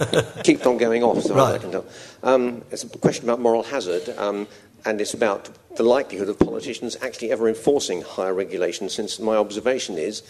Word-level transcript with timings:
keep 0.44 0.66
on 0.66 0.78
going 0.78 1.02
off, 1.02 1.22
so 1.22 1.34
right. 1.34 1.54
I 1.54 1.58
can 1.58 1.72
tell. 1.72 1.86
Um, 2.22 2.62
it's 2.70 2.84
a 2.84 2.88
question 2.88 3.24
about 3.24 3.40
moral 3.40 3.62
hazard, 3.62 4.08
um, 4.18 4.46
and 4.84 5.00
it's 5.00 5.14
about 5.14 5.50
the 5.76 5.82
likelihood 5.82 6.28
of 6.28 6.38
politicians 6.38 6.96
actually 7.02 7.30
ever 7.30 7.48
enforcing 7.48 8.02
higher 8.02 8.34
regulation, 8.34 8.88
since 8.88 9.18
my 9.18 9.36
observation 9.36 9.98
is 9.98 10.22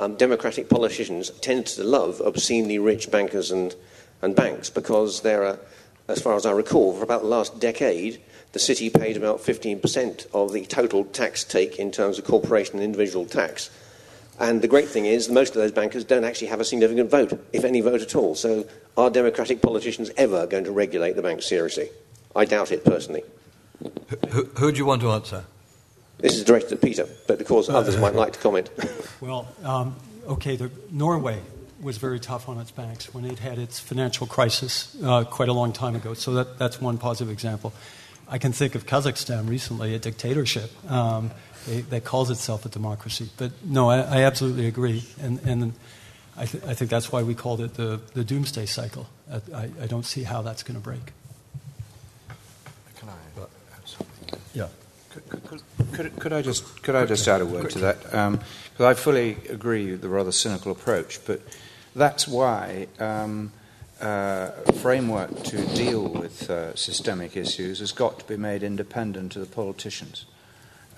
um, 0.00 0.14
democratic 0.16 0.70
politicians 0.70 1.30
tend 1.40 1.66
to 1.66 1.84
love 1.84 2.22
obscenely 2.22 2.78
rich 2.78 3.10
bankers 3.10 3.50
and, 3.50 3.74
and 4.22 4.34
banks 4.34 4.70
because 4.70 5.20
they're, 5.20 5.42
a, 5.42 5.58
as 6.08 6.22
far 6.22 6.34
as 6.36 6.46
I 6.46 6.52
recall, 6.52 6.94
for 6.94 7.02
about 7.02 7.20
the 7.20 7.28
last 7.28 7.60
decade, 7.60 8.20
the 8.52 8.58
city 8.58 8.88
paid 8.88 9.18
about 9.18 9.40
15% 9.40 10.26
of 10.32 10.52
the 10.52 10.64
total 10.64 11.04
tax 11.04 11.44
take 11.44 11.78
in 11.78 11.92
terms 11.92 12.18
of 12.18 12.24
corporation 12.24 12.76
and 12.76 12.82
individual 12.82 13.26
tax. 13.26 13.70
And 14.40 14.62
the 14.62 14.68
great 14.68 14.88
thing 14.88 15.04
is, 15.04 15.28
most 15.28 15.50
of 15.50 15.56
those 15.56 15.70
bankers 15.70 16.02
don't 16.02 16.24
actually 16.24 16.46
have 16.48 16.60
a 16.60 16.64
significant 16.64 17.10
vote, 17.10 17.38
if 17.52 17.62
any 17.62 17.82
vote 17.82 18.00
at 18.00 18.16
all. 18.16 18.34
So, 18.34 18.66
are 18.96 19.10
democratic 19.10 19.60
politicians 19.60 20.10
ever 20.16 20.46
going 20.46 20.64
to 20.64 20.72
regulate 20.72 21.14
the 21.14 21.22
banks 21.22 21.46
seriously? 21.46 21.90
I 22.34 22.46
doubt 22.46 22.72
it 22.72 22.82
personally. 22.84 23.22
Who, 24.30 24.44
who 24.56 24.72
do 24.72 24.78
you 24.78 24.86
want 24.86 25.02
to 25.02 25.10
answer? 25.10 25.44
This 26.18 26.36
is 26.36 26.44
directed 26.44 26.72
at 26.72 26.80
Peter, 26.82 27.06
but 27.26 27.40
of 27.40 27.46
course 27.46 27.68
others 27.68 27.96
might 27.96 28.14
like 28.14 28.32
to 28.34 28.38
comment. 28.38 28.70
well, 29.20 29.48
um, 29.62 29.96
okay, 30.26 30.56
the, 30.56 30.70
Norway 30.90 31.40
was 31.80 31.96
very 31.96 32.20
tough 32.20 32.48
on 32.48 32.58
its 32.58 32.70
banks 32.70 33.12
when 33.14 33.24
it 33.24 33.38
had 33.38 33.58
its 33.58 33.78
financial 33.78 34.26
crisis 34.26 34.96
uh, 35.02 35.24
quite 35.24 35.48
a 35.48 35.52
long 35.52 35.72
time 35.72 35.96
ago. 35.96 36.12
So 36.14 36.34
that, 36.34 36.58
that's 36.58 36.80
one 36.80 36.98
positive 36.98 37.32
example. 37.32 37.72
I 38.28 38.38
can 38.38 38.52
think 38.52 38.74
of 38.74 38.86
Kazakhstan 38.86 39.48
recently, 39.48 39.94
a 39.94 39.98
dictatorship 39.98 40.70
um, 40.90 41.30
they, 41.66 41.80
that 41.82 42.04
calls 42.04 42.30
itself 42.30 42.64
a 42.64 42.68
democracy. 42.68 43.28
But 43.36 43.52
no, 43.64 43.90
I, 43.90 44.00
I 44.00 44.22
absolutely 44.22 44.66
agree. 44.66 45.04
And, 45.20 45.38
and 45.40 45.72
I, 46.36 46.46
th- 46.46 46.64
I, 46.64 46.74
think 46.74 46.90
that's 46.90 47.12
why 47.12 47.22
we 47.22 47.34
called 47.34 47.60
it 47.60 47.74
the, 47.74 48.00
the 48.14 48.24
doomsday 48.24 48.66
cycle. 48.66 49.08
I, 49.54 49.70
I 49.82 49.86
don't 49.86 50.06
see 50.06 50.22
how 50.22 50.42
that's 50.42 50.62
going 50.62 50.78
to 50.78 50.82
break. 50.82 51.12
Can 52.96 53.08
I 53.08 53.42
add 53.42 53.88
something? 53.88 54.38
Yeah. 54.54 54.68
Could, 55.10 55.28
could, 55.28 55.62
could, 55.92 56.16
could, 56.20 56.32
I 56.32 56.42
just 56.42 56.82
could 56.82 56.94
I 56.94 57.04
just 57.04 57.26
add 57.26 57.40
a 57.40 57.46
word 57.46 57.70
to 57.70 57.78
that? 57.80 58.02
Because 58.02 58.14
um, 58.14 58.40
I 58.78 58.94
fully 58.94 59.36
agree 59.48 59.90
with 59.90 60.02
the 60.02 60.08
rather 60.08 60.32
cynical 60.32 60.70
approach, 60.70 61.24
but 61.26 61.40
that's 61.96 62.28
why 62.28 62.86
um, 63.00 63.50
uh, 64.00 64.50
framework 64.80 65.42
to 65.44 65.66
deal 65.74 66.06
with 66.06 66.48
uh, 66.48 66.74
systemic 66.76 67.36
issues 67.36 67.80
has 67.80 67.92
got 67.92 68.20
to 68.20 68.24
be 68.24 68.36
made 68.36 68.62
independent 68.62 69.34
of 69.36 69.42
the 69.42 69.52
politicians. 69.52 70.26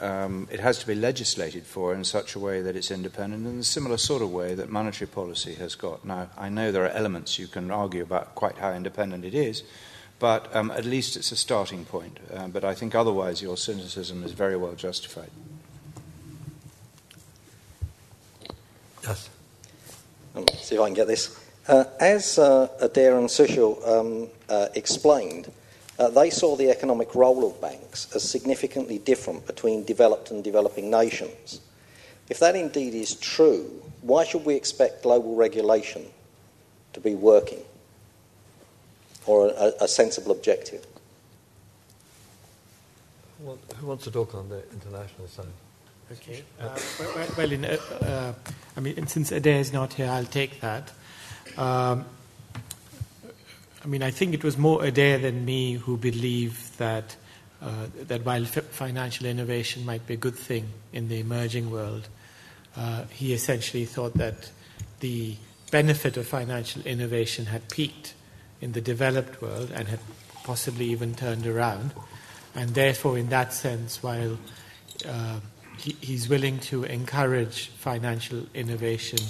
Um, 0.02 0.48
it 0.50 0.58
has 0.58 0.80
to 0.80 0.86
be 0.88 0.96
legislated 0.96 1.64
for 1.64 1.94
in 1.94 2.02
such 2.02 2.34
a 2.34 2.40
way 2.40 2.60
that 2.60 2.74
it's 2.74 2.90
independent 2.90 3.46
in 3.46 3.60
a 3.60 3.62
similar 3.62 3.96
sort 3.96 4.20
of 4.20 4.32
way 4.32 4.52
that 4.52 4.68
monetary 4.68 5.06
policy 5.06 5.54
has 5.54 5.76
got. 5.76 6.04
Now, 6.04 6.28
I 6.36 6.48
know 6.48 6.72
there 6.72 6.84
are 6.84 6.88
elements 6.88 7.38
you 7.38 7.46
can 7.46 7.70
argue 7.70 8.02
about 8.02 8.34
quite 8.34 8.58
how 8.58 8.72
independent 8.72 9.24
it 9.24 9.32
is, 9.32 9.62
but 10.18 10.54
um, 10.56 10.72
at 10.72 10.84
least 10.84 11.16
it's 11.16 11.30
a 11.30 11.36
starting 11.36 11.84
point. 11.84 12.18
Uh, 12.34 12.48
but 12.48 12.64
I 12.64 12.74
think 12.74 12.96
otherwise 12.96 13.42
your 13.42 13.56
cynicism 13.56 14.24
is 14.24 14.32
very 14.32 14.56
well 14.56 14.74
justified. 14.74 15.30
Yes. 19.04 19.30
Um, 20.34 20.44
see 20.58 20.74
if 20.74 20.80
I 20.80 20.86
can 20.86 20.94
get 20.94 21.06
this. 21.06 21.38
Uh, 21.68 21.84
as 22.00 22.40
uh, 22.40 22.66
Adair 22.80 23.18
and 23.18 23.28
Sushil 23.28 23.86
um, 23.86 24.28
uh, 24.48 24.66
explained, 24.74 25.52
uh, 26.02 26.08
they 26.08 26.30
saw 26.30 26.56
the 26.56 26.68
economic 26.68 27.14
role 27.14 27.46
of 27.46 27.60
banks 27.60 28.08
as 28.14 28.28
significantly 28.28 28.98
different 28.98 29.46
between 29.46 29.84
developed 29.84 30.32
and 30.32 30.42
developing 30.42 30.90
nations. 30.90 31.60
If 32.28 32.40
that 32.40 32.56
indeed 32.56 32.94
is 32.94 33.14
true, 33.14 33.82
why 34.00 34.24
should 34.24 34.44
we 34.44 34.56
expect 34.56 35.04
global 35.04 35.36
regulation 35.36 36.06
to 36.94 37.00
be 37.00 37.14
working 37.14 37.60
or 39.26 39.48
a, 39.56 39.72
a 39.82 39.88
sensible 39.88 40.32
objective? 40.32 40.84
Well, 43.38 43.58
who 43.76 43.86
wants 43.86 44.04
to 44.04 44.10
talk 44.10 44.34
on 44.34 44.48
the 44.48 44.62
international 44.72 45.28
side? 45.28 45.46
Okay. 46.10 46.42
Uh, 46.60 46.78
well, 46.98 47.26
well 47.36 47.52
in, 47.52 47.64
uh, 47.64 48.34
I 48.76 48.80
mean, 48.80 49.06
since 49.06 49.30
Adair 49.30 49.60
is 49.60 49.72
not 49.72 49.92
here, 49.94 50.08
I'll 50.08 50.24
take 50.24 50.60
that. 50.60 50.90
Um, 51.56 52.04
I 53.82 53.88
mean, 53.88 54.02
I 54.02 54.10
think 54.12 54.32
it 54.32 54.44
was 54.44 54.56
more 54.56 54.84
Adair 54.84 55.18
than 55.18 55.44
me 55.44 55.74
who 55.74 55.96
believed 55.96 56.78
that 56.78 57.16
uh, 57.60 57.86
that 58.08 58.24
while 58.24 58.44
financial 58.44 59.26
innovation 59.26 59.86
might 59.86 60.04
be 60.06 60.14
a 60.14 60.16
good 60.16 60.34
thing 60.34 60.66
in 60.92 61.08
the 61.08 61.20
emerging 61.20 61.70
world, 61.70 62.08
uh, 62.76 63.04
he 63.10 63.32
essentially 63.32 63.84
thought 63.84 64.14
that 64.14 64.50
the 65.00 65.36
benefit 65.70 66.16
of 66.16 66.26
financial 66.26 66.82
innovation 66.82 67.46
had 67.46 67.68
peaked 67.68 68.14
in 68.60 68.72
the 68.72 68.80
developed 68.80 69.40
world 69.40 69.70
and 69.74 69.88
had 69.88 70.00
possibly 70.42 70.86
even 70.86 71.14
turned 71.14 71.46
around. 71.46 71.92
And 72.54 72.70
therefore, 72.70 73.16
in 73.16 73.28
that 73.28 73.52
sense, 73.52 74.02
while 74.02 74.38
uh, 75.08 75.40
he, 75.78 75.96
he's 76.00 76.28
willing 76.28 76.58
to 76.60 76.84
encourage 76.84 77.68
financial 77.68 78.46
innovation 78.54 79.20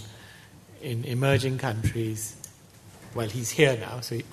in 0.80 1.04
emerging 1.04 1.58
countries. 1.58 2.36
Well, 3.14 3.28
he's 3.28 3.50
here 3.50 3.76
now, 3.78 4.00
so 4.00 4.16
he, 4.16 4.24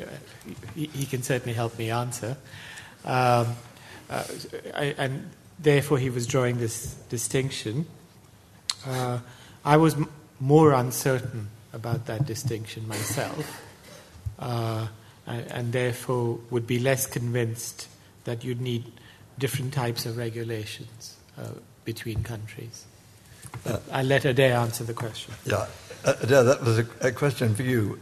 he, 0.76 0.86
he 0.88 1.06
can 1.06 1.22
certainly 1.24 1.54
help 1.54 1.78
me 1.78 1.92
answer. 1.92 2.38
Um, 3.04 3.56
uh, 4.10 4.24
I, 4.74 4.96
and 4.98 5.30
therefore, 5.60 5.98
he 5.98 6.10
was 6.10 6.26
drawing 6.26 6.58
this 6.58 6.94
distinction. 7.10 7.86
Uh, 8.86 9.20
I 9.66 9.78
was 9.78 9.96
m- 9.96 10.10
more 10.40 10.74
uncertain 10.74 11.50
about 11.74 12.06
that 12.08 12.26
distinction 12.26 12.88
myself, 12.88 13.62
uh, 14.40 14.88
and, 15.28 15.48
and, 15.52 15.74
therefore 15.74 16.40
would 16.50 16.66
be 16.66 16.80
less 16.80 17.06
convinced 17.06 17.88
that 18.24 18.44
you'd 18.44 18.62
need 18.62 18.92
different 19.38 19.74
types 19.74 20.06
of 20.06 20.18
regulations 20.18 21.18
uh, 21.38 21.50
between 21.86 22.24
countries. 22.24 22.86
Uh, 23.66 23.78
I'll 23.92 24.06
let 24.06 24.26
Adair 24.26 24.58
answer 24.58 24.84
the 24.84 24.94
question. 24.94 25.34
Yeah. 25.46 25.68
Uh, 26.06 26.14
that 26.14 26.62
was 26.64 26.80
a, 26.80 26.88
a, 27.02 27.12
question 27.12 27.54
for 27.56 27.64
you. 27.64 28.00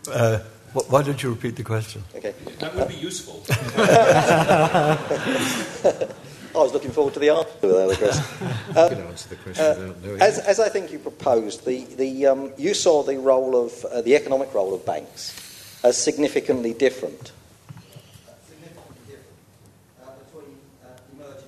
Uh, 0.77 0.81
why 0.89 1.01
don't 1.01 1.23
you 1.23 1.31
repeat 1.31 1.55
the 1.55 1.63
question? 1.63 2.03
Okay. 2.15 2.35
That 2.59 2.75
would 2.75 2.87
be 2.87 2.95
useful. 2.95 3.43
I 6.55 6.59
was 6.59 6.71
looking 6.71 6.91
forward 6.91 7.13
to 7.15 7.19
the 7.19 7.29
answer 7.29 7.51
to 7.61 7.67
that, 7.67 7.95
Chris. 7.97 8.17
Uh, 8.75 8.89
can 8.89 8.99
answer 8.99 9.29
the 9.29 9.35
question 9.37 9.65
uh, 9.65 10.23
as, 10.23 10.37
as, 10.39 10.59
I 10.59 10.69
think 10.69 10.91
you 10.91 10.99
proposed, 10.99 11.65
the, 11.65 11.85
the, 11.95 12.27
um, 12.27 12.51
you 12.57 12.73
saw 12.73 13.03
the 13.03 13.17
role 13.17 13.55
of 13.65 13.85
uh, 13.85 14.01
the 14.01 14.15
economic 14.15 14.53
role 14.53 14.73
of 14.73 14.85
banks 14.85 15.79
as 15.83 15.97
significantly 15.97 16.73
different. 16.73 17.31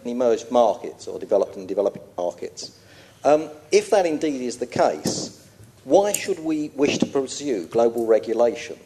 between 0.09 0.15
emerged 0.15 0.49
markets 0.51 1.07
or 1.07 1.19
developed 1.19 1.55
and 1.55 1.67
developing 1.67 2.01
markets. 2.17 2.79
Um, 3.23 3.49
if 3.71 3.89
that 3.91 4.05
indeed 4.05 4.41
is 4.41 4.57
the 4.57 4.67
case, 4.67 5.47
why 5.83 6.13
should 6.13 6.39
we 6.39 6.69
wish 6.69 6.97
to 6.99 7.05
pursue 7.05 7.67
global 7.67 8.05
regulation 8.05 8.77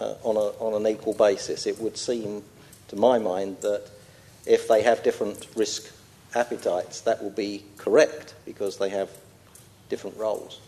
uh, 0.00 0.14
on, 0.22 0.36
a, 0.36 0.64
on 0.64 0.74
an 0.74 0.90
equal 0.90 1.14
basis? 1.14 1.66
It 1.66 1.78
would 1.78 1.96
seem, 1.96 2.42
to 2.88 2.96
my 2.96 3.18
mind, 3.18 3.58
that 3.60 3.84
if 4.46 4.68
they 4.68 4.82
have 4.82 5.02
different 5.02 5.46
risk 5.54 5.92
appetites, 6.34 7.00
that 7.02 7.22
will 7.22 7.30
be 7.30 7.64
correct 7.76 8.34
because 8.44 8.78
they 8.78 8.88
have 8.88 9.10
different 9.88 10.16
roles. 10.16 10.60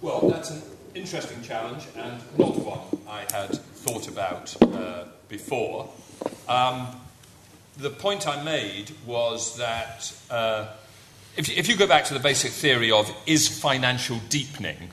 Well, 0.00 0.28
that's 0.28 0.50
an 0.50 0.62
interesting 0.94 1.42
challenge 1.42 1.84
and 1.96 2.20
not 2.38 2.56
one 2.56 2.80
I 3.08 3.20
had 3.32 3.58
thought 3.58 4.08
about 4.08 4.56
uh, 4.62 5.04
before. 5.28 5.90
Um, 6.48 6.88
the 7.76 7.90
point 7.90 8.26
I 8.26 8.42
made 8.42 8.92
was 9.06 9.56
that. 9.56 10.12
Uh, 10.30 10.68
if, 11.36 11.48
if 11.48 11.68
you 11.68 11.76
go 11.76 11.86
back 11.86 12.04
to 12.06 12.14
the 12.14 12.20
basic 12.20 12.50
theory 12.50 12.90
of 12.90 13.10
is 13.24 13.46
financial 13.48 14.18
deepening 14.28 14.90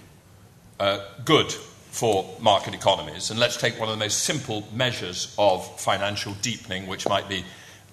uh, 0.79 0.99
good 1.25 1.55
for 1.91 2.35
market 2.39 2.73
economies, 2.73 3.31
and 3.31 3.39
let's 3.39 3.57
take 3.57 3.79
one 3.79 3.89
of 3.89 3.95
the 3.95 4.03
most 4.03 4.23
simple 4.23 4.67
measures 4.73 5.33
of 5.37 5.79
financial 5.79 6.33
deepening, 6.41 6.87
which 6.87 7.07
might 7.07 7.27
be 7.27 7.43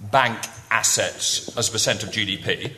bank 0.01 0.39
assets 0.71 1.57
as 1.57 1.69
a 1.69 1.73
percent 1.73 2.03
of 2.03 2.11
GDP, 2.11 2.73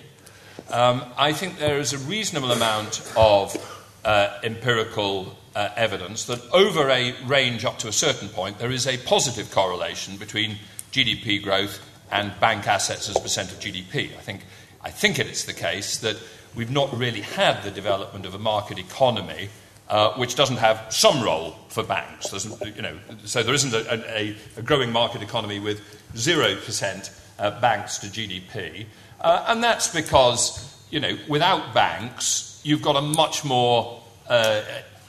um, 0.71 1.05
I 1.17 1.33
think 1.33 1.59
there 1.59 1.79
is 1.79 1.93
a 1.93 1.99
reasonable 1.99 2.51
amount 2.53 3.01
of 3.17 3.57
uh, 4.05 4.39
empirical 4.43 5.37
uh, 5.55 5.71
evidence 5.77 6.25
that 6.25 6.41
over 6.53 6.91
a 6.91 7.15
range 7.25 7.65
up 7.65 7.79
to 7.81 7.89
a 7.89 7.93
certain 7.93 8.29
point, 8.29 8.59
there 8.59 8.71
is 8.71 8.87
a 8.87 8.99
positive 8.99 9.51
correlation 9.51 10.17
between 10.17 10.59
GDP 10.93 11.43
growth 11.43 11.81
and 12.11 12.39
bank 12.41 12.67
assets 12.67 13.09
as 13.09 13.17
a 13.17 13.21
percent 13.21 13.53
of 13.53 13.59
GDP. 13.59 14.17
I 14.17 14.21
think 14.21 14.43
I 14.83 14.91
think 14.91 15.19
it 15.19 15.27
is 15.27 15.45
the 15.45 15.53
case 15.53 15.99
that 15.99 16.17
we've 16.55 16.71
not 16.71 16.97
really 16.97 17.23
had 17.23 17.63
the 17.63 17.71
development 17.71 18.25
of 18.25 18.35
a 18.35 18.39
market 18.39 18.79
economy 18.79 19.49
uh, 19.89 20.13
which 20.15 20.35
doesn't 20.35 20.57
have 20.57 20.85
some 20.91 21.23
role 21.23 21.57
for 21.69 21.83
banks. 21.83 22.33
you 22.75 22.83
know, 22.83 22.97
so 23.25 23.43
there 23.43 23.55
isn't 23.55 23.73
a, 23.73 24.19
a, 24.19 24.37
a 24.57 24.63
growing 24.63 24.91
market 24.91 25.23
economy 25.23 25.61
with 25.61 25.81
0% 26.15 27.21
uh, 27.39 27.61
banks 27.61 27.99
to 27.99 28.07
GDP. 28.07 28.87
Uh, 29.21 29.45
and 29.49 29.63
that's 29.63 29.89
because, 29.89 30.85
you 30.91 31.01
know, 31.01 31.17
without 31.29 31.75
banks, 31.75 32.61
you've 32.65 32.83
got 32.83 32.97
a 32.97 33.01
much 33.01 33.45
more 33.45 34.03
uh, 34.29 34.63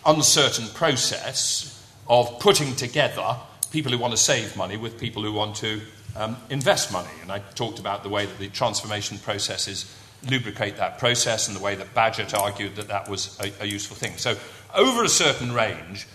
uncertain 0.05 0.67
process 0.69 1.73
of 2.07 2.39
putting 2.39 2.75
together 2.75 3.35
people 3.71 3.91
who 3.91 3.97
want 3.97 4.11
to 4.11 4.17
save 4.17 4.55
money 4.55 4.77
with 4.77 4.99
people 4.99 5.23
who 5.23 5.33
want 5.33 5.55
to 5.57 5.81
um, 6.15 6.37
invest 6.49 6.91
money. 6.91 7.09
And 7.21 7.31
I 7.31 7.39
talked 7.39 7.79
about 7.79 8.03
the 8.03 8.09
way 8.09 8.25
that 8.25 8.39
the 8.39 8.49
transformation 8.49 9.17
processes 9.17 9.93
lubricate 10.29 10.77
that 10.77 10.97
process 10.97 11.47
and 11.47 11.55
the 11.55 11.61
way 11.61 11.75
that 11.75 11.93
Bagehot 11.93 12.33
argued 12.37 12.75
that 12.75 12.87
that 12.87 13.09
was 13.09 13.37
a, 13.39 13.63
a 13.63 13.65
useful 13.65 13.95
thing. 13.95 14.17
So, 14.17 14.35
over 14.73 15.03
a 15.03 15.09
certain 15.09 15.53
range, 15.53 16.07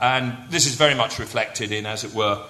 and 0.00 0.36
this 0.50 0.66
is 0.66 0.74
very 0.74 0.94
much 0.94 1.18
reflected 1.18 1.72
in, 1.72 1.86
as 1.86 2.04
it 2.04 2.14
were, 2.14 2.42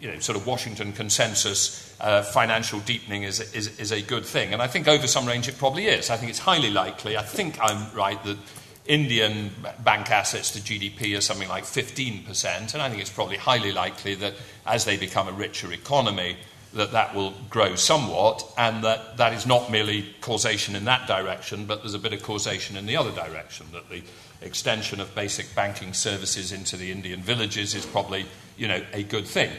you 0.00 0.12
know, 0.12 0.18
sort 0.20 0.36
of 0.36 0.46
Washington 0.46 0.92
consensus, 0.92 1.94
uh, 2.00 2.22
financial 2.22 2.80
deepening 2.80 3.24
is, 3.24 3.40
is, 3.54 3.78
is 3.78 3.92
a 3.92 4.00
good 4.00 4.24
thing. 4.24 4.52
And 4.52 4.62
I 4.62 4.66
think 4.66 4.88
over 4.88 5.06
some 5.06 5.26
range 5.26 5.48
it 5.48 5.58
probably 5.58 5.86
is. 5.86 6.10
I 6.10 6.16
think 6.16 6.30
it's 6.30 6.38
highly 6.38 6.70
likely, 6.70 7.16
I 7.16 7.22
think 7.22 7.58
I'm 7.60 7.92
right, 7.94 8.22
that 8.24 8.38
Indian 8.86 9.50
bank 9.84 10.10
assets 10.10 10.52
to 10.52 10.60
GDP 10.60 11.16
are 11.16 11.20
something 11.20 11.48
like 11.48 11.64
15%, 11.64 12.74
and 12.74 12.82
I 12.82 12.88
think 12.88 13.00
it's 13.00 13.10
probably 13.10 13.36
highly 13.36 13.72
likely 13.72 14.14
that 14.16 14.34
as 14.66 14.84
they 14.84 14.96
become 14.96 15.28
a 15.28 15.32
richer 15.32 15.72
economy, 15.72 16.36
that 16.72 16.92
that 16.92 17.14
will 17.14 17.34
grow 17.50 17.74
somewhat, 17.74 18.44
and 18.56 18.82
that 18.84 19.16
that 19.16 19.32
is 19.32 19.44
not 19.44 19.70
merely 19.70 20.14
causation 20.20 20.76
in 20.76 20.84
that 20.84 21.06
direction, 21.06 21.66
but 21.66 21.82
there's 21.82 21.94
a 21.94 21.98
bit 21.98 22.12
of 22.12 22.22
causation 22.22 22.76
in 22.76 22.86
the 22.86 22.96
other 22.96 23.10
direction, 23.12 23.66
that 23.72 23.88
the 23.90 24.02
extension 24.42 25.00
of 25.00 25.14
basic 25.14 25.54
banking 25.54 25.92
services 25.92 26.52
into 26.52 26.76
the 26.76 26.90
Indian 26.90 27.20
villages 27.20 27.74
is 27.74 27.84
probably, 27.86 28.26
you 28.56 28.68
know, 28.68 28.82
a 28.92 29.02
good 29.02 29.26
thing. 29.26 29.50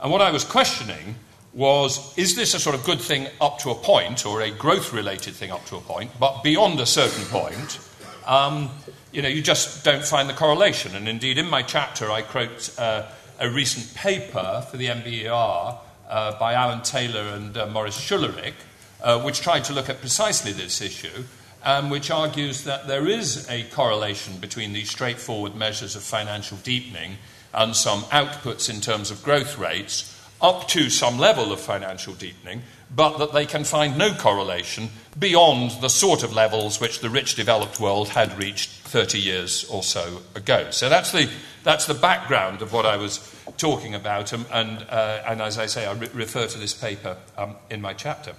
And 0.00 0.10
what 0.10 0.20
I 0.20 0.30
was 0.30 0.44
questioning 0.44 1.16
was, 1.52 2.16
is 2.16 2.34
this 2.34 2.54
a 2.54 2.60
sort 2.60 2.74
of 2.74 2.84
good 2.84 3.00
thing 3.00 3.28
up 3.40 3.58
to 3.60 3.70
a 3.70 3.74
point, 3.74 4.24
or 4.24 4.40
a 4.40 4.50
growth-related 4.50 5.34
thing 5.34 5.50
up 5.50 5.64
to 5.66 5.76
a 5.76 5.80
point, 5.80 6.10
but 6.18 6.42
beyond 6.42 6.80
a 6.80 6.86
certain 6.86 7.24
point, 7.26 7.78
um, 8.26 8.70
you 9.12 9.20
know, 9.20 9.28
you 9.28 9.42
just 9.42 9.84
don't 9.84 10.04
find 10.04 10.28
the 10.28 10.34
correlation. 10.34 10.96
And 10.96 11.08
indeed, 11.08 11.36
in 11.38 11.48
my 11.48 11.62
chapter, 11.62 12.10
I 12.10 12.22
quote 12.22 12.74
uh, 12.78 13.06
a 13.38 13.50
recent 13.50 13.94
paper 13.94 14.66
for 14.70 14.76
the 14.76 14.86
NBER 14.86 15.78
uh, 16.08 16.38
by 16.38 16.54
Alan 16.54 16.82
Taylor 16.82 17.34
and 17.34 17.56
uh, 17.56 17.66
Moritz 17.66 18.00
Schularick, 18.00 18.54
uh, 19.02 19.20
which 19.20 19.40
tried 19.40 19.64
to 19.64 19.72
look 19.72 19.88
at 19.88 20.00
precisely 20.00 20.52
this 20.52 20.80
issue, 20.80 21.24
and 21.64 21.90
which 21.90 22.10
argues 22.10 22.64
that 22.64 22.86
there 22.86 23.06
is 23.06 23.48
a 23.48 23.64
correlation 23.64 24.38
between 24.38 24.72
these 24.72 24.90
straightforward 24.90 25.54
measures 25.54 25.96
of 25.96 26.02
financial 26.02 26.58
deepening 26.58 27.18
and 27.54 27.76
some 27.76 28.02
outputs 28.04 28.68
in 28.68 28.80
terms 28.80 29.10
of 29.10 29.22
growth 29.22 29.58
rates 29.58 30.08
up 30.40 30.66
to 30.68 30.90
some 30.90 31.18
level 31.18 31.52
of 31.52 31.60
financial 31.60 32.14
deepening, 32.14 32.62
but 32.94 33.18
that 33.18 33.32
they 33.32 33.46
can 33.46 33.62
find 33.62 33.96
no 33.96 34.12
correlation 34.12 34.90
beyond 35.18 35.70
the 35.80 35.88
sort 35.88 36.24
of 36.24 36.32
levels 36.32 36.80
which 36.80 36.98
the 37.00 37.08
rich 37.08 37.36
developed 37.36 37.78
world 37.78 38.08
had 38.08 38.36
reached 38.36 38.70
30 38.70 39.18
years 39.18 39.64
or 39.70 39.82
so 39.82 40.20
ago. 40.34 40.68
So 40.70 40.88
that's 40.88 41.12
the, 41.12 41.30
that's 41.62 41.86
the 41.86 41.94
background 41.94 42.60
of 42.60 42.72
what 42.72 42.84
I 42.84 42.96
was 42.96 43.20
talking 43.56 43.94
about, 43.94 44.32
and, 44.32 44.44
and, 44.52 44.84
uh, 44.90 45.22
and 45.26 45.40
as 45.40 45.58
I 45.58 45.66
say, 45.66 45.86
I 45.86 45.92
re- 45.92 46.08
refer 46.12 46.46
to 46.46 46.58
this 46.58 46.74
paper 46.74 47.16
um, 47.38 47.54
in 47.70 47.80
my 47.80 47.92
chapter. 47.92 48.34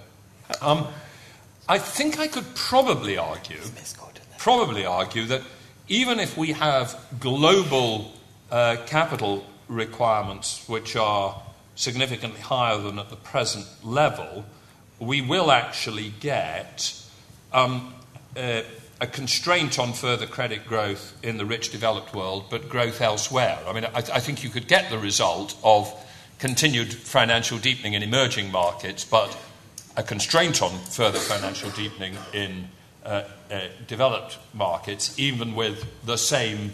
Um, 0.60 0.86
I 1.68 1.78
think 1.78 2.18
I 2.18 2.26
could 2.26 2.54
probably 2.54 3.16
argue, 3.16 3.60
probably 4.38 4.84
argue 4.84 5.24
that 5.26 5.42
even 5.88 6.20
if 6.20 6.36
we 6.36 6.52
have 6.52 6.98
global 7.18 8.12
uh, 8.50 8.76
capital 8.86 9.46
requirements 9.68 10.68
which 10.68 10.94
are 10.94 11.40
significantly 11.74 12.40
higher 12.40 12.78
than 12.78 12.98
at 12.98 13.08
the 13.08 13.16
present 13.16 13.66
level, 13.82 14.44
we 14.98 15.22
will 15.22 15.50
actually 15.50 16.12
get 16.20 16.94
um, 17.52 17.94
uh, 18.36 18.62
a 19.00 19.06
constraint 19.06 19.78
on 19.78 19.92
further 19.92 20.26
credit 20.26 20.66
growth 20.66 21.16
in 21.22 21.38
the 21.38 21.46
rich 21.46 21.70
developed 21.70 22.14
world, 22.14 22.44
but 22.50 22.68
growth 22.68 23.00
elsewhere. 23.00 23.58
I 23.66 23.72
mean, 23.72 23.84
I, 23.86 23.98
I, 23.98 24.20
think 24.20 24.44
you 24.44 24.50
could 24.50 24.68
get 24.68 24.90
the 24.90 24.98
result 24.98 25.56
of 25.64 25.92
continued 26.38 26.92
financial 26.92 27.58
deepening 27.58 27.94
in 27.94 28.02
emerging 28.02 28.52
markets, 28.52 29.04
but 29.04 29.36
a 29.96 30.02
constraint 30.02 30.62
on 30.62 30.78
further 30.90 31.18
financial 31.18 31.70
deepening 31.70 32.16
in 32.32 32.68
uh, 33.04 33.24
uh, 33.50 33.60
developed 33.86 34.38
markets, 34.52 35.18
even 35.18 35.54
with 35.54 35.84
the 36.04 36.16
same 36.16 36.72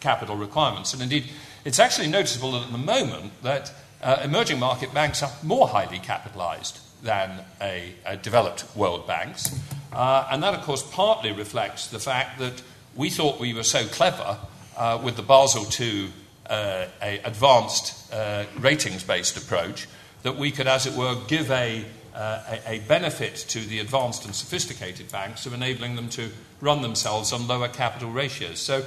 capital 0.00 0.36
requirements. 0.36 0.92
And 0.92 1.02
indeed, 1.02 1.24
it's 1.64 1.78
actually 1.78 2.08
noticeable 2.08 2.56
at 2.56 2.72
the 2.72 2.78
moment 2.78 3.32
that 3.42 3.72
uh, 4.02 4.22
emerging 4.24 4.58
market 4.58 4.94
banks 4.94 5.22
are 5.22 5.30
more 5.42 5.68
highly 5.68 5.98
capitalized 5.98 6.78
than 7.02 7.44
a, 7.60 7.92
a 8.06 8.16
developed 8.16 8.64
world 8.74 9.06
banks. 9.06 9.54
Uh, 9.92 10.26
and 10.30 10.42
that, 10.42 10.54
of 10.54 10.62
course, 10.62 10.82
partly 10.82 11.32
reflects 11.32 11.88
the 11.88 11.98
fact 11.98 12.38
that 12.38 12.62
we 12.96 13.10
thought 13.10 13.38
we 13.38 13.52
were 13.52 13.62
so 13.62 13.84
clever 13.86 14.38
uh, 14.76 14.98
with 15.02 15.16
the 15.16 15.22
Basel 15.22 15.66
II 15.78 16.10
uh, 16.48 16.86
advanced 17.00 18.12
ratings 18.58 19.04
based 19.04 19.36
approach 19.36 19.86
that 20.22 20.36
we 20.36 20.50
could, 20.50 20.66
as 20.66 20.86
it 20.86 20.94
were, 20.94 21.16
give 21.28 21.50
a, 21.50 21.84
uh, 22.14 22.42
a, 22.66 22.72
a, 22.74 22.78
benefit 22.80 23.36
to 23.36 23.60
the 23.60 23.78
advanced 23.78 24.24
and 24.24 24.34
sophisticated 24.34 25.10
banks 25.10 25.46
of 25.46 25.52
enabling 25.52 25.96
them 25.96 26.08
to 26.08 26.30
run 26.60 26.82
themselves 26.82 27.32
on 27.32 27.46
lower 27.46 27.68
capital 27.68 28.10
ratios. 28.10 28.58
So 28.58 28.84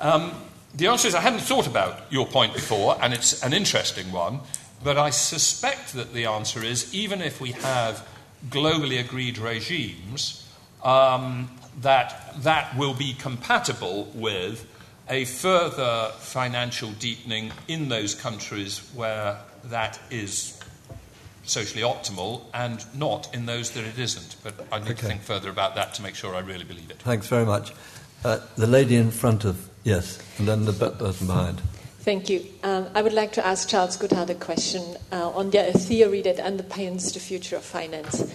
um, 0.00 0.32
the 0.74 0.86
answer 0.86 1.08
is 1.08 1.14
I 1.14 1.20
hadn't 1.20 1.40
thought 1.40 1.66
about 1.66 2.10
your 2.10 2.26
point 2.26 2.54
before, 2.54 2.96
and 3.00 3.12
it's 3.12 3.42
an 3.42 3.52
interesting 3.52 4.10
one, 4.10 4.40
but 4.82 4.96
I 4.96 5.10
suspect 5.10 5.92
that 5.92 6.12
the 6.12 6.26
answer 6.26 6.62
is 6.62 6.92
even 6.94 7.20
if 7.20 7.40
we 7.40 7.52
have 7.52 8.06
globally 8.48 8.98
agreed 8.98 9.38
regimes, 9.38 10.48
um, 10.82 11.50
that 11.80 12.34
that 12.38 12.76
will 12.76 12.94
be 12.94 13.14
compatible 13.14 14.10
with 14.14 14.66
a 15.08 15.24
further 15.24 16.10
financial 16.18 16.90
deepening 16.92 17.52
in 17.68 17.88
those 17.88 18.14
countries 18.14 18.78
where 18.94 19.38
that 19.64 19.98
is 20.10 20.58
socially 21.44 21.82
optimal 21.82 22.42
and 22.54 22.84
not 22.94 23.34
in 23.34 23.46
those 23.46 23.70
that 23.72 23.84
it 23.84 23.98
isn't. 23.98 24.36
But 24.42 24.54
I 24.70 24.78
need 24.78 24.90
okay. 24.90 24.94
to 24.94 25.06
think 25.06 25.22
further 25.22 25.50
about 25.50 25.74
that 25.74 25.94
to 25.94 26.02
make 26.02 26.14
sure 26.14 26.34
I 26.34 26.40
really 26.40 26.64
believe 26.64 26.90
it. 26.90 26.98
Thanks 26.98 27.26
very 27.26 27.44
much. 27.44 27.72
Uh, 28.24 28.38
the 28.56 28.66
lady 28.66 28.96
in 28.96 29.10
front 29.10 29.44
of, 29.44 29.68
yes, 29.82 30.18
and 30.38 30.46
then 30.46 30.64
the 30.64 30.72
person 30.72 31.26
behind. 31.26 31.60
Thank 32.00 32.28
you. 32.28 32.44
Um, 32.62 32.86
I 32.94 33.02
would 33.02 33.12
like 33.12 33.32
to 33.32 33.46
ask 33.46 33.68
Charles 33.68 33.96
Goodhart 33.96 34.28
a 34.30 34.34
question 34.34 34.82
uh, 35.12 35.30
on 35.30 35.50
the 35.50 35.72
theory 35.72 36.22
that 36.22 36.38
underpins 36.38 37.14
the 37.14 37.20
future 37.20 37.56
of 37.56 37.62
finance. 37.62 38.32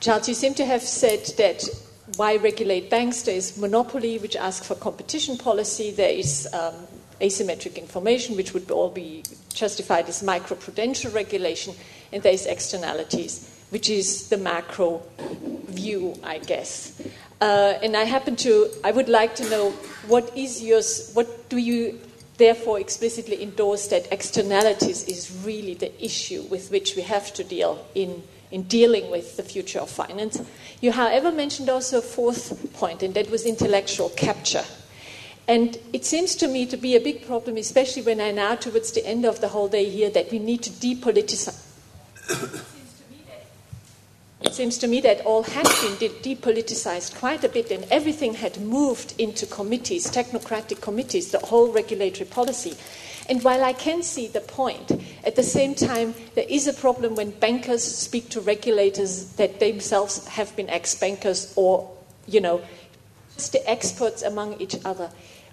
Charles, 0.00 0.28
you 0.28 0.34
seem 0.34 0.54
to 0.54 0.64
have 0.64 0.82
said 0.82 1.24
that 1.38 1.64
why 2.16 2.36
regulate 2.36 2.90
banks? 2.90 3.22
There 3.22 3.36
is 3.36 3.56
monopoly, 3.56 4.18
which 4.18 4.34
asks 4.34 4.66
for 4.66 4.74
competition 4.74 5.36
policy. 5.36 5.90
There 5.90 6.10
is 6.10 6.48
um, 6.52 6.74
asymmetric 7.20 7.76
information, 7.76 8.36
which 8.36 8.54
would 8.54 8.70
all 8.70 8.90
be 8.90 9.22
justified 9.52 10.08
as 10.08 10.22
microprudential 10.22 11.12
regulation. 11.14 11.74
And 12.12 12.22
there 12.22 12.32
is 12.32 12.46
externalities, 12.46 13.48
which 13.70 13.90
is 13.90 14.28
the 14.28 14.38
macro 14.38 15.02
view, 15.66 16.14
I 16.22 16.38
guess. 16.38 17.00
Uh, 17.40 17.78
and 17.82 17.96
I 17.96 18.04
happen 18.04 18.36
to, 18.36 18.68
I 18.82 18.90
would 18.90 19.08
like 19.08 19.36
to 19.36 19.48
know 19.48 19.70
what 20.06 20.36
is 20.36 20.62
yours, 20.62 21.10
what 21.14 21.48
do 21.48 21.58
you 21.58 22.00
therefore 22.38 22.80
explicitly 22.80 23.42
endorse 23.42 23.88
that 23.88 24.10
externalities 24.12 25.04
is 25.04 25.30
really 25.44 25.74
the 25.74 26.04
issue 26.04 26.42
with 26.42 26.70
which 26.70 26.96
we 26.96 27.02
have 27.02 27.34
to 27.34 27.44
deal 27.44 27.84
in, 27.94 28.22
in 28.50 28.62
dealing 28.62 29.10
with 29.10 29.36
the 29.36 29.42
future 29.42 29.80
of 29.80 29.90
finance. 29.90 30.40
You, 30.80 30.92
however, 30.92 31.30
mentioned 31.30 31.68
also 31.68 31.98
a 31.98 32.02
fourth 32.02 32.72
point, 32.74 33.02
and 33.02 33.14
that 33.14 33.30
was 33.30 33.44
intellectual 33.44 34.08
capture. 34.10 34.64
And 35.48 35.78
it 35.94 36.04
seems 36.04 36.36
to 36.36 36.46
me 36.46 36.66
to 36.66 36.76
be 36.76 36.94
a 36.94 37.00
big 37.00 37.26
problem, 37.26 37.56
especially 37.56 38.02
when 38.02 38.20
I 38.20 38.32
now, 38.32 38.54
towards 38.54 38.92
the 38.92 39.04
end 39.06 39.24
of 39.24 39.40
the 39.40 39.48
whole 39.48 39.66
day, 39.68 39.88
here, 39.88 40.10
that 40.10 40.30
we 40.30 40.38
need 40.38 40.62
to 40.64 40.70
depoliticize. 40.70 41.64
It 44.42 44.54
seems 44.54 44.76
to 44.78 44.86
me 44.86 45.00
that 45.00 45.24
all 45.24 45.42
had 45.42 45.64
been 45.64 46.10
depoliticized 46.22 47.18
quite 47.18 47.44
a 47.44 47.48
bit 47.48 47.70
and 47.70 47.84
everything 47.90 48.34
had 48.34 48.60
moved 48.60 49.14
into 49.18 49.46
committees, 49.46 50.10
technocratic 50.10 50.80
committees, 50.80 51.32
the 51.32 51.38
whole 51.38 51.72
regulatory 51.72 52.28
policy. 52.28 52.76
And 53.28 53.42
while 53.42 53.64
I 53.64 53.72
can 53.72 54.02
see 54.02 54.26
the 54.26 54.40
point, 54.40 54.92
at 55.24 55.34
the 55.34 55.42
same 55.42 55.74
time, 55.74 56.14
there 56.34 56.46
is 56.48 56.68
a 56.68 56.72
problem 56.72 57.14
when 57.14 57.30
bankers 57.30 57.82
speak 57.82 58.28
to 58.30 58.40
regulators 58.40 59.32
that 59.32 59.60
themselves 59.60 60.26
have 60.28 60.54
been 60.56 60.68
ex 60.70 60.94
bankers 60.94 61.52
or, 61.56 61.90
you 62.26 62.40
know, 62.40 62.62
just 63.34 63.52
the 63.52 63.70
experts 63.70 64.22
among 64.22 64.60
each 64.60 64.76
other. 64.84 65.10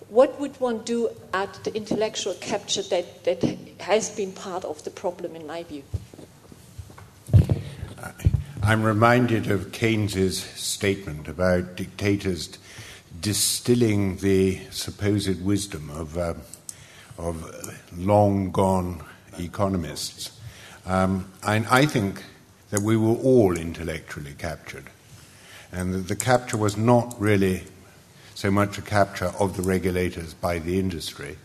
What 0.09 0.39
would 0.39 0.59
one 0.59 0.79
do 0.79 1.09
at 1.33 1.63
the 1.63 1.75
intellectual 1.75 2.35
capture 2.35 2.83
that, 2.83 3.23
that 3.23 3.43
has 3.79 4.09
been 4.09 4.31
part 4.31 4.63
of 4.63 4.83
the 4.83 4.91
problem, 4.91 5.35
in 5.35 5.47
my 5.47 5.63
view? 5.63 5.83
I'm 8.61 8.83
reminded 8.83 9.49
of 9.51 9.71
Keynes's 9.71 10.39
statement 10.39 11.27
about 11.27 11.75
dictators 11.75 12.57
distilling 13.19 14.17
the 14.17 14.59
supposed 14.71 15.43
wisdom 15.43 15.89
of, 15.91 16.17
uh, 16.17 16.33
of 17.17 17.43
long 17.97 18.51
gone 18.51 19.03
economists. 19.39 20.39
Um, 20.85 21.31
and 21.43 21.65
I 21.67 21.85
think 21.85 22.23
that 22.69 22.81
we 22.81 22.97
were 22.97 23.15
all 23.15 23.57
intellectually 23.57 24.33
captured, 24.37 24.85
and 25.71 25.93
that 25.93 26.07
the 26.07 26.15
capture 26.15 26.57
was 26.57 26.77
not 26.77 27.15
really 27.19 27.63
so 28.35 28.51
much 28.51 28.77
a 28.77 28.81
capture 28.81 29.33
of 29.39 29.55
the 29.55 29.63
regulators 29.63 30.33
by 30.33 30.59
the 30.59 30.77
industry. 30.77 31.37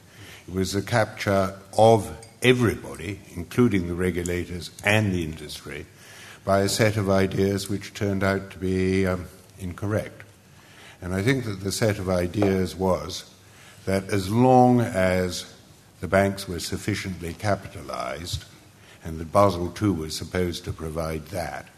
It 0.46 0.52
was 0.52 0.74
a 0.74 0.82
capture 0.82 1.56
of 1.78 2.10
everybody, 2.42 3.20
including 3.36 3.86
the 3.86 3.94
regulators 3.94 4.70
and 4.84 5.12
the 5.12 5.22
industry, 5.22 5.86
by 6.44 6.60
a 6.60 6.68
set 6.68 6.96
of 6.96 7.08
ideas 7.08 7.70
which 7.70 7.94
turned 7.94 8.24
out 8.24 8.50
to 8.50 8.58
be 8.58 9.06
um, 9.06 9.26
incorrect. 9.60 10.22
And 11.00 11.14
I 11.14 11.22
think 11.22 11.44
that 11.44 11.62
the 11.62 11.72
set 11.72 11.98
of 11.98 12.10
ideas 12.10 12.74
was 12.74 13.32
that 13.84 14.12
as 14.12 14.30
long 14.30 14.80
as 14.80 15.54
the 16.00 16.08
banks 16.08 16.48
were 16.48 16.58
sufficiently 16.58 17.34
capitalized, 17.34 18.44
and 19.04 19.18
that 19.18 19.32
Basel 19.32 19.72
II 19.80 19.90
was 19.90 20.16
supposed 20.16 20.64
to 20.64 20.72
provide 20.72 21.26
that, 21.26 21.68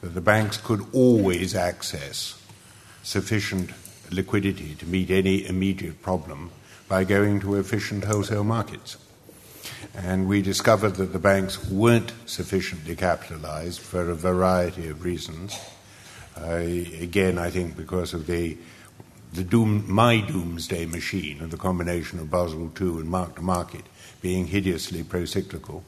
that 0.00 0.14
the 0.14 0.20
banks 0.20 0.58
could 0.58 0.86
always 0.92 1.56
access 1.56 2.40
sufficient 3.02 3.70
liquidity 4.14 4.74
to 4.76 4.86
meet 4.86 5.10
any 5.10 5.46
immediate 5.46 6.02
problem 6.02 6.50
by 6.88 7.04
going 7.04 7.40
to 7.40 7.56
efficient 7.56 8.04
wholesale 8.04 8.44
markets. 8.44 8.96
And 9.94 10.28
we 10.28 10.42
discovered 10.42 10.96
that 10.96 11.12
the 11.12 11.18
banks 11.18 11.68
weren't 11.70 12.12
sufficiently 12.26 12.96
capitalized 12.96 13.80
for 13.80 14.10
a 14.10 14.14
variety 14.14 14.88
of 14.88 15.04
reasons. 15.04 15.58
Uh, 16.36 16.56
again, 17.00 17.38
I 17.38 17.50
think 17.50 17.76
because 17.76 18.12
of 18.12 18.26
the, 18.26 18.56
the 19.32 19.44
doom, 19.44 19.84
my 19.90 20.20
doomsday 20.20 20.86
machine 20.86 21.40
and 21.40 21.50
the 21.50 21.56
combination 21.56 22.18
of 22.18 22.30
Basel 22.30 22.72
II 22.80 23.00
and 23.00 23.08
mark 23.08 23.36
to 23.36 23.42
market 23.42 23.84
being 24.20 24.46
hideously 24.46 25.02
procyclical, 25.02 25.82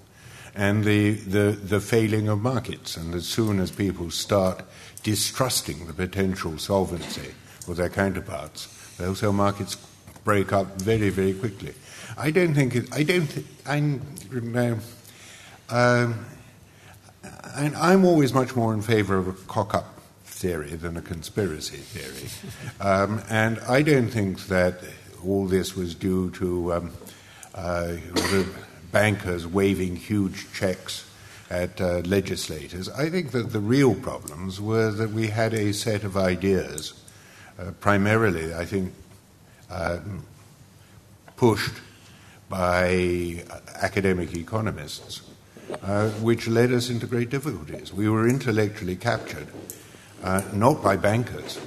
and 0.54 0.84
the, 0.84 1.12
the, 1.12 1.52
the 1.52 1.80
failing 1.80 2.28
of 2.28 2.40
markets. 2.40 2.96
And 2.96 3.14
as 3.14 3.26
soon 3.26 3.60
as 3.60 3.70
people 3.70 4.10
start 4.10 4.62
distrusting 5.02 5.86
the 5.86 5.92
potential 5.92 6.58
solvency 6.58 7.32
of 7.68 7.76
their 7.76 7.88
counterparts, 7.88 8.66
the 8.96 9.04
wholesale 9.04 9.32
markets 9.32 9.76
break 10.24 10.52
up 10.52 10.80
very, 10.80 11.10
very 11.10 11.34
quickly. 11.34 11.74
I 12.18 12.30
don't 12.30 12.54
think 12.54 12.74
it, 12.74 12.92
I 12.92 13.02
don't 13.02 13.26
th- 13.26 13.46
I'm, 13.66 14.02
uh, 15.68 16.12
and 17.56 17.76
I'm 17.76 18.04
always 18.04 18.32
much 18.32 18.54
more 18.56 18.72
in 18.72 18.82
favor 18.82 19.16
of 19.16 19.28
a 19.28 19.32
cock 19.32 19.74
up 19.74 20.00
theory 20.24 20.76
than 20.76 20.96
a 20.96 21.02
conspiracy 21.02 21.78
theory. 21.78 22.30
Um, 22.78 23.22
and 23.30 23.58
I 23.60 23.80
don't 23.80 24.08
think 24.08 24.48
that 24.48 24.80
all 25.24 25.46
this 25.46 25.74
was 25.74 25.94
due 25.94 26.30
to 26.32 26.74
um, 26.74 26.92
uh, 27.54 27.94
bankers 28.92 29.46
waving 29.46 29.96
huge 29.96 30.52
checks 30.52 31.08
at 31.50 31.80
uh, 31.80 31.98
legislators. 32.04 32.88
I 32.90 33.08
think 33.08 33.30
that 33.30 33.52
the 33.52 33.60
real 33.60 33.94
problems 33.94 34.60
were 34.60 34.90
that 34.90 35.10
we 35.10 35.28
had 35.28 35.54
a 35.54 35.72
set 35.72 36.04
of 36.04 36.16
ideas, 36.16 36.92
uh, 37.58 37.70
primarily, 37.80 38.54
I 38.54 38.64
think, 38.64 38.92
uh, 39.70 39.98
pushed 41.36 41.74
by 42.48 43.44
academic 43.82 44.34
economists, 44.34 45.22
uh, 45.82 46.10
which 46.22 46.46
led 46.46 46.72
us 46.72 46.90
into 46.90 47.06
great 47.06 47.30
difficulties. 47.30 47.92
We 47.92 48.08
were 48.08 48.28
intellectually 48.28 48.96
captured, 48.96 49.48
uh, 50.22 50.42
not 50.52 50.82
by 50.82 50.96
bankers, 50.96 51.58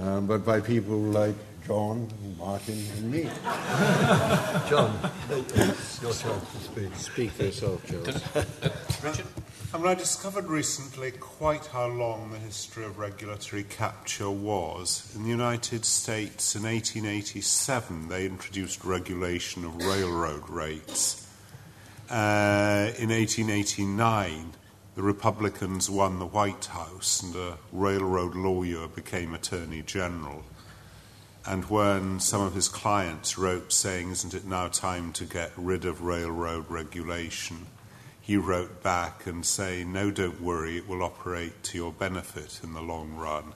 uh, 0.00 0.20
but 0.20 0.44
by 0.44 0.60
people 0.60 0.98
like 0.98 1.34
John, 1.66 2.08
Martin, 2.38 2.82
and 2.96 3.10
me. 3.12 3.22
John, 4.68 4.98
it's 5.30 6.02
your 6.02 6.12
turn 6.12 6.40
to 6.40 6.58
speak. 6.64 6.96
Speak 6.96 7.30
for 7.32 7.44
yourself, 7.44 7.86
Joe. 7.86 8.02
I 9.72 9.78
mean, 9.78 9.86
I 9.86 9.94
discovered 9.94 10.46
recently 10.46 11.12
quite 11.12 11.66
how 11.66 11.86
long 11.86 12.32
the 12.32 12.38
history 12.38 12.84
of 12.84 12.98
regulatory 12.98 13.62
capture 13.62 14.28
was. 14.28 15.12
In 15.14 15.22
the 15.22 15.28
United 15.28 15.84
States, 15.84 16.56
in 16.56 16.64
1887, 16.64 18.08
they 18.08 18.26
introduced 18.26 18.84
regulation 18.84 19.64
of 19.64 19.76
railroad 19.76 20.50
rates. 20.50 21.24
Uh, 22.10 22.90
in 22.98 23.10
1889, 23.10 24.54
the 24.96 25.02
Republicans 25.02 25.88
won 25.88 26.18
the 26.18 26.26
White 26.26 26.66
House, 26.66 27.22
and 27.22 27.36
a 27.36 27.56
railroad 27.70 28.34
lawyer 28.34 28.88
became 28.88 29.34
Attorney 29.34 29.82
General. 29.82 30.42
And 31.46 31.64
when 31.66 32.18
some 32.18 32.40
of 32.40 32.54
his 32.54 32.68
clients 32.68 33.38
wrote 33.38 33.72
saying, 33.72 34.10
Isn't 34.10 34.34
it 34.34 34.44
now 34.44 34.66
time 34.66 35.12
to 35.12 35.24
get 35.24 35.52
rid 35.56 35.84
of 35.84 36.02
railroad 36.02 36.68
regulation? 36.68 37.66
He 38.20 38.36
wrote 38.36 38.82
back 38.82 39.26
and 39.26 39.44
saying, 39.44 39.92
No, 39.92 40.10
don't 40.10 40.40
worry, 40.40 40.76
it 40.76 40.88
will 40.88 41.02
operate 41.02 41.62
to 41.64 41.78
your 41.78 41.92
benefit 41.92 42.60
in 42.62 42.72
the 42.74 42.82
long 42.82 43.16
run, 43.16 43.54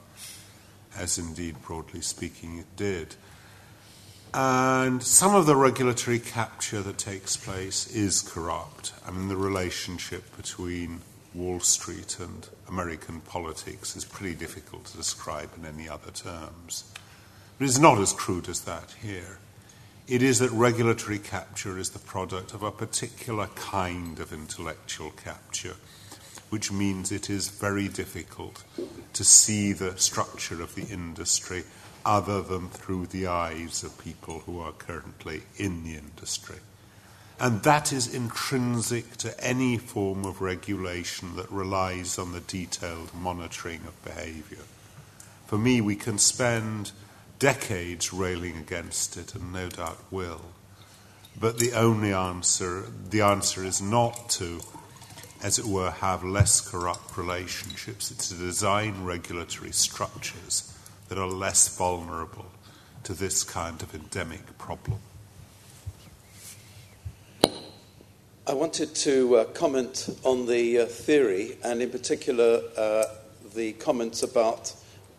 as 0.96 1.18
indeed, 1.18 1.62
broadly 1.62 2.00
speaking, 2.00 2.58
it 2.58 2.76
did. 2.76 3.16
And 4.32 5.00
some 5.00 5.34
of 5.36 5.46
the 5.46 5.54
regulatory 5.54 6.18
capture 6.18 6.82
that 6.82 6.98
takes 6.98 7.36
place 7.36 7.86
is 7.94 8.20
corrupt. 8.20 8.92
I 9.06 9.12
mean, 9.12 9.28
the 9.28 9.36
relationship 9.36 10.36
between 10.36 11.02
Wall 11.34 11.60
Street 11.60 12.18
and 12.18 12.48
American 12.68 13.20
politics 13.20 13.94
is 13.94 14.04
pretty 14.04 14.34
difficult 14.34 14.86
to 14.86 14.96
describe 14.96 15.50
in 15.56 15.64
any 15.64 15.88
other 15.88 16.10
terms. 16.10 16.84
But 17.58 17.66
it's 17.66 17.78
not 17.78 17.98
as 17.98 18.12
crude 18.12 18.48
as 18.48 18.62
that 18.62 18.94
here. 19.00 19.38
It 20.06 20.22
is 20.22 20.40
that 20.40 20.50
regulatory 20.50 21.18
capture 21.18 21.78
is 21.78 21.90
the 21.90 21.98
product 21.98 22.52
of 22.52 22.62
a 22.62 22.70
particular 22.70 23.46
kind 23.54 24.20
of 24.20 24.34
intellectual 24.34 25.10
capture, 25.12 25.76
which 26.50 26.70
means 26.70 27.10
it 27.10 27.30
is 27.30 27.48
very 27.48 27.88
difficult 27.88 28.64
to 29.14 29.24
see 29.24 29.72
the 29.72 29.96
structure 29.96 30.62
of 30.62 30.74
the 30.74 30.84
industry 30.92 31.64
other 32.04 32.42
than 32.42 32.68
through 32.68 33.06
the 33.06 33.26
eyes 33.26 33.82
of 33.82 33.98
people 33.98 34.40
who 34.40 34.60
are 34.60 34.72
currently 34.72 35.44
in 35.56 35.84
the 35.84 35.94
industry. 35.94 36.58
And 37.40 37.62
that 37.62 37.90
is 37.90 38.14
intrinsic 38.14 39.16
to 39.18 39.42
any 39.42 39.78
form 39.78 40.26
of 40.26 40.42
regulation 40.42 41.34
that 41.36 41.50
relies 41.50 42.18
on 42.18 42.32
the 42.32 42.40
detailed 42.40 43.14
monitoring 43.14 43.80
of 43.86 44.04
behavior. 44.04 44.64
For 45.46 45.56
me, 45.56 45.80
we 45.80 45.96
can 45.96 46.18
spend 46.18 46.92
decades 47.38 48.12
railing 48.12 48.56
against 48.56 49.16
it, 49.16 49.34
and 49.34 49.52
no 49.52 49.68
doubt 49.68 49.98
will. 50.10 50.42
But 51.38 51.58
the 51.58 51.72
only 51.72 52.12
answer, 52.12 52.84
the 53.10 53.22
answer 53.22 53.64
is 53.64 53.82
not 53.82 54.30
to, 54.30 54.60
as 55.42 55.58
it 55.58 55.64
were, 55.64 55.90
have 55.90 56.22
less 56.22 56.60
corrupt 56.60 57.16
relationships. 57.16 58.10
It's 58.10 58.28
to 58.28 58.34
design 58.34 59.04
regulatory 59.04 59.72
structures 59.72 60.72
that 61.08 61.18
are 61.18 61.26
less 61.26 61.76
vulnerable 61.76 62.46
to 63.02 63.14
this 63.14 63.42
kind 63.42 63.82
of 63.82 63.94
endemic 63.94 64.56
problem. 64.58 65.00
I 68.46 68.52
wanted 68.52 68.94
to 68.96 69.36
uh, 69.36 69.44
comment 69.44 70.08
on 70.22 70.46
the 70.46 70.80
uh, 70.80 70.86
theory, 70.86 71.56
and 71.64 71.80
in 71.80 71.90
particular, 71.90 72.60
uh, 72.76 73.04
the 73.54 73.72
comments 73.72 74.22
about 74.22 74.74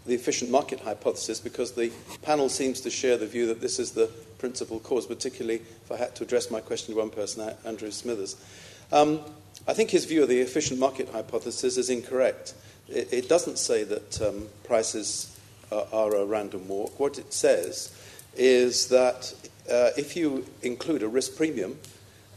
the 0.06 0.14
efficient 0.14 0.52
market 0.52 0.80
hypothesis 0.80 1.40
because 1.40 1.72
the 1.72 1.92
panel 2.22 2.50
seems 2.50 2.82
to 2.82 2.90
share 2.90 3.18
the 3.18 3.28
view 3.28 3.48
that 3.48 3.62
this 3.62 3.80
is 3.80 3.92
the 3.92 4.08
principal 4.38 4.80
cause, 4.80 5.06
particularly 5.06 5.56
if 5.56 5.92
I 5.92 5.98
had 5.98 6.16
to 6.18 6.24
address 6.24 6.52
my 6.52 6.62
question 6.62 6.94
to 6.94 7.00
one 7.00 7.10
person, 7.10 7.54
Andrew 7.66 7.92
Smithers. 7.92 8.36
Um, 8.92 9.22
I 9.68 9.74
think 9.74 9.90
his 9.90 10.06
view 10.06 10.24
of 10.24 10.30
the 10.30 10.40
efficient 10.40 10.80
market 10.80 11.10
hypothesis 11.10 11.78
is 11.78 11.90
incorrect. 11.90 12.54
It, 12.88 13.12
it 13.12 13.30
doesn't 13.30 13.58
say 13.58 13.84
that 13.84 14.22
um, 14.22 14.48
prices 14.64 15.36
are, 15.72 15.88
are, 15.92 16.16
a 16.16 16.26
random 16.26 16.68
walk. 16.68 17.00
What 17.00 17.18
it 17.18 17.34
says 17.34 17.96
is 18.36 18.90
that 18.90 19.34
uh, 19.70 19.90
if 19.98 20.16
you 20.16 20.46
include 20.62 21.02
a 21.02 21.08
risk 21.08 21.36
premium, 21.36 21.80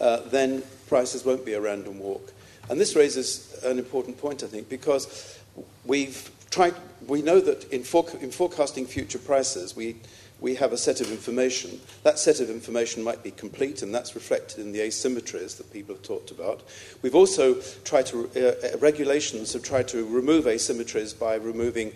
uh, 0.00 0.20
then 0.30 0.62
prices 0.86 1.24
won't 1.24 1.44
be 1.44 1.52
a 1.52 1.60
random 1.60 1.98
walk. 1.98 2.32
And 2.70 2.80
this 2.80 2.96
raises 2.96 3.62
an 3.64 3.78
important 3.78 4.18
point, 4.18 4.42
I 4.42 4.46
think, 4.46 4.68
because 4.68 5.38
we've 5.84 6.30
tried, 6.50 6.74
we 7.06 7.22
know 7.22 7.40
that 7.40 7.64
in, 7.72 7.82
for, 7.84 8.06
in 8.20 8.30
forecasting 8.30 8.86
future 8.86 9.18
prices, 9.18 9.76
we, 9.76 9.96
we 10.40 10.54
have 10.56 10.72
a 10.72 10.76
set 10.76 11.00
of 11.00 11.10
information. 11.10 11.80
That 12.02 12.18
set 12.18 12.40
of 12.40 12.50
information 12.50 13.02
might 13.02 13.22
be 13.22 13.30
complete, 13.30 13.82
and 13.82 13.94
that's 13.94 14.14
reflected 14.14 14.60
in 14.60 14.72
the 14.72 14.80
asymmetries 14.80 15.56
that 15.56 15.72
people 15.72 15.94
have 15.94 16.04
talked 16.04 16.30
about. 16.30 16.62
We've 17.02 17.14
also 17.14 17.54
tried 17.84 18.06
to, 18.06 18.30
uh, 18.36 18.66
uh, 18.66 18.78
regulations 18.78 19.52
have 19.52 19.62
tried 19.62 19.88
to 19.88 20.06
remove 20.06 20.44
asymmetries 20.44 21.18
by 21.18 21.34
removing 21.36 21.92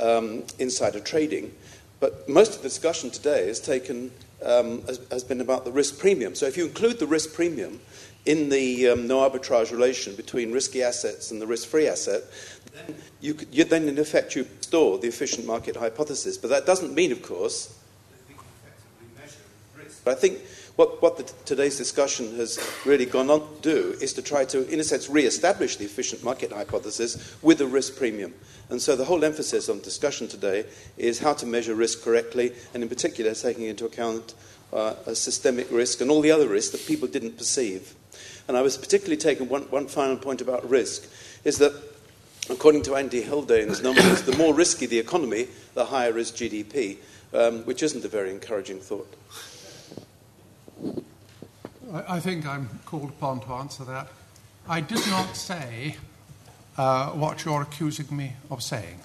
um, 0.00 0.44
insider 0.58 1.00
trading. 1.00 1.52
But 2.00 2.28
most 2.28 2.56
of 2.56 2.62
the 2.62 2.68
discussion 2.68 3.10
today 3.10 3.46
has, 3.46 3.60
taken, 3.60 4.10
um, 4.42 4.82
has, 4.82 5.00
has, 5.10 5.24
been 5.24 5.40
about 5.40 5.64
the 5.64 5.72
risk 5.72 5.98
premium. 5.98 6.34
So 6.34 6.46
if 6.46 6.56
you 6.56 6.66
include 6.66 6.98
the 6.98 7.06
risk 7.06 7.32
premium 7.32 7.80
in 8.26 8.48
the 8.48 8.88
um, 8.88 9.06
no 9.06 9.28
arbitrage 9.28 9.70
relation 9.70 10.14
between 10.14 10.52
risky 10.52 10.82
assets 10.82 11.30
and 11.30 11.40
the 11.40 11.46
risk 11.46 11.68
free 11.68 11.88
asset, 11.88 12.22
then, 12.72 12.96
you, 13.20 13.36
you, 13.52 13.64
then 13.64 13.88
in 13.88 13.98
effect 13.98 14.34
you 14.34 14.46
store 14.60 14.98
the 14.98 15.08
efficient 15.08 15.46
market 15.46 15.76
hypothesis. 15.76 16.38
But 16.38 16.50
that 16.50 16.66
doesn't 16.66 16.94
mean, 16.94 17.12
of 17.12 17.22
course, 17.22 17.78
but 20.04 20.16
I 20.16 20.20
think 20.20 20.40
what, 20.76 21.00
what 21.00 21.16
the, 21.16 21.22
today's 21.44 21.78
discussion 21.78 22.36
has 22.36 22.58
really 22.84 23.06
gone 23.06 23.30
on 23.30 23.40
to 23.40 23.62
do 23.62 23.96
is 24.00 24.12
to 24.14 24.22
try 24.22 24.44
to, 24.46 24.68
in 24.68 24.80
a 24.80 24.84
sense, 24.84 25.08
re 25.08 25.24
establish 25.24 25.76
the 25.76 25.84
efficient 25.84 26.22
market 26.22 26.52
hypothesis 26.52 27.36
with 27.42 27.60
a 27.60 27.66
risk 27.66 27.96
premium. 27.96 28.34
And 28.70 28.80
so 28.80 28.96
the 28.96 29.04
whole 29.04 29.24
emphasis 29.24 29.68
on 29.68 29.80
discussion 29.80 30.28
today 30.28 30.66
is 30.96 31.20
how 31.20 31.32
to 31.34 31.46
measure 31.46 31.74
risk 31.74 32.02
correctly, 32.02 32.52
and 32.72 32.82
in 32.82 32.88
particular, 32.88 33.34
taking 33.34 33.64
into 33.64 33.86
account 33.86 34.34
uh, 34.72 34.94
a 35.06 35.14
systemic 35.14 35.70
risk, 35.70 36.00
and 36.00 36.10
all 36.10 36.20
the 36.20 36.30
other 36.30 36.48
risks 36.48 36.72
that 36.72 36.86
people 36.86 37.08
didn't 37.08 37.38
perceive. 37.38 37.94
And 38.48 38.56
I 38.56 38.62
was 38.62 38.76
particularly 38.76 39.16
taken 39.16 39.48
one, 39.48 39.62
one 39.62 39.86
final 39.86 40.16
point 40.16 40.40
about 40.40 40.68
risk 40.68 41.08
is 41.44 41.58
that, 41.58 41.72
according 42.50 42.82
to 42.82 42.96
Andy 42.96 43.22
Haldane's 43.22 43.82
numbers, 43.82 44.22
the 44.22 44.36
more 44.36 44.54
risky 44.54 44.86
the 44.86 44.98
economy, 44.98 45.48
the 45.74 45.86
higher 45.86 46.18
is 46.18 46.30
GDP, 46.30 46.98
um, 47.32 47.64
which 47.64 47.82
isn't 47.82 48.04
a 48.04 48.08
very 48.08 48.30
encouraging 48.30 48.80
thought. 48.80 49.12
I 52.08 52.18
think 52.20 52.46
I'm 52.46 52.80
called 52.86 53.10
upon 53.10 53.40
to 53.40 53.52
answer 53.52 53.84
that. 53.84 54.08
I 54.68 54.80
did 54.80 55.06
not 55.08 55.36
say 55.36 55.96
uh, 56.76 57.10
what 57.10 57.44
you're 57.44 57.62
accusing 57.62 58.14
me 58.14 58.32
of 58.50 58.62
saying. 58.62 59.00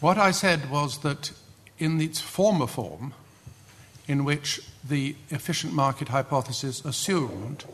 What 0.00 0.18
I 0.18 0.32
said 0.32 0.70
was 0.70 0.98
that 0.98 1.32
in 1.78 2.00
its 2.00 2.20
former 2.20 2.66
form, 2.66 3.14
in 4.12 4.26
which 4.26 4.60
the 4.86 5.16
efficient 5.30 5.72
market 5.72 6.08
hypothesis 6.08 6.84
assumed 6.84 7.64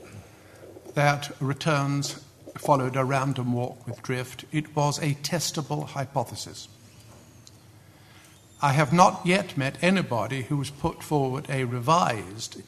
that 0.94 1.32
returns 1.40 2.24
followed 2.56 2.94
a 2.94 3.04
random 3.04 3.52
walk 3.52 3.84
with 3.84 4.00
drift, 4.04 4.44
it 4.52 4.76
was 4.76 4.98
a 4.98 5.14
testable 5.16 5.84
hypothesis. 5.84 6.68
I 8.62 8.72
have 8.72 8.92
not 8.92 9.22
yet 9.24 9.56
met 9.56 9.78
anybody 9.82 10.42
who's 10.42 10.70
put 10.70 11.02
forward 11.02 11.46
a 11.48 11.64
revised 11.64 12.62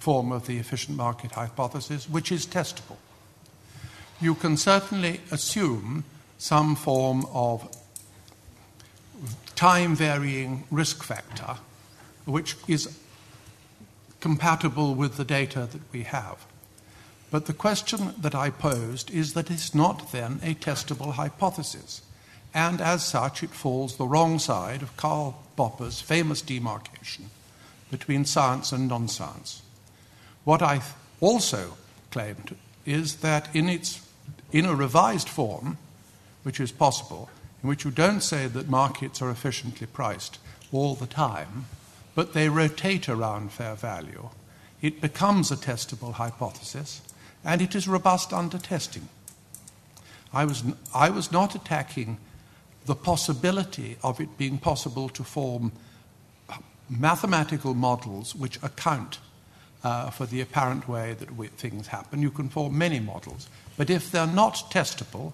form 0.00 0.32
of 0.32 0.48
the 0.48 0.58
efficient 0.58 0.96
market 0.96 1.30
hypothesis, 1.30 2.10
which 2.10 2.32
is 2.32 2.44
testable. 2.44 2.96
You 4.20 4.34
can 4.34 4.56
certainly 4.56 5.20
assume 5.30 6.02
some 6.38 6.74
form 6.74 7.24
of 7.32 7.68
time 9.54 9.94
varying 9.94 10.64
risk 10.72 11.04
factor, 11.04 11.58
which 12.24 12.56
is 12.66 12.98
compatible 14.22 14.94
with 14.94 15.16
the 15.16 15.24
data 15.24 15.68
that 15.70 15.82
we 15.92 16.04
have. 16.04 16.46
But 17.30 17.46
the 17.46 17.52
question 17.52 18.14
that 18.16 18.34
I 18.34 18.50
posed 18.50 19.10
is 19.10 19.34
that 19.34 19.50
it's 19.50 19.74
not 19.74 20.12
then 20.12 20.38
a 20.42 20.54
testable 20.54 21.14
hypothesis, 21.14 22.02
and 22.54 22.80
as 22.80 23.04
such, 23.04 23.42
it 23.42 23.50
falls 23.50 23.96
the 23.96 24.06
wrong 24.06 24.38
side 24.38 24.80
of 24.80 24.96
Karl 24.96 25.42
Popper's 25.56 26.00
famous 26.00 26.40
demarcation 26.40 27.30
between 27.90 28.24
science 28.24 28.70
and 28.70 28.88
non 28.88 29.08
science. 29.08 29.62
What 30.44 30.62
I 30.62 30.82
also 31.20 31.76
claimed 32.10 32.54
is 32.86 33.16
that 33.16 33.54
in, 33.54 33.68
its, 33.68 34.06
in 34.52 34.66
a 34.66 34.74
revised 34.74 35.28
form, 35.28 35.78
which 36.42 36.60
is 36.60 36.70
possible, 36.70 37.28
in 37.62 37.68
which 37.68 37.84
you 37.84 37.90
don't 37.90 38.22
say 38.22 38.46
that 38.46 38.68
markets 38.68 39.22
are 39.22 39.30
efficiently 39.30 39.86
priced 39.86 40.38
all 40.72 40.94
the 40.94 41.06
time, 41.06 41.66
but 42.14 42.32
they 42.32 42.48
rotate 42.48 43.08
around 43.08 43.52
fair 43.52 43.74
value, 43.74 44.28
it 44.80 45.00
becomes 45.00 45.50
a 45.50 45.56
testable 45.56 46.14
hypothesis 46.14 47.00
and 47.44 47.60
it 47.60 47.74
is 47.74 47.88
robust 47.88 48.32
under 48.32 48.58
testing. 48.58 49.08
I 50.32 50.44
was, 50.44 50.64
I 50.94 51.10
was 51.10 51.30
not 51.30 51.54
attacking 51.54 52.18
the 52.86 52.94
possibility 52.94 53.96
of 54.02 54.20
it 54.20 54.36
being 54.38 54.58
possible 54.58 55.08
to 55.10 55.22
form 55.22 55.72
mathematical 56.88 57.74
models 57.74 58.34
which 58.34 58.62
account 58.62 59.18
uh, 59.84 60.10
for 60.10 60.26
the 60.26 60.40
apparent 60.40 60.88
way 60.88 61.14
that 61.14 61.36
we, 61.36 61.48
things 61.48 61.88
happen. 61.88 62.22
You 62.22 62.30
can 62.30 62.48
form 62.48 62.76
many 62.76 63.00
models. 63.00 63.48
But 63.76 63.90
if 63.90 64.10
they're 64.10 64.26
not 64.26 64.54
testable, 64.70 65.32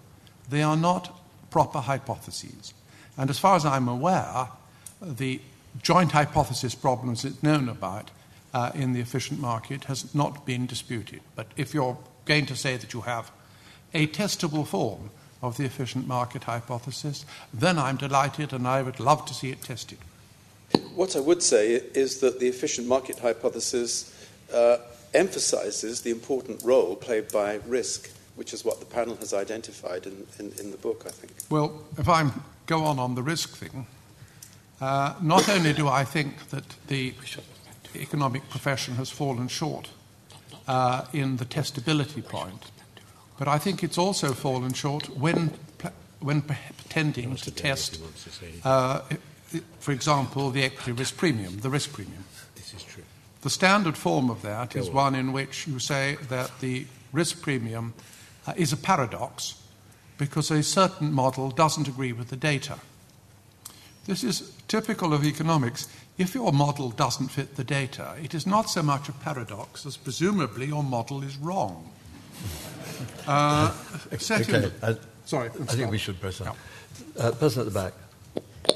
they 0.49 0.63
are 0.63 0.77
not 0.77 1.15
proper 1.51 1.81
hypotheses. 1.81 2.73
And 3.17 3.31
as 3.31 3.39
far 3.39 3.57
as 3.57 3.65
I'm 3.65 3.89
aware, 3.89 4.49
the 5.03 5.41
joint 5.83 6.13
hypothesis 6.13 6.75
problems 6.75 7.23
that's 7.23 7.43
known 7.43 7.69
about 7.69 8.11
uh, 8.55 8.71
in 8.75 8.93
the 8.93 9.01
efficient 9.01 9.41
market 9.41 9.85
has 9.85 10.15
not 10.15 10.47
been 10.47 10.67
disputed. 10.67 11.21
But 11.35 11.47
if 11.57 11.75
you're 11.75 11.99
going 12.25 12.47
to 12.47 12.57
say 12.57 12.77
that 12.77 12.93
you 12.93 13.03
have 13.03 13.31
a 13.95 14.07
testable 14.07 14.67
form 14.67 15.11
of 15.43 15.57
the 15.57 15.65
efficient 15.65 16.07
market 16.07 16.45
hypothesis, 16.45 17.25
then 17.53 17.79
I'm 17.79 17.97
delighted 17.97 18.53
and 18.53 18.67
I 18.67 18.83
would 18.83 19.01
love 19.01 19.25
to 19.27 19.35
see 19.35 19.51
it 19.51 19.63
tested. 19.63 19.99
What 20.95 21.17
I 21.17 21.21
would 21.21 21.43
say 21.43 21.75
is 21.75 22.19
that 22.21 22.41
the 22.41 22.49
efficient 22.49 22.89
market 22.89 23.21
hypothesis 23.21 24.15
uh, 24.53 24.79
emphasizes 25.15 26.03
the 26.03 26.11
important 26.11 26.63
role 26.65 26.97
played 26.97 27.31
by 27.33 27.61
risk, 27.67 28.11
which 28.37 28.53
is 28.53 28.65
what 28.65 28.81
the 28.81 28.87
panel 28.87 29.17
has 29.17 29.33
identified 29.33 30.07
in, 30.07 30.27
in, 30.39 30.53
in 30.59 30.71
the 30.71 30.77
book, 30.77 31.05
I 31.07 31.11
think. 31.11 31.33
Well, 31.49 31.81
if 31.97 32.09
I 32.09 32.31
go 32.67 32.85
on 32.85 32.99
on 32.99 33.15
the 33.15 33.23
risk 33.23 33.57
thing, 33.57 33.87
uh, 34.81 35.15
not 35.21 35.49
only 35.49 35.73
do 35.73 35.89
I 35.89 36.05
think 36.05 36.51
that 36.51 36.65
the 36.87 37.15
economic 37.95 38.49
profession 38.49 38.95
has 38.95 39.11
fallen 39.11 39.49
short 39.49 39.91
uh, 40.67 41.05
in 41.13 41.37
the 41.37 41.45
testability 41.45 42.25
point, 42.25 42.71
but 43.39 43.49
I 43.49 43.59
think 43.59 43.83
it's 43.83 43.99
also 43.99 44.33
fallen 44.33 44.73
short 44.73 45.09
when, 45.17 45.53
when 46.21 46.43
pretending 46.43 47.37
to 47.37 47.51
test, 47.51 48.01
uh, 48.65 49.01
for 49.81 49.93
example, 49.93 50.51
the 50.51 50.65
equity 50.65 50.93
risk 50.93 51.17
premium, 51.17 51.59
the 51.61 51.71
risk 51.71 51.93
premium. 51.93 52.25
This 52.55 52.75
is 52.75 52.83
true. 52.83 53.05
The 53.43 53.51
standard 53.51 53.97
form 53.97 54.31
of 54.31 54.43
that 54.43 54.75
is 54.75 54.91
one 54.91 55.15
in 55.15 55.33
which 55.33 55.67
you 55.67 55.79
say 55.79 56.17
that 56.29 56.51
the 56.61 56.87
risk 57.13 57.41
premium 57.41 57.95
uh, 58.47 58.53
is 58.57 58.73
a 58.73 58.77
paradox 58.77 59.55
because 60.19 60.51
a 60.51 60.63
certain 60.63 61.13
model 61.13 61.51
doesn't 61.51 61.87
agree 61.87 62.13
with 62.13 62.29
the 62.29 62.37
data. 62.37 62.79
This 64.07 64.25
is 64.25 64.53
typical 64.69 65.13
of 65.13 65.25
economics. 65.25 65.89
If 66.19 66.35
your 66.35 66.53
model 66.53 66.91
doesn't 66.91 67.29
fit 67.29 67.57
the 67.57 67.65
data, 67.65 68.15
it 68.23 68.35
is 68.35 68.47
not 68.47 68.71
so 68.71 68.83
much 68.83 69.09
a 69.09 69.13
paradox 69.13 69.87
as 69.87 69.97
presumably 69.97 70.67
your 70.67 70.83
model 70.83 71.23
is 71.23 71.37
wrong. 71.37 71.91
Uh, 73.27 73.75
okay. 74.13 74.71
I, 74.83 74.97
sorry. 75.25 75.49
I 75.49 75.65
think 75.65 75.91
we 75.91 75.99
should 75.99 76.21
press 76.21 76.41
on. 76.41 76.57
Uh, 77.19 77.31
person 77.33 77.61
at 77.61 77.67
the 77.67 77.71
back. 77.73 77.93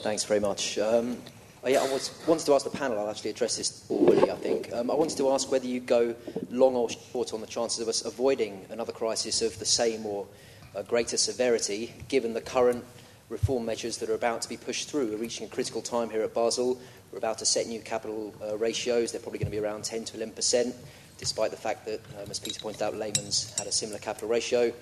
Thanks 0.02 0.24
very 0.24 0.40
much. 0.40 0.78
Um, 0.78 1.18
Oh, 1.64 1.68
yeah, 1.68 1.80
I 1.80 1.92
was, 1.92 2.10
wanted 2.26 2.44
to 2.46 2.54
ask 2.54 2.64
the 2.64 2.76
panel, 2.76 2.98
I'll 2.98 3.08
actually 3.08 3.30
address 3.30 3.56
this 3.56 3.86
already, 3.88 4.28
I 4.28 4.34
think. 4.34 4.72
Um, 4.72 4.90
I 4.90 4.94
wanted 4.94 5.16
to 5.18 5.30
ask 5.30 5.48
whether 5.48 5.66
you 5.66 5.78
go 5.78 6.12
long 6.50 6.74
or 6.74 6.90
short 6.90 7.32
on 7.32 7.40
the 7.40 7.46
chances 7.46 7.78
of 7.78 7.86
us 7.86 8.04
avoiding 8.04 8.66
another 8.70 8.90
crisis 8.90 9.42
of 9.42 9.56
the 9.60 9.64
same 9.64 10.04
or 10.04 10.26
uh, 10.74 10.82
greater 10.82 11.16
severity, 11.16 11.94
given 12.08 12.34
the 12.34 12.40
current 12.40 12.84
reform 13.32 13.64
measures 13.64 13.96
that 13.96 14.10
are 14.10 14.14
about 14.14 14.42
to 14.42 14.48
be 14.48 14.56
pushed 14.56 14.90
through. 14.90 15.10
We're 15.10 15.16
reaching 15.16 15.46
a 15.46 15.50
critical 15.50 15.80
time 15.80 16.10
here 16.10 16.22
at 16.22 16.34
Basel. 16.34 16.78
We're 17.10 17.18
about 17.18 17.38
to 17.38 17.46
set 17.46 17.66
new 17.66 17.80
capital 17.80 18.32
uh, 18.42 18.56
ratios. 18.58 19.10
They're 19.10 19.20
probably 19.20 19.38
going 19.38 19.50
to 19.50 19.58
be 19.58 19.64
around 19.64 19.84
10 19.84 20.04
to 20.04 20.18
11%, 20.18 20.74
despite 21.18 21.50
the 21.50 21.56
fact 21.56 21.86
that, 21.86 22.00
um, 22.20 22.30
as 22.30 22.38
Peter 22.38 22.60
pointed 22.60 22.82
out, 22.82 22.94
Lehman's 22.94 23.52
had 23.58 23.66
a 23.66 23.72
similar 23.72 23.98
capital 23.98 24.28
ratio. 24.28 24.72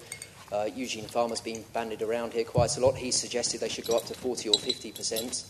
Uh, 0.53 0.69
Eugene 0.75 1.07
Fama's 1.07 1.41
been 1.41 1.65
bandied 1.73 2.03
around 2.03 2.33
here 2.33 2.45
quite 2.45 2.77
a 2.77 2.81
lot. 2.81 2.97
He 2.97 3.13
suggested 3.13 3.61
they 3.61 3.69
should 3.69 3.87
go 3.87 3.97
up 3.97 4.05
to 4.07 4.15
40 4.15 4.49
or 4.49 4.57
50%. 4.57 5.45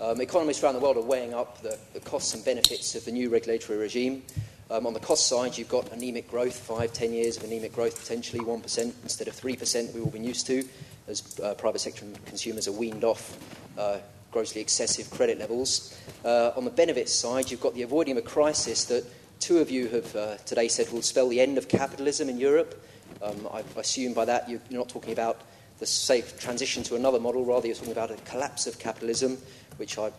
Um, 0.00 0.20
economists 0.20 0.62
around 0.62 0.74
the 0.74 0.80
world 0.80 0.96
are 0.96 1.02
weighing 1.02 1.34
up 1.34 1.60
the, 1.62 1.76
the, 1.92 2.00
costs 2.00 2.34
and 2.34 2.44
benefits 2.44 2.94
of 2.94 3.04
the 3.04 3.12
new 3.12 3.30
regulatory 3.30 3.78
regime. 3.78 4.22
Um, 4.70 4.86
on 4.86 4.94
the 4.94 5.00
cost 5.00 5.26
side, 5.26 5.58
you've 5.58 5.68
got 5.68 5.92
anemic 5.92 6.30
growth, 6.30 6.56
five, 6.56 6.92
ten 6.92 7.12
years 7.12 7.36
of 7.36 7.44
anemic 7.44 7.72
growth, 7.72 8.00
potentially 8.00 8.42
1% 8.44 8.92
instead 9.02 9.28
of 9.28 9.34
3% 9.34 9.92
we've 9.92 10.04
all 10.04 10.10
been 10.10 10.24
used 10.24 10.46
to, 10.46 10.64
as 11.08 11.38
uh, 11.40 11.54
private 11.54 11.80
sector 11.80 12.06
consumers 12.26 12.68
are 12.68 12.72
weaned 12.72 13.04
off 13.04 13.38
uh, 13.78 13.98
grossly 14.30 14.60
excessive 14.60 15.10
credit 15.10 15.38
levels. 15.38 15.96
Uh, 16.24 16.50
on 16.56 16.64
the 16.64 16.70
benefits 16.70 17.12
side, 17.12 17.50
you've 17.50 17.60
got 17.60 17.74
the 17.74 17.82
avoiding 17.82 18.16
of 18.16 18.24
a 18.24 18.26
crisis 18.26 18.84
that 18.86 19.04
two 19.40 19.58
of 19.58 19.70
you 19.70 19.88
have 19.88 20.16
uh, 20.16 20.36
today 20.38 20.68
said 20.68 20.90
will 20.92 21.02
spell 21.02 21.28
the 21.28 21.40
end 21.40 21.58
of 21.58 21.68
capitalism 21.68 22.28
in 22.28 22.38
Europe. 22.38 22.82
Um, 23.22 23.48
I 23.52 23.62
assume 23.76 24.12
by 24.12 24.24
that 24.24 24.48
you're 24.48 24.60
not 24.70 24.88
talking 24.88 25.12
about 25.12 25.40
the 25.78 25.86
safe 25.86 26.38
transition 26.38 26.82
to 26.84 26.96
another 26.96 27.20
model, 27.20 27.44
rather, 27.44 27.66
you're 27.66 27.76
talking 27.76 27.92
about 27.92 28.10
a 28.10 28.16
collapse 28.18 28.66
of 28.66 28.78
capitalism, 28.78 29.38
which 29.76 29.98
I 29.98 30.10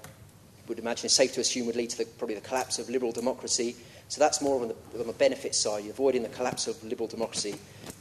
would 0.68 0.80
imagine 0.80 1.06
is 1.06 1.14
safe 1.14 1.34
to 1.34 1.42
assume 1.42 1.66
would 1.68 1.76
lead 1.76 1.90
to 1.92 1.98
the, 2.00 2.06
probably 2.06 2.36
the 2.36 2.42
collapse 2.42 2.80
of 2.80 2.90
liberal 2.90 3.12
democracy. 3.12 3.76
So 4.08 4.20
that's 4.20 4.42
more 4.42 4.62
on 4.62 4.68
the, 4.70 5.00
on 5.00 5.08
the 5.08 5.14
benefit 5.14 5.56
side, 5.56 5.86
avoiding 5.88 6.24
the 6.24 6.30
collapse 6.30 6.68
of 6.68 6.84
liberal 6.84 7.08
democracy. 7.08 7.56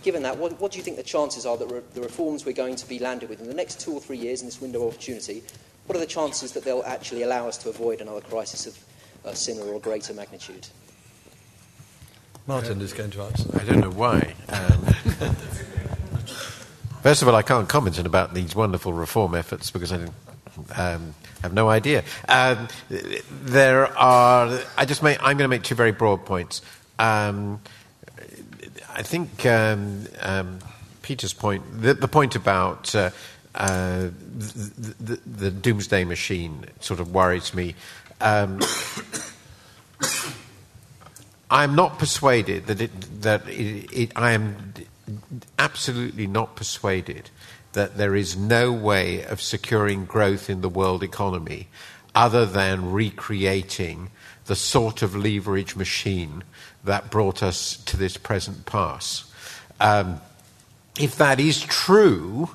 Given 0.04 0.22
that, 0.24 0.36
what, 0.36 0.60
what 0.60 0.70
do 0.70 0.76
you 0.76 0.84
think 0.84 0.98
the 0.98 1.02
chances 1.02 1.46
are 1.46 1.56
that 1.56 1.66
re- 1.66 1.80
the 1.94 2.02
reforms 2.02 2.44
we're 2.44 2.52
going 2.52 2.76
to 2.76 2.86
be 2.86 2.98
landed 2.98 3.30
with 3.30 3.40
in 3.40 3.48
the 3.48 3.54
next 3.54 3.80
two 3.80 3.90
or 3.90 4.00
three 4.00 4.18
years 4.18 4.42
in 4.42 4.46
this 4.46 4.60
window 4.60 4.86
of 4.86 4.92
opportunity, 4.92 5.42
what 5.86 5.96
are 5.96 6.00
the 6.00 6.06
chances 6.06 6.52
that 6.52 6.62
they'll 6.62 6.82
actually 6.84 7.22
allow 7.22 7.48
us 7.48 7.56
to 7.58 7.70
avoid 7.70 8.02
another 8.02 8.20
crisis 8.20 8.66
of 8.66 8.78
uh, 9.24 9.32
similar 9.32 9.72
or 9.72 9.80
greater 9.80 10.12
magnitude? 10.12 10.66
Martin 12.46 12.82
is 12.82 12.92
going 12.92 13.12
to 13.12 13.22
answer. 13.22 13.48
I 13.58 13.64
don't 13.64 13.80
know 13.80 13.92
why. 13.92 14.34
Um, 14.50 14.82
first 17.02 17.22
of 17.22 17.28
all, 17.28 17.34
I 17.34 17.40
can't 17.40 17.66
comment 17.66 17.98
on 17.98 18.04
about 18.04 18.34
these 18.34 18.54
wonderful 18.54 18.92
reform 18.92 19.34
efforts 19.34 19.70
because 19.70 19.90
I 19.90 20.06
um, 20.76 21.14
have 21.40 21.54
no 21.54 21.70
idea. 21.70 22.04
Um, 22.28 22.68
there 22.90 23.86
are. 23.96 24.60
I 24.76 24.84
just 24.84 25.02
may, 25.02 25.16
I'm 25.16 25.38
going 25.38 25.38
to 25.38 25.48
make 25.48 25.62
two 25.62 25.74
very 25.74 25.92
broad 25.92 26.26
points. 26.26 26.60
Um, 26.98 27.62
I 28.96 29.02
think 29.02 29.44
um, 29.44 30.06
um, 30.20 30.60
Peter's 31.02 31.32
point, 31.32 31.64
the, 31.82 31.94
the 31.94 32.06
point 32.06 32.36
about 32.36 32.94
uh, 32.94 33.10
uh, 33.56 34.10
the, 34.36 34.94
the, 35.00 35.20
the, 35.26 35.50
doomsday 35.50 36.04
machine, 36.04 36.66
sort 36.78 37.00
of 37.00 37.12
worries 37.12 37.52
me. 37.52 37.74
Um, 38.20 38.60
I'm 41.50 41.74
not 41.74 41.98
persuaded 41.98 42.66
that 42.68 42.80
it, 42.80 43.22
that 43.22 43.48
it, 43.48 43.92
it, 43.92 44.12
I 44.14 44.30
am 44.32 44.74
absolutely 45.58 46.28
not 46.28 46.54
persuaded 46.54 47.30
that 47.72 47.96
there 47.96 48.14
is 48.14 48.36
no 48.36 48.72
way 48.72 49.24
of 49.24 49.40
securing 49.40 50.04
growth 50.04 50.48
in 50.48 50.60
the 50.60 50.68
world 50.68 51.02
economy 51.02 51.66
other 52.14 52.46
than 52.46 52.92
recreating 52.92 54.10
the 54.46 54.54
sort 54.54 55.02
of 55.02 55.16
leverage 55.16 55.74
machine 55.74 56.44
that 56.84 57.10
brought 57.10 57.42
us 57.42 57.76
to 57.84 57.96
this 57.96 58.16
present 58.16 58.66
pass. 58.66 59.30
Um, 59.80 60.20
if 60.98 61.16
that 61.16 61.40
is 61.40 61.62
true, 61.62 62.50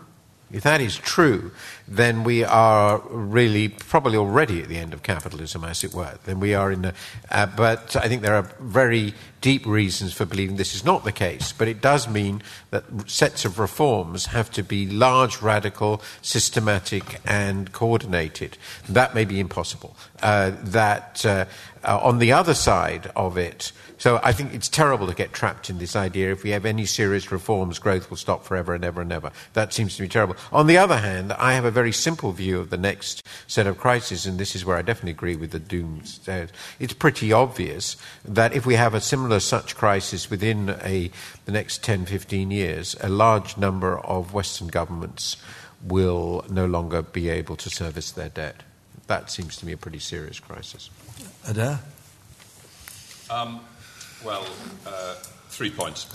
if 0.51 0.63
that 0.63 0.81
is 0.81 0.97
true, 0.97 1.51
then 1.87 2.23
we 2.23 2.43
are 2.43 3.03
really 3.09 3.69
probably 3.69 4.17
already 4.17 4.63
at 4.63 4.67
the 4.67 4.77
end 4.77 4.93
of 4.93 5.03
capitalism, 5.03 5.63
as 5.63 5.83
it 5.83 5.93
were. 5.93 6.17
Then 6.25 6.39
we 6.39 6.55
are 6.55 6.71
in 6.71 6.81
the. 6.81 6.93
Uh, 7.29 7.45
but 7.45 7.95
I 7.95 8.07
think 8.07 8.23
there 8.23 8.33
are 8.33 8.49
very 8.59 9.13
deep 9.41 9.65
reasons 9.65 10.13
for 10.13 10.25
believing 10.25 10.55
this 10.55 10.73
is 10.73 10.83
not 10.83 11.03
the 11.03 11.11
case. 11.11 11.53
But 11.53 11.67
it 11.67 11.81
does 11.81 12.07
mean 12.07 12.41
that 12.71 12.83
sets 13.07 13.45
of 13.45 13.59
reforms 13.59 14.27
have 14.27 14.49
to 14.53 14.63
be 14.63 14.87
large, 14.87 15.39
radical, 15.41 16.01
systematic, 16.23 17.19
and 17.25 17.71
coordinated. 17.71 18.57
That 18.87 19.13
may 19.13 19.25
be 19.25 19.39
impossible. 19.39 19.95
Uh, 20.21 20.53
that 20.63 21.25
uh, 21.25 21.45
uh 21.83 21.99
on 22.01 22.17
the 22.17 22.31
other 22.31 22.55
side 22.55 23.11
of 23.15 23.37
it, 23.37 23.71
so 23.99 24.19
I 24.23 24.31
think 24.31 24.53
it's 24.53 24.69
terrible 24.69 25.05
to 25.07 25.13
get 25.13 25.33
trapped 25.33 25.69
in 25.69 25.77
this 25.77 25.95
idea 25.95 26.31
if 26.31 26.43
we 26.43 26.49
have 26.51 26.65
any 26.65 26.85
serious 26.85 27.31
reforms, 27.31 27.77
growth 27.79 28.09
will 28.09 28.17
stop 28.17 28.43
forever 28.43 28.73
and 28.73 28.83
ever 28.83 29.01
and 29.01 29.11
ever. 29.11 29.31
That 29.53 29.73
seems 29.73 29.95
to 29.97 30.01
be 30.01 30.07
terrible. 30.07 30.37
On 30.51 30.67
the 30.67 30.77
other 30.77 30.97
hand, 30.97 31.33
I 31.33 31.53
have 31.53 31.65
a 31.65 31.71
very 31.71 31.91
simple 31.91 32.31
view 32.31 32.59
of 32.59 32.69
the 32.69 32.77
next 32.77 33.23
set 33.45 33.67
of 33.67 33.77
crises, 33.77 34.25
and 34.25 34.39
this 34.39 34.55
is 34.55 34.65
where 34.65 34.77
I 34.77 34.81
definitely 34.81 35.11
agree 35.11 35.35
with 35.35 35.51
the 35.51 35.59
dooms. 35.59 36.19
It's 36.79 36.93
pretty 36.93 37.33
obvious 37.33 37.97
that 38.23 38.53
if 38.53 38.65
we 38.65 38.75
have 38.75 38.93
a 38.93 39.01
similar 39.01 39.39
such 39.39 39.75
crisis 39.75 40.29
within 40.29 40.77
a, 40.81 41.11
the 41.45 41.51
next 41.51 41.83
10, 41.83 42.05
15 42.05 42.51
years, 42.51 42.95
a 43.01 43.09
large 43.09 43.57
number 43.57 43.99
of 43.99 44.33
Western 44.33 44.69
governments 44.69 45.35
will 45.83 46.45
no 46.49 46.65
longer 46.65 47.01
be 47.01 47.29
able 47.29 47.55
to 47.57 47.69
service 47.69 48.11
their 48.11 48.29
debt. 48.29 48.63
That 49.07 49.29
seems 49.29 49.57
to 49.57 49.65
me 49.65 49.73
a 49.73 49.77
pretty 49.77 49.99
serious 49.99 50.39
crisis. 50.39 50.89
Adair? 51.47 51.79
Um, 53.29 53.61
well, 54.23 54.45
uh, 54.85 55.15
three 55.49 55.69
points. 55.69 56.07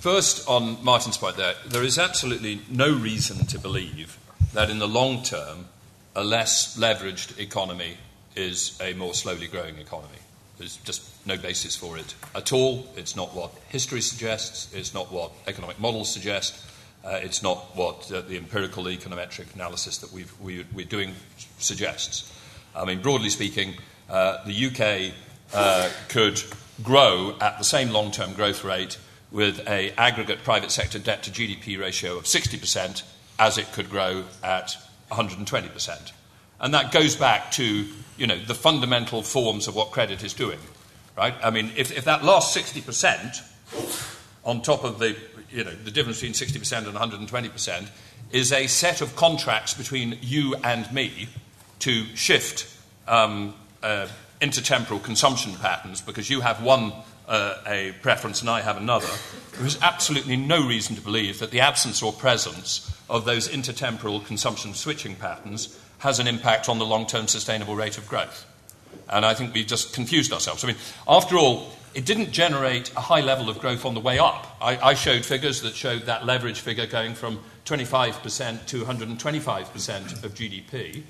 First, 0.00 0.48
on 0.48 0.82
Martin's 0.84 1.16
point 1.16 1.36
there, 1.36 1.54
there 1.66 1.82
is 1.82 1.98
absolutely 1.98 2.60
no 2.68 2.94
reason 2.94 3.46
to 3.46 3.58
believe 3.58 4.18
that 4.52 4.70
in 4.70 4.78
the 4.78 4.88
long 4.88 5.22
term, 5.22 5.66
a 6.14 6.24
less 6.24 6.76
leveraged 6.78 7.38
economy 7.38 7.96
is 8.34 8.78
a 8.80 8.92
more 8.94 9.14
slowly 9.14 9.46
growing 9.46 9.78
economy. 9.78 10.18
There's 10.58 10.76
just 10.78 11.02
no 11.26 11.36
basis 11.36 11.76
for 11.76 11.98
it 11.98 12.14
at 12.34 12.52
all. 12.52 12.86
It's 12.96 13.16
not 13.16 13.34
what 13.34 13.52
history 13.68 14.00
suggests, 14.00 14.72
it's 14.74 14.94
not 14.94 15.12
what 15.12 15.32
economic 15.46 15.78
models 15.78 16.10
suggest, 16.12 16.64
uh, 17.04 17.20
it's 17.22 17.42
not 17.42 17.76
what 17.76 18.10
uh, 18.10 18.22
the 18.22 18.36
empirical 18.36 18.84
econometric 18.84 19.54
analysis 19.54 19.98
that 19.98 20.12
we 20.12 20.60
are 20.60 20.84
doing 20.84 21.14
suggests. 21.58 22.32
I 22.74 22.84
mean, 22.84 23.00
broadly 23.00 23.30
speaking, 23.30 23.74
uh, 24.08 24.44
the 24.44 24.66
UK 24.66 25.14
uh, 25.54 25.90
could 26.08 26.42
grow 26.82 27.36
at 27.40 27.58
the 27.58 27.64
same 27.64 27.90
long 27.90 28.10
term 28.10 28.34
growth 28.34 28.64
rate 28.64 28.98
with 29.30 29.66
an 29.66 29.92
aggregate 29.96 30.44
private 30.44 30.70
sector 30.70 30.98
debt 30.98 31.22
to 31.24 31.30
GDP 31.30 31.78
ratio 31.78 32.16
of 32.16 32.24
60% 32.24 33.02
as 33.38 33.58
it 33.58 33.70
could 33.72 33.90
grow 33.90 34.24
at 34.42 34.76
120%. 35.10 36.12
And 36.60 36.74
that 36.74 36.92
goes 36.92 37.16
back 37.16 37.50
to 37.52 37.86
you 38.16 38.26
know, 38.26 38.38
the 38.38 38.54
fundamental 38.54 39.22
forms 39.22 39.68
of 39.68 39.74
what 39.74 39.90
credit 39.90 40.24
is 40.24 40.32
doing. 40.32 40.58
Right? 41.16 41.34
I 41.42 41.50
mean, 41.50 41.72
if, 41.76 41.96
if 41.96 42.04
that 42.04 42.24
last 42.24 42.56
60% 42.56 43.42
on 44.44 44.62
top 44.62 44.84
of 44.84 44.98
the, 44.98 45.16
you 45.50 45.64
know, 45.64 45.74
the 45.74 45.90
difference 45.90 46.20
between 46.20 46.34
60% 46.34 46.86
and 46.86 47.28
120% 47.28 47.88
is 48.32 48.52
a 48.52 48.66
set 48.66 49.00
of 49.00 49.16
contracts 49.16 49.74
between 49.74 50.18
you 50.20 50.54
and 50.62 50.90
me 50.92 51.28
to 51.80 52.04
shift 52.16 52.72
um, 53.06 53.54
uh, 53.82 54.06
intertemporal 54.40 55.02
consumption 55.02 55.54
patterns 55.54 56.00
because 56.00 56.28
you 56.30 56.40
have 56.40 56.62
one 56.62 56.92
uh, 57.28 57.58
a 57.66 57.92
preference 58.02 58.40
and 58.40 58.50
I 58.50 58.60
have 58.60 58.76
another, 58.76 59.08
there 59.56 59.66
is 59.66 59.78
absolutely 59.82 60.36
no 60.36 60.66
reason 60.66 60.96
to 60.96 61.02
believe 61.02 61.40
that 61.40 61.50
the 61.50 61.60
absence 61.60 62.02
or 62.02 62.12
presence 62.12 62.96
of 63.10 63.24
those 63.24 63.48
intertemporal 63.48 64.24
consumption 64.24 64.74
switching 64.74 65.16
patterns 65.16 65.78
has 65.98 66.18
an 66.18 66.26
impact 66.26 66.68
on 66.68 66.78
the 66.78 66.86
long 66.86 67.06
term 67.06 67.26
sustainable 67.26 67.74
rate 67.74 67.98
of 67.98 68.08
growth. 68.08 68.46
And 69.08 69.24
I 69.24 69.34
think 69.34 69.54
we've 69.54 69.66
just 69.66 69.92
confused 69.92 70.32
ourselves. 70.32 70.64
I 70.64 70.68
mean, 70.68 70.76
after 71.08 71.36
all, 71.36 71.72
it 71.94 72.04
didn't 72.04 72.30
generate 72.30 72.92
a 72.94 73.00
high 73.00 73.22
level 73.22 73.48
of 73.48 73.58
growth 73.58 73.84
on 73.84 73.94
the 73.94 74.00
way 74.00 74.18
up. 74.18 74.56
I, 74.60 74.90
I 74.90 74.94
showed 74.94 75.24
figures 75.24 75.62
that 75.62 75.74
showed 75.74 76.02
that 76.02 76.26
leverage 76.26 76.60
figure 76.60 76.86
going 76.86 77.14
from 77.14 77.40
25% 77.64 78.66
to 78.66 78.84
125% 78.84 80.24
of 80.24 80.34
GDP 80.34 81.02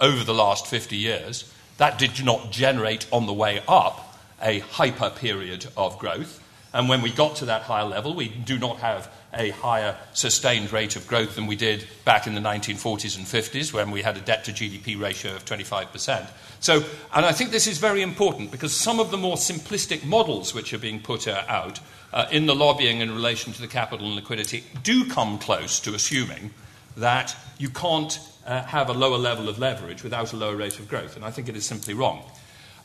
over 0.00 0.24
the 0.24 0.34
last 0.34 0.66
50 0.66 0.96
years. 0.96 1.52
That 1.82 1.98
did 1.98 2.24
not 2.24 2.52
generate 2.52 3.08
on 3.10 3.26
the 3.26 3.32
way 3.32 3.60
up 3.66 4.16
a 4.40 4.60
hyper 4.60 5.10
period 5.10 5.66
of 5.76 5.98
growth. 5.98 6.40
And 6.72 6.88
when 6.88 7.02
we 7.02 7.10
got 7.10 7.34
to 7.38 7.46
that 7.46 7.62
higher 7.62 7.82
level, 7.82 8.14
we 8.14 8.28
do 8.28 8.56
not 8.56 8.76
have 8.76 9.12
a 9.34 9.50
higher 9.50 9.96
sustained 10.12 10.72
rate 10.72 10.94
of 10.94 11.08
growth 11.08 11.34
than 11.34 11.48
we 11.48 11.56
did 11.56 11.88
back 12.04 12.28
in 12.28 12.36
the 12.36 12.40
1940s 12.40 13.16
and 13.16 13.26
50s 13.26 13.72
when 13.72 13.90
we 13.90 14.00
had 14.00 14.16
a 14.16 14.20
debt 14.20 14.44
to 14.44 14.52
GDP 14.52 14.96
ratio 14.96 15.34
of 15.34 15.44
25%. 15.44 16.30
So, 16.60 16.84
and 17.12 17.26
I 17.26 17.32
think 17.32 17.50
this 17.50 17.66
is 17.66 17.78
very 17.78 18.02
important 18.02 18.52
because 18.52 18.72
some 18.72 19.00
of 19.00 19.10
the 19.10 19.18
more 19.18 19.34
simplistic 19.34 20.04
models 20.04 20.54
which 20.54 20.72
are 20.72 20.78
being 20.78 21.00
put 21.00 21.26
out 21.26 21.80
uh, 22.12 22.28
in 22.30 22.46
the 22.46 22.54
lobbying 22.54 23.00
in 23.00 23.10
relation 23.10 23.52
to 23.54 23.60
the 23.60 23.66
capital 23.66 24.06
and 24.06 24.14
liquidity 24.14 24.62
do 24.84 25.10
come 25.10 25.36
close 25.36 25.80
to 25.80 25.96
assuming 25.96 26.52
that 26.96 27.34
you 27.58 27.68
can't 27.68 28.18
uh, 28.46 28.62
have 28.62 28.88
a 28.88 28.92
lower 28.92 29.18
level 29.18 29.48
of 29.48 29.58
leverage 29.58 30.02
without 30.02 30.32
a 30.32 30.36
lower 30.36 30.56
rate 30.56 30.78
of 30.78 30.88
growth. 30.88 31.16
And 31.16 31.24
I 31.24 31.30
think 31.30 31.48
it 31.48 31.56
is 31.56 31.64
simply 31.64 31.94
wrong. 31.94 32.22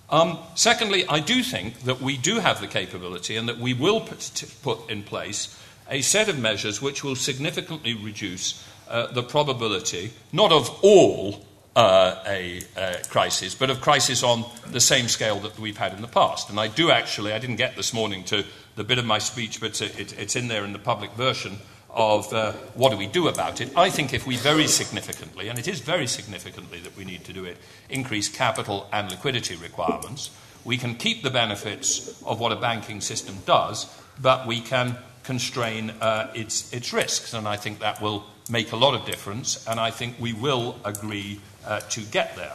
Um, 0.10 0.39
secondly, 0.56 1.06
I 1.08 1.20
do 1.20 1.43
think 1.43 1.82
that 1.82 2.02
we 2.02 2.15
do 2.17 2.39
have 2.39 2.62
the 2.62 2.67
capability 2.67 3.36
and 3.36 3.50
that 3.50 3.58
we 3.58 3.74
will 3.74 4.02
put, 4.02 4.43
put 4.63 4.89
in 4.89 5.04
place 5.04 5.58
a 5.89 6.02
set 6.02 6.30
of 6.30 6.39
measures 6.39 6.82
which 6.82 7.04
will 7.04 7.15
significantly 7.15 7.93
reduce 7.93 8.65
uh, 8.88 9.08
the 9.08 9.24
probability, 9.24 10.12
not 10.32 10.52
of 10.52 10.70
all 10.82 11.46
uh, 11.76 12.24
a 12.26 12.62
uh, 12.78 12.96
crisis, 13.10 13.54
but 13.54 13.70
of 13.70 13.82
crisis 13.82 14.24
on 14.24 14.46
the 14.67 14.80
same 14.80 15.08
scale 15.08 15.39
that 15.39 15.60
we've 15.60 15.78
had 15.78 15.93
in 15.93 16.02
the 16.02 16.08
past. 16.08 16.50
And 16.50 16.60
I 16.60 16.67
do 16.67 16.89
actually, 16.89 17.34
I 17.34 17.39
didn't 17.39 17.58
get 17.58 17.76
this 17.76 17.93
morning 17.93 18.24
to 18.26 18.46
the 18.76 18.84
bit 18.84 18.98
of 18.98 19.06
my 19.06 19.20
speech, 19.20 19.60
but 19.60 19.82
it, 19.82 20.17
it's 20.17 20.36
in 20.36 20.48
there 20.48 20.63
in 20.63 20.74
the 20.74 20.80
public 20.80 21.12
version 21.12 21.58
of 21.89 22.32
uh, 22.34 22.52
what 22.76 22.91
do 22.91 22.97
we 22.97 23.08
do 23.08 23.28
about 23.28 23.62
it. 23.62 23.76
I 23.76 23.89
think 23.89 24.13
if 24.13 24.28
we 24.28 24.36
very 24.38 24.67
significantly, 24.67 25.47
and 25.47 25.58
it 25.58 25.67
is 25.67 25.80
very 25.80 26.08
significantly 26.08 26.80
that 26.80 26.95
we 26.95 27.06
need 27.06 27.23
to 27.26 27.34
do 27.34 27.45
it, 27.45 27.58
increase 27.89 28.30
capital 28.30 28.88
and 28.91 29.10
liquidity 29.10 29.56
requirements, 29.56 30.30
we 30.63 30.78
can 30.78 30.95
keep 30.95 31.23
the 31.23 31.30
benefits 31.30 32.21
of 32.23 32.39
what 32.39 32.52
a 32.52 32.56
banking 32.56 33.02
system 33.02 33.38
does, 33.45 33.88
but 34.21 34.45
we 34.45 34.60
can 34.60 34.97
constrain 35.23 35.91
uh, 36.02 36.32
its, 36.34 36.71
its 36.73 36.93
risks. 36.93 37.34
And 37.34 37.47
I 37.47 37.56
think 37.56 37.80
that 37.80 38.02
will 38.02 38.26
make 38.50 38.71
a 38.71 38.76
lot 38.76 38.93
of 38.93 39.06
difference, 39.06 39.65
and 39.67 39.80
I 39.80 39.91
think 39.91 40.15
we 40.19 40.34
will 40.34 40.80
agree 40.84 41.39
uh, 41.65 41.80
to 41.80 42.02
get 42.02 42.36
there. 42.36 42.54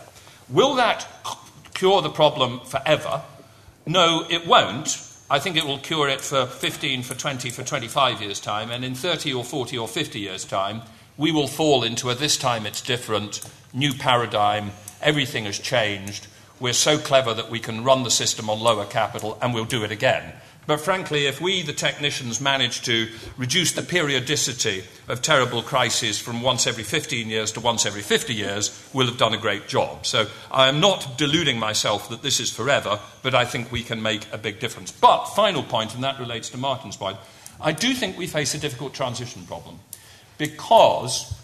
Will 0.49 0.75
that 0.77 1.07
cure 1.75 2.03
the 2.03 2.11
problem 2.11 2.61
forever? 2.61 3.23
No, 3.87 4.27
it 4.29 4.47
won't 4.47 4.89
I 5.33 5.39
think 5.39 5.57
it 5.57 5.65
will 5.65 5.79
cure 5.79 6.11
it 6.11 6.21
for 6.21 6.45
15, 6.45 7.05
for 7.05 7.15
20, 7.15 7.49
for 7.49 7.63
25 7.63 8.21
years' 8.21 8.39
time, 8.39 8.71
and 8.71 8.85
in 8.85 8.95
30 8.95 9.33
or 9.33 9.43
40 9.43 9.79
or 9.79 9.89
50 9.89 10.21
years' 10.21 10.45
time, 10.45 10.83
we 11.17 11.33
will 11.33 11.47
fall 11.47 11.85
into 11.85 12.11
a 12.11 12.15
this 12.15 12.37
time 12.37 12.67
it's 12.67 12.83
different, 12.83 13.41
new 13.73 13.95
paradigm, 13.95 14.73
everything 15.01 15.47
has 15.47 15.59
changed, 15.59 16.27
we're 16.61 16.75
so 16.75 16.99
clever 16.99 17.33
that 17.33 17.51
we 17.51 17.61
can 17.61 17.83
run 17.83 18.03
the 18.03 18.11
system 18.11 18.51
on 18.51 18.61
lower 18.61 18.85
capital, 18.85 19.39
and 19.41 19.55
we'll 19.55 19.65
do 19.65 19.85
it 19.85 19.91
again. 19.91 20.35
But 20.65 20.81
frankly, 20.81 21.27
if 21.27 21.41
we, 21.41 21.63
the 21.63 21.73
technicians, 21.73 22.41
manage 22.41 22.83
to 22.83 23.09
reduce 23.37 23.73
the 23.73 23.83
periodicity 23.83 24.85
of 25.09 25.21
terrible 25.21 25.61
crises 25.61 26.21
from 26.21 26.41
once 26.41 26.69
every 26.69 26.85
15 26.85 27.29
years 27.29 27.51
to 27.53 27.61
once 27.61 27.85
every 27.85 28.03
50 28.03 28.33
years, 28.33 28.89
we'll 28.93 29.09
have 29.09 29.19
done 29.19 29.35
a 29.35 29.39
great 29.39 29.67
job. 29.67 30.07
So 30.07 30.29
I 30.53 30.69
am 30.69 30.79
not 30.79 31.19
deluding 31.19 31.59
myself 31.59 32.09
that 32.11 32.23
this 32.23 32.39
is 32.39 32.51
forever, 32.51 33.01
but 33.23 33.35
I 33.35 33.45
think 33.45 33.73
we 33.73 33.83
can 33.83 34.03
make 34.03 34.33
a 34.33 34.39
big 34.39 34.61
difference. 34.61 34.93
But, 34.93 35.27
final 35.35 35.65
point, 35.65 35.95
and 35.95 36.05
that 36.05 36.21
relates 36.21 36.49
to 36.51 36.59
Martin's 36.59 36.97
point, 36.97 37.17
I 37.61 37.73
do 37.73 37.93
think 37.93 38.17
we 38.17 38.29
face 38.29 38.55
a 38.55 38.59
difficult 38.59 38.95
transition 38.95 39.45
problem. 39.47 39.81
Because, 40.39 41.35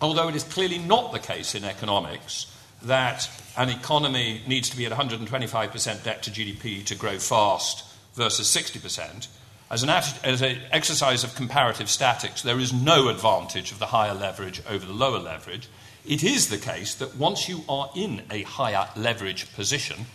although 0.00 0.28
it 0.28 0.34
is 0.34 0.44
clearly 0.44 0.78
not 0.78 1.12
the 1.12 1.20
case 1.20 1.54
in 1.54 1.64
economics 1.64 2.46
that 2.82 3.30
an 3.56 3.70
economy 3.70 4.42
needs 4.48 4.68
to 4.70 4.76
be 4.76 4.84
at 4.84 4.92
125% 4.92 6.02
debt 6.02 6.24
to 6.24 6.30
GDP 6.30 6.84
to 6.84 6.94
grow 6.96 7.18
fast 7.18 7.84
versus 8.14 8.46
60%, 8.48 9.28
as 9.70 9.82
an, 9.82 9.88
as 9.88 10.42
an 10.42 10.58
exercise 10.70 11.24
of 11.24 11.34
comparative 11.34 11.88
statics, 11.88 12.42
there 12.42 12.60
is 12.60 12.72
no 12.72 13.08
advantage 13.08 13.72
of 13.72 13.78
the 13.78 13.86
higher 13.86 14.14
leverage 14.14 14.62
over 14.68 14.84
the 14.86 14.92
lower 14.92 15.18
leverage. 15.18 15.68
It 16.06 16.22
is 16.22 16.48
the 16.48 16.58
case 16.58 16.94
that 16.96 17.16
once 17.16 17.48
you 17.48 17.62
are 17.68 17.90
in 17.96 18.22
a 18.30 18.42
higher 18.42 18.88
leverage 18.94 19.52
position, 19.54 20.06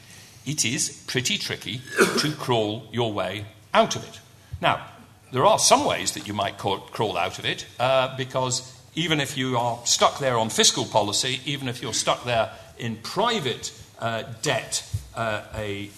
it 0.45 0.63
is 0.63 1.03
pretty 1.07 1.37
tricky 1.37 1.81
to 2.19 2.31
crawl 2.31 2.87
your 2.91 3.11
way 3.11 3.45
out 3.73 3.95
of 3.95 4.07
it. 4.07 4.19
Now, 4.61 4.85
there 5.31 5.45
are 5.45 5.59
some 5.59 5.85
ways 5.85 6.13
that 6.13 6.27
you 6.27 6.33
might 6.33 6.57
crawl 6.57 7.17
out 7.17 7.39
of 7.39 7.45
it 7.45 7.65
uh, 7.79 8.15
because 8.17 8.75
even 8.95 9.19
if 9.19 9.37
you 9.37 9.57
are 9.57 9.79
stuck 9.85 10.19
there 10.19 10.37
on 10.37 10.49
fiscal 10.49 10.85
policy, 10.85 11.39
even 11.45 11.67
if 11.67 11.81
you're 11.81 11.93
stuck 11.93 12.23
there 12.23 12.51
in 12.77 12.95
private 12.97 13.71
uh, 13.99 14.23
debt 14.41 14.83
uh, 15.15 15.41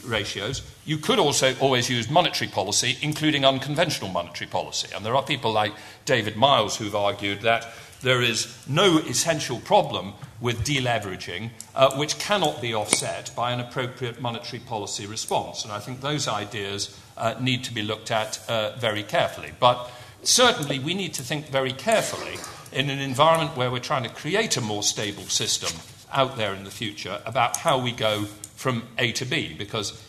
ratios, 0.05 0.61
you 0.85 0.97
could 0.97 1.19
also 1.19 1.55
always 1.59 1.89
use 1.89 2.09
monetary 2.09 2.49
policy, 2.49 2.97
including 3.01 3.45
unconventional 3.45 4.09
monetary 4.09 4.49
policy. 4.49 4.87
And 4.95 5.05
there 5.05 5.15
are 5.15 5.23
people 5.23 5.51
like 5.51 5.73
David 6.05 6.35
Miles 6.35 6.77
who've 6.77 6.95
argued 6.95 7.41
that 7.41 7.67
there 8.01 8.21
is 8.21 8.57
no 8.67 8.97
essential 8.97 9.59
problem 9.59 10.13
with 10.39 10.65
deleveraging 10.65 11.51
uh, 11.75 11.95
which 11.95 12.17
cannot 12.17 12.59
be 12.61 12.73
offset 12.73 13.31
by 13.35 13.51
an 13.51 13.59
appropriate 13.59 14.19
monetary 14.19 14.59
policy 14.59 15.05
response. 15.05 15.63
And 15.63 15.71
I 15.71 15.79
think 15.79 16.01
those 16.01 16.27
ideas 16.27 16.97
uh, 17.15 17.35
need 17.39 17.63
to 17.65 17.73
be 17.73 17.83
looked 17.83 18.09
at 18.09 18.39
uh, 18.49 18.75
very 18.77 19.03
carefully. 19.03 19.51
But 19.59 19.91
certainly, 20.23 20.79
we 20.79 20.95
need 20.95 21.13
to 21.15 21.23
think 21.23 21.47
very 21.49 21.71
carefully 21.71 22.37
in 22.71 22.89
an 22.89 22.99
environment 22.99 23.55
where 23.55 23.69
we're 23.69 23.79
trying 23.79 24.03
to 24.03 24.09
create 24.09 24.57
a 24.57 24.61
more 24.61 24.81
stable 24.81 25.23
system 25.23 25.71
out 26.11 26.37
there 26.37 26.53
in 26.53 26.63
the 26.63 26.71
future 26.71 27.21
about 27.25 27.57
how 27.57 27.77
we 27.77 27.91
go 27.91 28.25
from 28.61 28.83
A 28.99 29.11
to 29.13 29.25
B, 29.25 29.55
because 29.57 29.99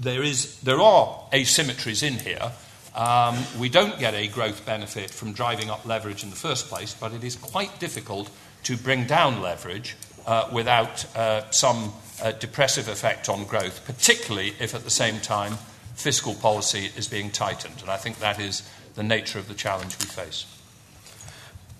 there, 0.00 0.24
is, 0.24 0.60
there 0.62 0.80
are 0.80 1.20
asymmetries 1.32 2.02
in 2.02 2.14
here. 2.14 2.50
Um, 2.96 3.38
we 3.60 3.68
don't 3.68 3.96
get 4.00 4.12
a 4.14 4.26
growth 4.26 4.66
benefit 4.66 5.08
from 5.08 5.32
driving 5.32 5.70
up 5.70 5.86
leverage 5.86 6.24
in 6.24 6.30
the 6.30 6.36
first 6.36 6.66
place, 6.68 6.94
but 6.94 7.12
it 7.12 7.22
is 7.22 7.36
quite 7.36 7.78
difficult 7.78 8.28
to 8.64 8.76
bring 8.76 9.06
down 9.06 9.40
leverage 9.40 9.96
uh, 10.26 10.48
without 10.52 11.04
uh, 11.16 11.48
some 11.52 11.92
uh, 12.20 12.32
depressive 12.32 12.88
effect 12.88 13.28
on 13.28 13.44
growth, 13.44 13.84
particularly 13.86 14.52
if 14.58 14.74
at 14.74 14.82
the 14.82 14.90
same 14.90 15.20
time 15.20 15.52
fiscal 15.94 16.34
policy 16.34 16.90
is 16.96 17.06
being 17.06 17.30
tightened. 17.30 17.80
And 17.82 17.88
I 17.88 17.98
think 17.98 18.18
that 18.18 18.40
is 18.40 18.68
the 18.96 19.04
nature 19.04 19.38
of 19.38 19.46
the 19.46 19.54
challenge 19.54 19.96
we 20.00 20.06
face. 20.06 20.44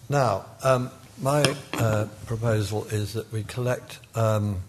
Now, 0.09 0.45
um, 0.63 0.91
my 1.21 1.43
uh, 1.73 2.07
proposal 2.27 2.85
is 2.85 3.15
that 3.15 3.33
we 3.33 3.43
collect 3.43 3.99
um, 4.15 4.63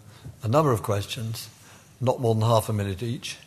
a 0.44 0.48
number 0.48 0.70
of 0.70 0.82
questions, 0.82 1.48
not 2.00 2.20
more 2.20 2.34
than 2.34 2.42
half 2.42 2.68
a 2.68 2.72
minute 2.72 3.02
each, 3.02 3.38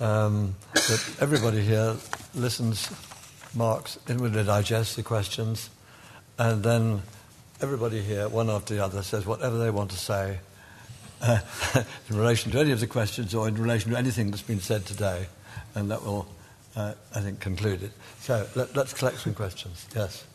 um, 0.00 0.54
that 0.74 1.16
everybody 1.20 1.62
here 1.62 1.96
listens, 2.34 2.90
marks, 3.54 3.98
inwardly 4.08 4.44
digests 4.44 4.96
the 4.96 5.02
questions, 5.02 5.70
and 6.38 6.62
then 6.62 7.00
everybody 7.62 8.02
here, 8.02 8.28
one 8.28 8.50
after 8.50 8.74
the 8.74 8.84
other, 8.84 9.02
says 9.02 9.24
whatever 9.24 9.56
they 9.58 9.70
want 9.70 9.90
to 9.90 9.96
say 9.96 10.38
uh, 11.22 11.40
in 12.10 12.18
relation 12.18 12.52
to 12.52 12.60
any 12.60 12.70
of 12.70 12.80
the 12.80 12.86
questions 12.86 13.34
or 13.34 13.48
in 13.48 13.54
relation 13.54 13.90
to 13.90 13.96
anything 13.96 14.30
that's 14.30 14.42
been 14.42 14.60
said 14.60 14.84
today, 14.84 15.26
and 15.74 15.90
that 15.90 16.02
will, 16.04 16.28
uh, 16.76 16.92
I 17.14 17.20
think, 17.20 17.40
conclude 17.40 17.82
it. 17.82 17.92
So 18.20 18.46
let, 18.54 18.76
us 18.76 18.92
collect 18.92 19.20
some 19.20 19.32
questions. 19.32 19.86
Yes. 19.96 20.26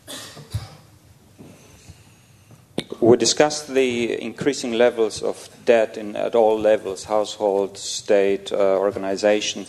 We 3.01 3.17
discussed 3.17 3.67
the 3.67 4.21
increasing 4.21 4.73
levels 4.73 5.23
of 5.23 5.49
debt 5.65 5.97
in, 5.97 6.15
at 6.15 6.35
all 6.35 6.59
levels 6.59 7.05
household, 7.05 7.79
state, 7.79 8.51
uh, 8.51 8.77
organization. 8.77 9.65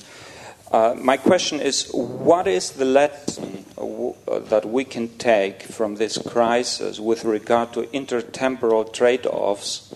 Uh, 0.70 0.94
my 0.98 1.16
question 1.16 1.58
is 1.58 1.90
what 1.92 2.46
is 2.46 2.72
the 2.72 2.84
lesson 2.84 3.64
uh, 3.78 4.38
that 4.38 4.66
we 4.66 4.84
can 4.84 5.08
take 5.16 5.62
from 5.62 5.94
this 5.94 6.18
crisis 6.18 7.00
with 7.00 7.24
regard 7.24 7.72
to 7.72 7.84
intertemporal 7.84 8.92
trade 8.92 9.24
offs? 9.24 9.94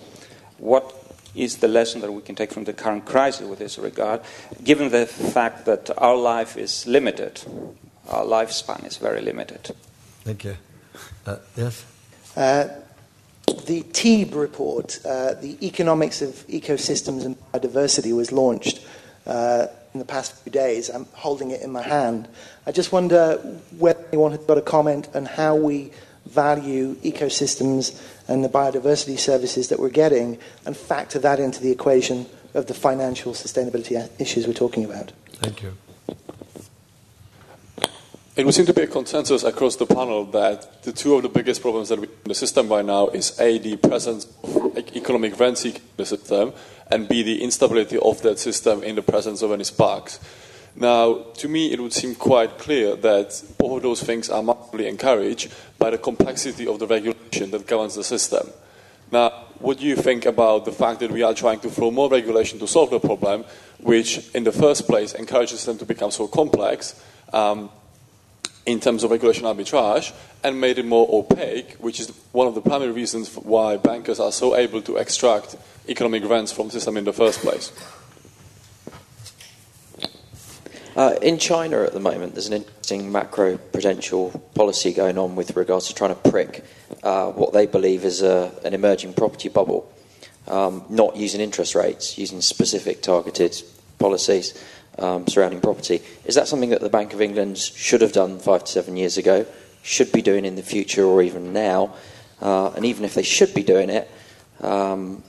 What 0.57 0.95
is 1.35 1.57
the 1.59 1.69
lesson 1.69 2.01
that 2.01 2.13
we 2.13 2.23
can 2.23 2.37
take 2.37 2.51
from 2.51 2.65
the 2.65 2.73
current 2.73 3.05
crisis 3.05 3.47
with 3.47 3.59
this 3.59 3.79
regard, 3.79 4.23
given 4.65 4.89
the 4.89 5.05
fact 5.05 5.67
that 5.67 5.91
our 5.99 6.17
life 6.17 6.57
is 6.57 6.87
limited? 6.87 7.43
Our 8.09 8.25
lifespan 8.25 8.87
is 8.87 8.97
very 8.97 9.21
limited. 9.21 9.77
Thank 10.25 10.45
you. 10.45 10.57
Uh, 11.27 11.37
yes? 11.55 11.85
The 13.47 13.83
TEEB 13.83 14.35
report, 14.35 15.01
uh, 15.05 15.35
the 15.35 15.57
Economics 15.65 16.23
of 16.23 16.31
Ecosystems 16.47 17.25
and 17.25 17.37
Biodiversity, 17.53 18.15
was 18.15 18.33
launched 18.33 18.85
uh, 19.27 19.67
in 19.93 19.99
the 19.99 20.05
past 20.05 20.35
few 20.43 20.53
days. 20.53 20.89
I'm 20.89 21.07
holding 21.13 21.51
it 21.51 21.63
in 21.63 21.71
my 21.71 21.83
hand. 21.83 22.29
I 22.67 22.73
just 22.73 22.93
wonder 22.93 23.37
whether 23.79 24.05
anyone 24.09 24.33
has 24.33 24.41
got 24.41 24.59
a 24.59 24.63
comment 24.63 25.09
on 25.15 25.27
how 25.27 25.57
we 25.57 25.91
value 26.27 26.97
ecosystems 26.97 28.01
and 28.29 28.45
the 28.45 28.49
biodiversity 28.49 29.19
services 29.19 29.69
that 29.69 29.79
we're 29.79 29.89
getting 29.89 30.39
and 30.65 30.77
factor 30.77 31.19
that 31.21 31.39
into 31.39 31.63
the 31.63 31.71
equation 31.71 32.27
of 32.55 32.67
the 32.67 32.75
financial 32.75 33.33
sustainability 33.33 34.09
issues 34.21 34.47
we're 34.47 34.53
talking 34.53 34.85
about. 34.85 35.13
Thank 35.35 35.63
you. 35.63 35.77
It 38.37 38.45
would 38.45 38.55
seem 38.55 38.67
to 38.67 38.75
be 38.75 38.83
a 38.83 38.87
consensus 38.87 39.45
across 39.45 39.77
the 39.77 39.87
panel 39.87 40.27
that 40.27 40.83
the 40.83 40.93
two 40.93 41.15
of 41.15 41.23
the 41.23 41.29
biggest 41.31 41.63
problems 41.63 41.89
that 41.89 41.99
we 41.99 42.07
in 42.07 42.13
the 42.25 42.35
system 42.35 42.69
right 42.69 42.85
now 42.85 43.09
is 43.09 43.41
A, 43.41 43.57
the 43.57 43.77
presence 43.77 44.27
of 44.45 44.77
economic 44.95 45.41
rent 45.41 45.57
seeking 45.57 45.81
in 45.81 45.89
the 45.97 46.05
system, 46.05 46.53
and 46.91 47.09
B, 47.09 47.23
the 47.23 47.43
instability 47.43 47.97
of 47.97 48.21
that 48.21 48.39
system 48.39 48.83
in 48.83 48.95
the 48.95 49.01
presence 49.01 49.41
of 49.41 49.53
any 49.53 49.65
sparks. 49.65 50.21
Now, 50.75 51.15
to 51.39 51.49
me, 51.49 51.73
it 51.73 51.81
would 51.81 51.95
seem 51.95 52.15
quite 52.15 52.59
clear 52.59 52.95
that 52.97 53.43
both 53.57 53.79
of 53.79 53.83
those 53.83 54.03
things 54.03 54.29
are 54.29 54.43
massively 54.43 54.87
encouraged 54.87 55.51
by 55.79 55.89
the 55.89 55.97
complexity 55.97 56.67
of 56.67 56.79
the 56.79 56.87
regulation 56.87 57.51
that 57.53 57.67
governs 57.67 57.95
the 57.95 58.05
system. 58.05 58.51
Now, 59.11 59.31
what 59.61 59.79
do 59.79 59.87
you 59.87 59.97
think 59.97 60.27
about 60.27 60.67
the 60.67 60.73
fact 60.73 61.01
that 61.01 61.11
we 61.11 61.23
are 61.23 61.33
trying 61.33 61.61
to 61.61 61.71
throw 61.71 61.91
more 61.91 62.11
regulation 62.11 62.59
to 62.59 62.69
solve 62.69 62.91
the 62.91 63.01
problem, 63.01 63.47
which 63.79 64.29
in 64.35 64.45
the 64.45 64.53
first 64.53 64.87
place 64.87 65.15
encourages 65.15 65.65
them 65.65 65.79
to 65.79 65.87
become 65.87 66.11
so 66.11 66.29
complex? 66.29 67.03
Um, 67.33 67.71
in 68.67 68.81
terms 68.81 69.05
of 69.05 69.11
regulation 69.13 69.45
arbitrage 69.45 70.13
and 70.43 70.61
made 70.61 70.79
it 70.79 70.85
more 70.85 71.09
opaque, 71.11 71.75
which 71.75 72.01
is 72.01 72.11
one 72.33 72.49
of 72.49 72.55
the 72.55 72.61
primary 72.61 72.91
reasons 72.91 73.35
why 73.37 73.77
bankers 73.77 74.21
are 74.21 74.33
so 74.33 74.57
able 74.57 74.83
to 74.83 74.97
extract 74.97 75.57
economic 75.89 76.25
rents 76.29 76.51
from 76.53 76.67
the 76.67 76.73
system 76.73 76.97
in 76.97 77.05
the 77.05 77.13
first 77.13 77.39
place. 77.41 77.73
Uh, 80.97 81.15
in 81.21 81.39
China 81.39 81.83
at 81.83 81.93
the 81.93 82.01
moment, 82.01 82.35
there's 82.35 82.49
an 82.49 82.55
interesting 82.55 83.13
macro 83.13 83.59
prudential 83.59 84.31
policy 84.55 84.93
going 84.93 85.19
on 85.19 85.37
with 85.37 85.55
regards 85.55 85.87
to 85.89 85.95
trying 85.95 86.15
to 86.15 86.31
prick 86.31 86.65
uh, 87.03 87.31
what 87.33 87.53
they 87.53 87.67
believe 87.67 88.05
is 88.05 88.23
a, 88.23 88.51
an 88.65 88.73
emerging 88.73 89.13
property 89.13 89.51
bubble, 89.51 89.93
um, 90.49 90.85
not 90.89 91.15
using 91.15 91.41
interest 91.41 91.75
rates, 91.75 92.17
using 92.17 92.41
specific 92.41 93.03
targeted 93.03 93.55
policies 93.99 94.55
um, 94.99 95.27
surrounding 95.27 95.61
property. 95.61 96.03
Is 96.25 96.35
that 96.35 96.49
something 96.49 96.71
that 96.71 96.81
the 96.81 96.89
Bank 96.89 97.13
of 97.13 97.21
England 97.21 97.59
should 97.59 98.01
have 98.01 98.13
done 98.13 98.39
five 98.39 98.65
to 98.65 98.73
seven 98.73 98.97
years 98.97 99.19
ago, 99.19 99.47
should 99.83 100.13
be 100.13 100.23
doing 100.23 100.45
in 100.45 100.57
the 100.57 100.63
future 100.63 101.05
or 101.05 101.23
even 101.23 101.53
now? 101.53 101.95
Uh, 102.41 102.71
and 102.71 102.85
even 102.85 103.05
if 103.05 103.15
they 103.15 103.23
should 103.23 103.55
be 103.55 103.63
doing 103.63 103.89
it, 103.91 104.11
um, 104.61 105.23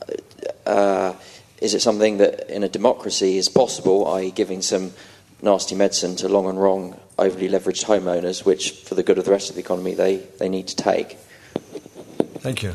uh, 0.65 1.13
is 1.61 1.73
it 1.73 1.81
something 1.81 2.17
that 2.17 2.49
in 2.49 2.63
a 2.63 2.69
democracy 2.69 3.37
is 3.37 3.49
possible, 3.49 4.07
i.e., 4.13 4.31
giving 4.31 4.61
some 4.61 4.91
nasty 5.41 5.75
medicine 5.75 6.15
to 6.17 6.27
long 6.27 6.47
and 6.47 6.61
wrong, 6.61 6.99
overly 7.17 7.47
leveraged 7.47 7.85
homeowners, 7.85 8.45
which 8.45 8.71
for 8.71 8.95
the 8.95 9.03
good 9.03 9.17
of 9.17 9.25
the 9.25 9.31
rest 9.31 9.49
of 9.49 9.55
the 9.55 9.61
economy 9.61 9.93
they, 9.93 10.17
they 10.39 10.49
need 10.49 10.67
to 10.67 10.75
take? 10.75 11.17
Thank 12.39 12.63
you. 12.63 12.73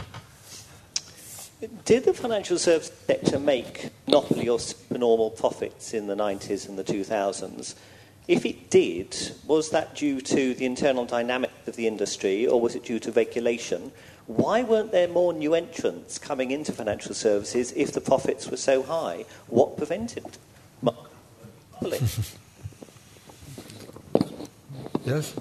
Did 1.84 2.04
the 2.04 2.12
financial 2.12 2.58
services 2.58 2.92
sector 3.06 3.38
make 3.38 3.90
monopoly 4.08 4.48
or 4.48 4.58
supernormal 4.58 5.30
profits 5.30 5.94
in 5.94 6.08
the 6.08 6.16
90s 6.16 6.68
and 6.68 6.76
the 6.76 6.82
2000s? 6.82 7.76
If 8.26 8.44
it 8.44 8.68
did, 8.68 9.16
was 9.46 9.70
that 9.70 9.94
due 9.94 10.20
to 10.22 10.54
the 10.54 10.66
internal 10.66 11.04
dynamics 11.04 11.68
of 11.68 11.76
the 11.76 11.86
industry 11.86 12.48
or 12.48 12.60
was 12.60 12.74
it 12.74 12.84
due 12.84 12.98
to 13.00 13.12
regulation? 13.12 13.92
Why 14.26 14.64
weren't 14.64 14.90
there 14.90 15.06
more 15.06 15.32
new 15.32 15.54
entrants 15.54 16.18
coming 16.18 16.50
into 16.50 16.72
financial 16.72 17.14
services 17.14 17.72
if 17.76 17.92
the 17.92 18.00
profits 18.00 18.48
were 18.48 18.56
so 18.56 18.82
high? 18.82 19.24
What 19.46 19.76
prevented 19.76 20.38
monopoly? 20.80 22.00
yes? 25.04 25.32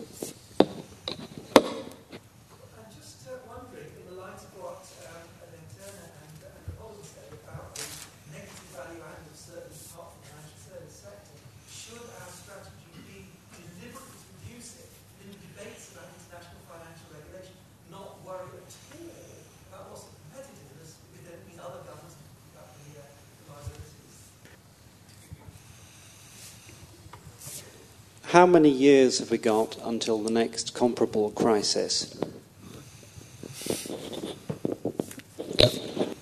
How 28.42 28.48
many 28.48 28.72
years 28.72 29.20
have 29.20 29.30
we 29.30 29.38
got 29.38 29.78
until 29.84 30.18
the 30.18 30.32
next 30.32 30.74
comparable 30.74 31.30
crisis? 31.30 32.20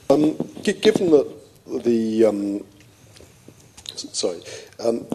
Um, 0.10 0.36
given 0.62 1.12
that 1.12 1.34
the 1.66 2.26
um, 2.26 2.66
sorry. 3.96 4.42
Um, 4.82 5.08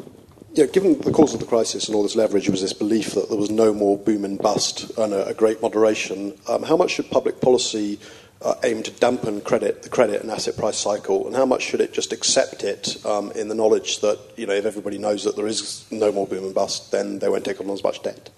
yeah, 0.54 0.64
given 0.64 0.98
the 1.02 1.12
cause 1.12 1.34
of 1.34 1.40
the 1.40 1.46
crisis 1.46 1.88
and 1.88 1.94
all 1.94 2.04
this 2.04 2.16
leverage 2.16 2.48
was 2.48 2.62
this 2.62 2.72
belief 2.72 3.12
that 3.12 3.28
there 3.28 3.36
was 3.36 3.50
no 3.50 3.74
more 3.74 3.98
boom 3.98 4.24
and 4.24 4.38
bust 4.38 4.90
and 4.96 5.12
a, 5.12 5.26
a 5.26 5.34
great 5.34 5.60
moderation, 5.60 6.32
um, 6.48 6.62
how 6.62 6.78
much 6.78 6.92
should 6.92 7.10
public 7.10 7.38
policy 7.38 8.00
uh, 8.44 8.54
aim 8.62 8.82
to 8.82 8.90
dampen 8.92 9.40
credit, 9.40 9.82
the 9.82 9.88
credit 9.88 10.20
and 10.20 10.30
asset 10.30 10.56
price 10.56 10.76
cycle, 10.76 11.26
and 11.26 11.34
how 11.34 11.46
much 11.46 11.62
should 11.62 11.80
it 11.80 11.92
just 11.92 12.12
accept 12.12 12.62
it 12.62 13.04
um, 13.06 13.32
in 13.32 13.48
the 13.48 13.54
knowledge 13.54 14.00
that 14.00 14.18
you 14.36 14.46
know 14.46 14.52
if 14.52 14.66
everybody 14.66 14.98
knows 14.98 15.24
that 15.24 15.34
there 15.34 15.46
is 15.46 15.86
no 15.90 16.12
more 16.12 16.26
boom 16.26 16.44
and 16.44 16.54
bust, 16.54 16.92
then 16.92 17.18
they 17.18 17.28
won't 17.28 17.44
take 17.44 17.60
on 17.60 17.70
as 17.70 17.82
much 17.82 18.02
debt? 18.02 18.30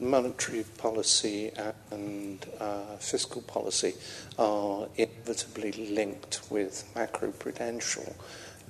monetary 0.00 0.64
policy 0.78 1.50
and 1.90 2.46
uh, 2.60 2.96
fiscal 2.98 3.42
policy 3.42 3.94
are 4.38 4.88
inevitably 4.96 5.72
linked 5.72 6.40
with 6.50 6.88
macroprudential. 6.94 8.14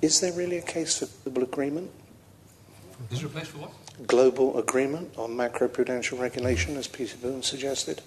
Is 0.01 0.19
there 0.21 0.33
really 0.33 0.57
a 0.57 0.61
case 0.61 0.99
for 0.99 1.07
global 1.23 1.43
agreement? 1.43 1.91
Is 3.11 3.19
there 3.19 3.27
a 3.27 3.31
place 3.31 3.47
for 3.47 3.59
what? 3.59 3.71
Global 4.07 4.57
agreement 4.57 5.17
on 5.17 5.31
macroprudential 5.31 6.19
regulation, 6.19 6.77
as 6.77 6.87
Peter 6.87 7.17
Boone 7.17 7.43
suggested? 7.43 8.01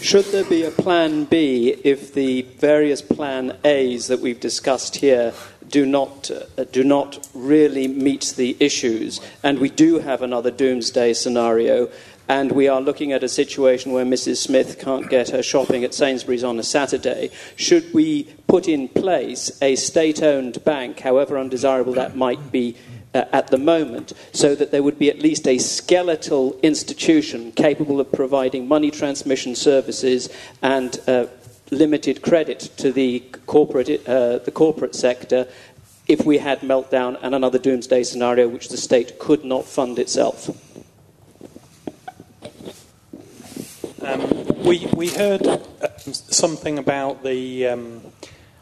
Should 0.00 0.26
there 0.26 0.44
be 0.44 0.62
a 0.62 0.70
plan 0.70 1.24
B 1.24 1.74
if 1.82 2.14
the 2.14 2.42
various 2.42 3.02
plan 3.02 3.56
A's 3.64 4.06
that 4.06 4.20
we've 4.20 4.38
discussed 4.38 4.96
here 4.96 5.32
do 5.68 5.84
not, 5.84 6.30
uh, 6.30 6.64
do 6.70 6.84
not 6.84 7.28
really 7.34 7.88
meet 7.88 8.34
the 8.36 8.56
issues, 8.60 9.20
and 9.42 9.58
we 9.58 9.68
do 9.68 9.98
have 9.98 10.22
another 10.22 10.52
doomsday 10.52 11.12
scenario, 11.12 11.88
and 12.28 12.52
we 12.52 12.68
are 12.68 12.80
looking 12.80 13.12
at 13.12 13.22
a 13.22 13.28
situation 13.28 13.92
where 13.92 14.04
Mrs. 14.04 14.38
Smith 14.38 14.78
can't 14.78 15.08
get 15.08 15.30
her 15.30 15.42
shopping 15.42 15.84
at 15.84 15.94
Sainsbury's 15.94 16.44
on 16.44 16.58
a 16.58 16.62
Saturday, 16.62 17.30
should 17.56 17.92
we 17.94 18.24
put 18.46 18.68
in 18.68 18.88
place 18.88 19.56
a 19.62 19.76
state 19.76 20.22
owned 20.22 20.64
bank, 20.64 21.00
however 21.00 21.38
undesirable 21.38 21.94
that 21.94 22.16
might 22.16 22.50
be? 22.50 22.76
Uh, 23.14 23.24
at 23.32 23.46
the 23.46 23.56
moment, 23.56 24.12
so 24.34 24.54
that 24.54 24.72
there 24.72 24.82
would 24.82 24.98
be 24.98 25.08
at 25.08 25.20
least 25.20 25.48
a 25.48 25.56
skeletal 25.56 26.54
institution 26.62 27.50
capable 27.52 27.98
of 27.98 28.12
providing 28.12 28.68
money 28.68 28.90
transmission 28.90 29.54
services 29.54 30.28
and 30.60 31.00
uh, 31.06 31.26
limited 31.70 32.20
credit 32.20 32.60
to 32.76 32.92
the 32.92 33.20
corporate, 33.46 34.06
uh, 34.06 34.36
the 34.40 34.50
corporate 34.50 34.94
sector 34.94 35.48
if 36.06 36.26
we 36.26 36.38
had 36.38 36.60
meltdown 36.60 37.18
and 37.22 37.34
another 37.34 37.58
doomsday 37.58 38.02
scenario 38.02 38.46
which 38.48 38.68
the 38.68 38.76
state 38.76 39.18
could 39.18 39.44
not 39.44 39.64
fund 39.64 39.98
itself. 39.98 40.50
Um, 44.06 44.46
we, 44.62 44.86
we 44.94 45.08
heard 45.08 45.44
uh, 45.44 45.58
something 45.98 46.78
about 46.78 47.24
the, 47.24 47.66
um, 47.66 48.02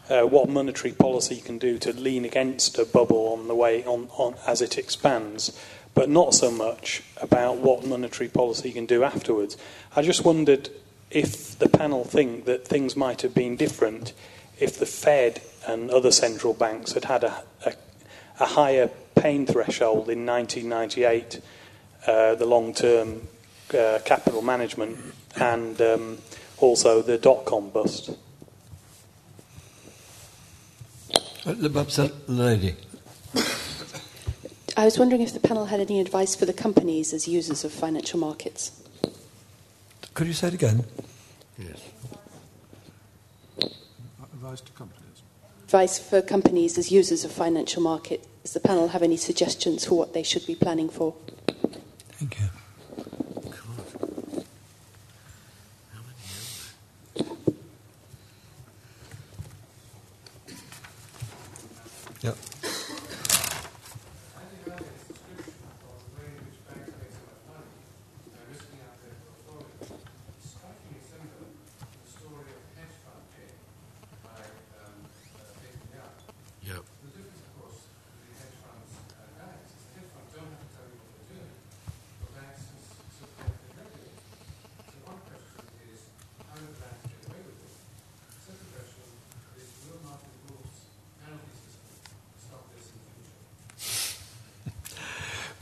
uh, 0.08 0.22
what 0.22 0.48
monetary 0.48 0.94
policy 0.94 1.38
can 1.38 1.58
do 1.58 1.76
to 1.80 1.92
lean 1.92 2.24
against 2.24 2.78
a 2.78 2.86
bubble 2.86 3.34
on 3.34 3.46
the 3.46 3.54
way 3.54 3.84
on, 3.84 4.08
on 4.16 4.36
as 4.46 4.62
it 4.62 4.78
expands, 4.78 5.52
but 5.92 6.08
not 6.08 6.32
so 6.32 6.50
much 6.50 7.02
about 7.20 7.58
what 7.58 7.86
monetary 7.86 8.30
policy 8.30 8.72
can 8.72 8.86
do 8.86 9.04
afterwards. 9.04 9.58
I 9.94 10.00
just 10.00 10.24
wondered 10.24 10.70
if 11.10 11.58
the 11.58 11.68
panel 11.68 12.04
think 12.04 12.46
that 12.46 12.66
things 12.66 12.96
might 12.96 13.20
have 13.20 13.34
been 13.34 13.54
different 13.54 14.14
if 14.58 14.78
the 14.78 14.86
Fed 14.86 15.42
and 15.68 15.90
other 15.90 16.10
central 16.10 16.54
banks 16.54 16.92
had 16.92 17.04
had 17.04 17.22
a, 17.22 17.42
a, 17.66 17.74
a 18.40 18.46
higher 18.46 18.88
pain 19.14 19.44
threshold 19.44 20.08
in 20.08 20.24
1998, 20.24 21.42
uh, 22.06 22.34
the 22.34 22.46
long 22.46 22.72
term 22.72 23.28
uh, 23.74 23.98
capital 24.06 24.40
management, 24.40 24.98
and 25.36 25.80
um, 25.80 26.18
also 26.58 27.02
the 27.02 27.18
dot 27.18 27.44
com 27.44 27.70
bust. 27.70 28.10
Uh, 31.46 32.08
lady. 32.26 32.74
I 34.76 34.84
was 34.84 34.98
wondering 34.98 35.20
if 35.20 35.32
the 35.32 35.40
panel 35.40 35.66
had 35.66 35.78
any 35.78 36.00
advice 36.00 36.34
for 36.34 36.46
the 36.46 36.52
companies 36.52 37.12
as 37.12 37.28
users 37.28 37.64
of 37.64 37.72
financial 37.72 38.18
markets. 38.18 38.72
Could 40.14 40.26
you 40.26 40.32
say 40.32 40.48
it 40.48 40.54
again? 40.54 40.84
Yes. 41.58 41.80
Advice 44.32 44.60
to 44.62 44.72
companies. 44.72 45.22
Advice 45.64 45.98
for 45.98 46.22
companies 46.22 46.78
as 46.78 46.90
users 46.90 47.24
of 47.24 47.32
financial 47.32 47.82
markets. 47.82 48.26
Does 48.42 48.52
the 48.52 48.60
panel 48.60 48.88
have 48.88 49.02
any 49.02 49.16
suggestions 49.16 49.84
for 49.84 49.96
what 49.96 50.12
they 50.12 50.22
should 50.22 50.46
be 50.46 50.54
planning 50.54 50.88
for? 50.88 51.14
Thank 52.18 52.40
you. 52.40 52.46
Yep. 62.24 62.53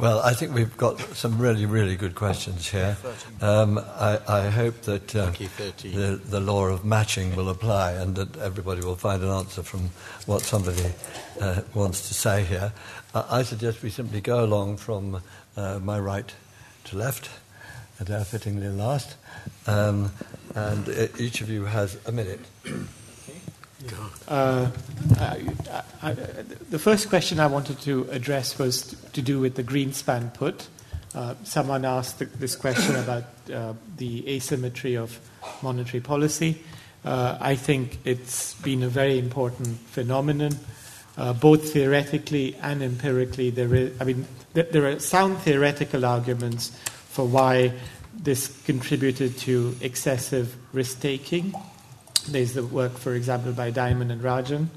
Well, 0.03 0.19
I 0.19 0.35
think 0.35 0.53
we've 0.53 0.77
got 0.77 0.99
some 1.15 1.39
really, 1.39 1.65
really 1.65 1.95
good 1.95 2.17
questions 2.17 2.69
here. 2.69 2.97
Um, 3.41 3.79
I, 3.79 4.19
I, 4.27 4.49
hope 4.51 4.83
that 4.83 5.15
uh, 5.15 5.27
the, 5.31 6.21
the, 6.25 6.41
law 6.41 6.67
of 6.67 6.85
matching 6.85 7.37
will 7.37 7.49
apply 7.49 7.93
and 7.93 8.17
that 8.17 8.37
everybody 8.39 8.85
will 8.85 8.97
find 8.97 9.23
an 9.23 9.29
answer 9.29 9.63
from 9.63 9.91
what 10.27 10.43
somebody 10.43 10.93
uh, 11.41 11.61
wants 11.73 12.09
to 12.09 12.15
say 12.15 12.43
here. 12.43 12.73
Uh, 13.15 13.23
I 13.31 13.45
suggest 13.45 13.85
we 13.85 13.91
simply 13.91 14.21
go 14.21 14.45
along 14.45 14.79
from 14.79 15.23
uh, 15.57 15.79
my 15.79 16.01
right 16.01 16.35
to 16.87 16.97
left, 16.97 17.31
and 18.01 18.27
fittingly 18.27 18.71
last, 18.71 19.15
um, 19.69 20.11
and 20.57 20.89
uh, 20.89 21.07
each 21.17 21.43
of 21.43 21.49
you 21.49 21.67
has 21.67 21.97
a 22.07 22.11
minute. 22.11 22.41
Uh, 24.27 24.69
I, 25.21 25.47
I, 26.03 26.13
the 26.71 26.79
first 26.81 27.09
question 27.09 27.39
I 27.39 27.47
wanted 27.47 27.79
to 27.83 28.09
address 28.11 28.59
was 28.59 28.97
to 29.13 29.23
do 29.23 29.41
with 29.41 29.55
the 29.55 29.65
Greenspan 29.65 30.33
put. 30.35 30.69
Uh, 31.15 31.35
someone 31.45 31.85
asked 31.85 32.19
this 32.41 32.57
question 32.57 32.97
about 32.97 33.25
uh, 33.53 33.75
the 33.97 34.29
asymmetry 34.29 34.97
of 34.97 35.19
monetary 35.63 36.01
policy. 36.01 36.63
Uh, 37.05 37.37
I 37.41 37.57
think 37.57 37.99
it's 38.05 38.55
been 38.55 38.83
a 38.83 38.89
very 38.89 39.19
important 39.19 39.79
phenomenon, 39.79 40.53
uh, 41.19 41.33
both 41.33 41.73
theoretically 41.73 42.57
and 42.63 42.83
empirically. 42.83 43.51
There 43.51 43.75
is, 43.75 44.01
I 44.01 44.05
mean, 44.05 44.27
th- 44.55 44.71
there 44.71 44.87
are 44.87 44.99
sound 45.01 45.39
theoretical 45.39 46.05
arguments 46.05 46.71
for 47.09 47.27
why 47.27 47.73
this 48.15 48.49
contributed 48.65 49.37
to 49.39 49.77
excessive 49.81 50.57
risk 50.73 51.01
taking 51.01 51.55
there's 52.29 52.55
the 52.55 52.65
work, 52.65 52.99
for 52.99 53.15
example, 53.15 53.53
by 53.53 53.71
Diamond 53.71 54.13
and 54.13 54.23
Rajan. 54.23 54.69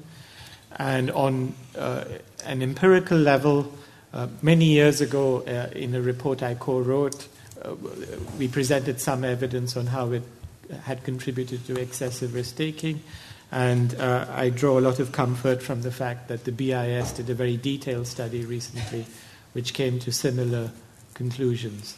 And 0.78 1.10
on 1.12 1.54
uh, 1.76 2.04
an 2.44 2.62
empirical 2.62 3.18
level, 3.18 3.72
uh, 4.16 4.28
many 4.40 4.64
years 4.64 5.02
ago, 5.02 5.42
uh, 5.42 5.68
in 5.76 5.94
a 5.94 6.00
report 6.00 6.42
I 6.42 6.54
co 6.54 6.80
wrote, 6.80 7.28
uh, 7.62 7.74
we 8.38 8.48
presented 8.48 8.98
some 8.98 9.24
evidence 9.24 9.76
on 9.76 9.86
how 9.86 10.12
it 10.12 10.22
had 10.84 11.04
contributed 11.04 11.66
to 11.66 11.78
excessive 11.78 12.32
risk 12.32 12.56
taking. 12.56 13.02
And 13.52 13.94
uh, 13.94 14.26
I 14.30 14.48
draw 14.48 14.78
a 14.78 14.80
lot 14.80 15.00
of 15.00 15.12
comfort 15.12 15.62
from 15.62 15.82
the 15.82 15.92
fact 15.92 16.28
that 16.28 16.44
the 16.44 16.52
BIS 16.52 17.12
did 17.12 17.28
a 17.28 17.34
very 17.34 17.58
detailed 17.58 18.06
study 18.06 18.46
recently, 18.46 19.04
which 19.52 19.74
came 19.74 19.98
to 20.00 20.10
similar 20.10 20.70
conclusions. 21.12 21.94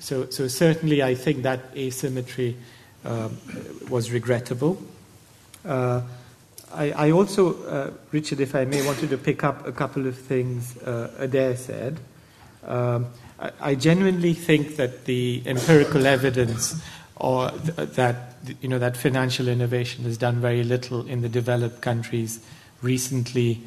So, 0.00 0.28
so 0.28 0.48
certainly, 0.48 1.04
I 1.04 1.14
think 1.14 1.44
that 1.44 1.60
asymmetry 1.76 2.56
um, 3.04 3.38
was 3.88 4.10
regrettable. 4.10 4.82
I, 6.72 6.90
I, 6.92 7.10
also, 7.10 7.62
uh, 7.64 7.90
Richard, 8.12 8.40
if 8.40 8.54
I 8.54 8.64
may, 8.64 8.84
wanted 8.86 9.10
to 9.10 9.18
pick 9.18 9.42
up 9.42 9.66
a 9.66 9.72
couple 9.72 10.06
of 10.06 10.16
things 10.16 10.76
uh, 10.78 11.10
Adair 11.18 11.56
said. 11.56 11.98
Um, 12.64 13.06
I, 13.38 13.50
I, 13.60 13.74
genuinely 13.74 14.34
think 14.34 14.76
that 14.76 15.04
the 15.06 15.42
empirical 15.46 16.06
evidence 16.06 16.80
or 17.16 17.50
th- 17.50 17.90
that 17.90 18.34
you 18.60 18.68
know 18.68 18.78
that 18.78 18.96
financial 18.96 19.48
innovation 19.48 20.04
has 20.04 20.16
done 20.16 20.40
very 20.40 20.62
little 20.62 21.06
in 21.06 21.22
the 21.22 21.28
developed 21.28 21.80
countries 21.80 22.40
recently 22.82 23.62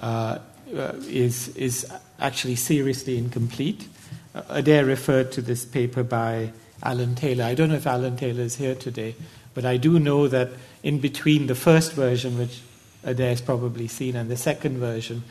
uh, 0.00 0.38
uh, 0.74 0.92
is 1.06 1.48
is 1.56 1.86
actually 2.20 2.56
seriously 2.56 3.18
incomplete. 3.18 3.88
Uh, 4.34 4.42
Adair 4.48 4.84
referred 4.84 5.30
to 5.32 5.42
this 5.42 5.64
paper 5.64 6.02
by 6.02 6.52
Alan 6.82 7.14
Taylor. 7.14 7.44
I 7.44 7.54
don't 7.54 7.68
know 7.68 7.76
if 7.76 7.86
Alan 7.86 8.16
Taylor 8.16 8.42
is 8.42 8.56
here 8.56 8.74
today, 8.74 9.14
but 9.54 9.64
I 9.64 9.76
do 9.76 9.98
know 9.98 10.28
that 10.28 10.50
in 10.82 10.98
between 10.98 11.46
the 11.46 11.54
first 11.54 11.92
version, 11.92 12.38
which 12.38 12.60
Adair 13.04 13.30
has 13.30 13.40
probably 13.40 13.88
seen, 13.88 14.16
and 14.16 14.30
the 14.30 14.36
second 14.36 14.78
version, 14.78 15.22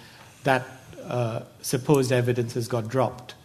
that 0.44 0.66
uh, 1.04 1.42
supposed 1.62 2.12
evidence 2.12 2.54
has 2.54 2.68
got 2.68 2.88
dropped. 2.88 3.36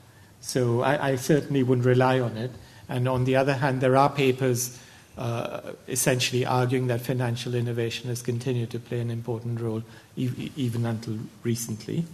So 0.40 0.82
I, 0.82 1.11
I, 1.11 1.16
certainly 1.16 1.62
wouldn't 1.62 1.86
rely 1.86 2.18
on 2.18 2.36
it. 2.36 2.50
And 2.88 3.09
on 3.09 3.24
the 3.24 3.36
other 3.36 3.55
hand, 3.55 3.80
there 3.80 3.96
are 3.96 4.11
papers 4.11 4.78
uh, 5.16 5.61
essentially 5.86 6.44
arguing 6.44 6.88
that 6.88 7.00
financial 7.00 7.55
innovation 7.55 8.09
has 8.09 8.22
continued 8.22 8.70
to 8.70 8.80
play 8.80 8.98
an 9.00 9.11
important 9.11 9.61
role 9.61 9.82
e- 10.16 10.50
even 10.57 10.84
until 10.86 11.18
recently. 11.44 12.05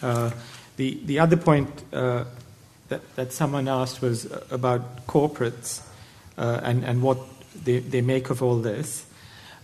Uh, 0.00 0.30
the, 0.76 0.98
the 1.04 1.18
other 1.18 1.36
point 1.36 1.68
uh, 1.92 2.24
that, 2.88 3.16
that 3.16 3.32
someone 3.32 3.68
asked 3.68 4.00
was 4.00 4.30
about 4.50 5.06
corporates 5.06 5.82
uh, 6.38 6.60
and, 6.62 6.84
and 6.84 7.02
what 7.02 7.18
they, 7.54 7.78
they 7.78 8.00
make 8.00 8.30
of 8.30 8.42
all 8.42 8.56
this. 8.56 9.06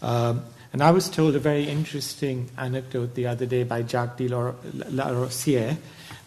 Um, 0.02 0.44
and 0.72 0.82
I 0.82 0.90
was 0.90 1.08
told 1.08 1.34
a 1.34 1.38
very 1.38 1.64
interesting 1.64 2.50
anecdote 2.58 3.14
the 3.14 3.26
other 3.26 3.46
day 3.46 3.64
by 3.64 3.82
Jacques 3.82 4.18
de 4.18 4.28
Larosière, 4.28 5.76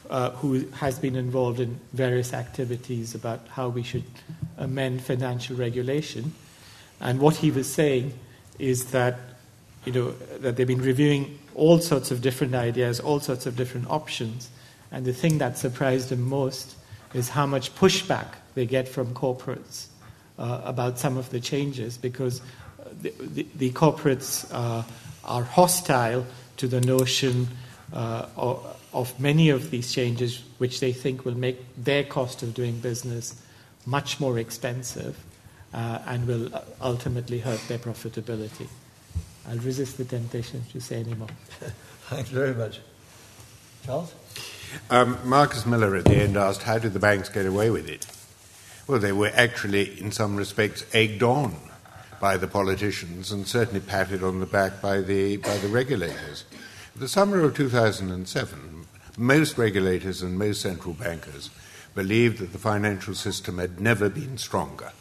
uh, 0.09 0.31
who 0.31 0.67
has 0.71 0.97
been 0.97 1.15
involved 1.15 1.59
in 1.59 1.79
various 1.93 2.33
activities 2.33 3.13
about 3.13 3.47
how 3.49 3.69
we 3.69 3.83
should 3.83 4.03
amend 4.57 5.03
financial 5.03 5.55
regulation. 5.55 6.33
And 6.99 7.19
what 7.19 7.37
he 7.37 7.51
was 7.51 7.71
saying 7.71 8.13
is 8.59 8.85
that, 8.91 9.19
you 9.85 9.93
know, 9.93 10.11
that 10.39 10.57
they've 10.57 10.67
been 10.67 10.81
reviewing 10.81 11.39
all 11.53 11.79
sorts 11.79 12.11
of 12.11 12.21
different 12.21 12.55
ideas, 12.55 12.99
all 12.99 13.19
sorts 13.19 13.45
of 13.45 13.55
different 13.55 13.89
options. 13.89 14.49
And 14.91 15.05
the 15.05 15.13
thing 15.13 15.37
that 15.37 15.57
surprised 15.57 16.11
him 16.11 16.21
most 16.21 16.75
is 17.13 17.29
how 17.29 17.45
much 17.45 17.73
pushback 17.75 18.27
they 18.55 18.65
get 18.65 18.87
from 18.87 19.13
corporates 19.13 19.87
uh, 20.41 20.61
about 20.65 20.97
some 20.97 21.17
of 21.17 21.29
the 21.29 21.39
changes 21.39 21.97
because 21.97 22.41
the, 23.01 23.13
the, 23.19 23.47
the 23.55 23.71
corporates 23.71 24.49
uh, 24.51 24.83
are 25.23 25.43
hostile 25.43 26.25
to 26.57 26.67
the 26.67 26.81
notion 26.81 27.47
uh, 27.93 28.25
of, 28.35 28.79
of, 28.91 29.19
many 29.19 29.49
of 29.49 29.69
these 29.69 29.93
changes, 29.93 30.41
which 30.57 30.79
they 30.79 30.91
think 30.91 31.25
will 31.25 31.37
make 31.37 31.59
their 31.77 32.03
cost 32.03 32.41
of 32.41 32.55
doing 32.55 32.79
business 32.79 33.39
much 33.85 34.19
more 34.19 34.39
expensive 34.39 35.23
uh, 35.73 35.99
and 36.07 36.27
will 36.27 36.49
ultimately 36.81 37.39
hurt 37.39 37.61
their 37.67 37.79
profitability. 37.79 38.67
I'll 39.47 39.57
resist 39.57 39.97
the 39.97 40.05
temptation 40.05 40.63
to 40.71 40.79
say 40.79 41.01
any 41.01 41.13
more. 41.13 41.29
Thanks 42.09 42.29
very 42.29 42.55
much. 42.55 42.79
Charles? 43.85 44.13
Um, 44.89 45.17
Marcus 45.23 45.65
Miller 45.65 45.95
at 45.95 46.05
the 46.05 46.15
end 46.15 46.37
asked, 46.37 46.63
How 46.63 46.77
did 46.77 46.93
the 46.93 46.99
banks 46.99 47.29
get 47.29 47.45
away 47.45 47.69
with 47.69 47.87
it? 47.89 48.05
Well, 48.87 48.99
they 48.99 49.11
were 49.11 49.31
actually, 49.33 49.99
in 49.99 50.11
some 50.11 50.35
respects, 50.35 50.83
egged 50.93 51.23
on 51.23 51.55
by 52.19 52.37
the 52.37 52.47
politicians 52.47 53.31
and 53.31 53.47
certainly 53.47 53.79
patted 53.79 54.23
on 54.23 54.39
the 54.39 54.45
back 54.45 54.81
by 54.81 55.01
the, 55.01 55.37
by 55.37 55.57
the 55.57 55.67
regulators. 55.67 56.45
The 56.95 57.07
summer 57.07 57.39
of 57.41 57.55
2007, 57.55 58.85
most 59.17 59.57
regulators 59.57 60.21
and 60.21 60.37
most 60.37 60.61
central 60.61 60.93
bankers 60.93 61.49
believed 61.95 62.39
that 62.39 62.53
the 62.53 62.57
financial 62.57 63.13
system 63.13 63.57
had 63.57 63.79
never 63.79 64.09
been 64.09 64.37
stronger. 64.37 64.91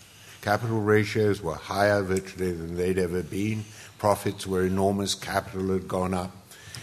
Capital 0.41 0.81
ratios 0.81 1.43
were 1.43 1.55
higher 1.55 2.03
virtually 2.03 2.53
than 2.53 2.77
they'd 2.77 2.99
ever 2.99 3.23
been, 3.23 3.65
profits 3.99 4.47
were 4.47 4.65
enormous, 4.65 5.15
capital 5.15 5.73
had 5.73 5.89
gone 5.89 6.15
up, 6.15 6.35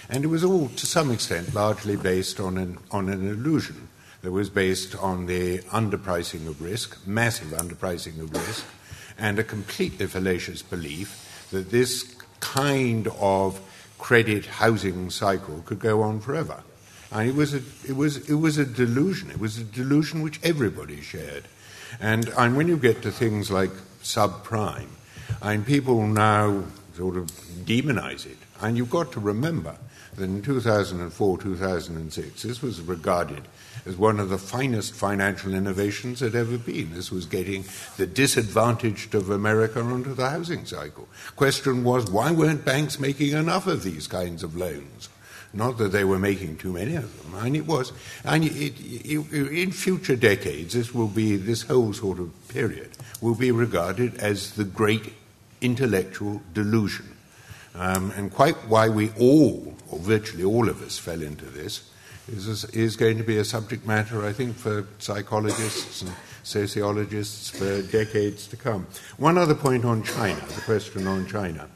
and 0.10 0.24
it 0.24 0.28
was 0.28 0.44
all, 0.44 0.70
to 0.70 0.86
some 0.86 1.12
extent, 1.12 1.54
largely 1.54 1.96
based 1.96 2.40
on 2.40 2.58
an, 2.58 2.78
on 2.92 3.10
an 3.10 3.28
illusion 3.28 3.87
that 4.22 4.32
was 4.32 4.50
based 4.50 4.96
on 4.96 5.26
the 5.26 5.60
underpricing 5.60 6.48
of 6.48 6.62
risk, 6.62 7.06
massive 7.08 7.50
underpricing 7.50 8.20
of 8.20 8.34
risk, 8.34 8.66
and 9.18 9.40
a 9.40 9.44
completely 9.44 10.08
fallacious 10.08 10.62
belief 10.62 11.48
that 11.52 11.72
this 11.72 12.16
kind 12.40 13.08
of 13.20 13.60
credit 13.98 14.46
housing 14.46 15.10
cycle 15.10 15.64
could 15.66 15.80
go 15.80 16.02
on 16.02 16.20
forever. 16.20 16.64
And 17.12 17.30
it 17.30 17.36
was 17.36 17.54
a, 17.54 17.62
it 17.88 17.96
was, 17.96 18.30
it 18.30 18.36
was 18.36 18.58
a 18.58 18.66
delusion. 18.66 19.32
It 19.32 19.40
was 19.40 19.58
a 19.58 19.64
delusion 19.64 20.22
which 20.22 20.40
everybody 20.44 21.02
shared. 21.02 21.46
And, 22.00 22.30
and 22.38 22.58
when 22.58 22.68
you 22.68 22.78
get 22.78 23.02
to 23.04 23.12
things 23.12 23.50
like 23.50 23.72
subprime, 24.04 24.90
and 25.42 25.66
people 25.66 26.06
now 26.06 26.64
sort 26.96 27.16
of 27.18 27.32
demonize 27.66 28.26
it, 28.26 28.38
and 28.62 28.78
you've 28.78 28.90
got 28.90 29.12
to 29.14 29.20
remember 29.20 29.78
that 30.18 30.26
in 30.26 30.42
2004, 30.42 31.38
2006, 31.38 32.44
this 32.44 32.62
was 32.62 32.82
regarded 32.82 33.48
as 33.86 33.96
one 33.96 34.20
of 34.20 34.30
the 34.30 34.38
finest 34.38 34.94
financial 34.94 35.54
innovations 35.54 36.20
that 36.20 36.36
ever 36.36 36.58
been. 36.58 36.94
This 36.94 37.12
was 37.12 37.26
getting 37.26 37.64
the 37.98 38.08
disadvantaged 38.08 39.16
of 39.16 39.30
America 39.30 39.80
onto 39.80 40.14
the 40.14 40.30
housing 40.30 40.66
cycle. 40.66 41.08
Question 41.36 41.84
was, 41.84 42.12
why 42.12 42.32
weren't 42.32 42.66
banks 42.66 43.00
making 43.00 43.32
enough 43.32 43.68
of 43.68 43.84
these 43.84 44.08
kinds 44.08 44.44
of 44.44 44.56
loans? 44.56 45.10
Not 45.54 45.78
that 45.78 45.92
they 45.92 46.04
were 46.04 46.20
making 46.20 46.58
too 46.58 46.74
many 46.74 46.96
of 46.96 47.24
them, 47.24 47.46
and 47.46 47.56
it 47.56 47.66
was. 47.66 47.94
And 48.26 48.44
it, 48.44 48.74
it, 48.80 49.32
in 49.32 49.72
future 49.72 50.16
decades, 50.16 50.74
this 50.74 50.94
will 50.94 51.08
be 51.08 51.38
this 51.38 51.64
whole 51.64 51.94
sort 51.94 52.20
of 52.20 52.32
period 52.50 52.92
will 53.22 53.36
be 53.36 53.52
regarded 53.52 54.18
as 54.18 54.54
the 54.54 54.66
great 54.66 55.14
intellectual 55.62 56.42
delusion, 56.54 57.17
um, 57.78 58.12
and 58.18 58.34
quite 58.34 58.56
why 58.68 58.90
we 58.90 59.12
all, 59.20 59.76
or 59.90 60.00
virtually 60.00 60.44
all 60.44 60.68
of 60.68 60.82
us, 60.82 60.98
fell 60.98 61.22
into 61.22 61.46
this 61.46 61.90
is, 62.28 62.66
is 62.66 62.96
going 62.96 63.18
to 63.18 63.24
be 63.24 63.38
a 63.38 63.46
subject 63.46 63.86
matter, 63.86 64.26
I 64.26 64.34
think, 64.34 64.56
for 64.56 64.88
psychologists 65.00 66.02
and 66.02 66.12
sociologists 66.44 67.50
for 67.50 67.82
decades 67.84 68.48
to 68.48 68.58
come. 68.58 68.88
One 69.18 69.38
other 69.38 69.56
point 69.56 69.86
on 69.86 70.04
China, 70.04 70.40
the 70.56 70.62
question 70.62 71.08
on 71.08 71.28
China. 71.28 71.70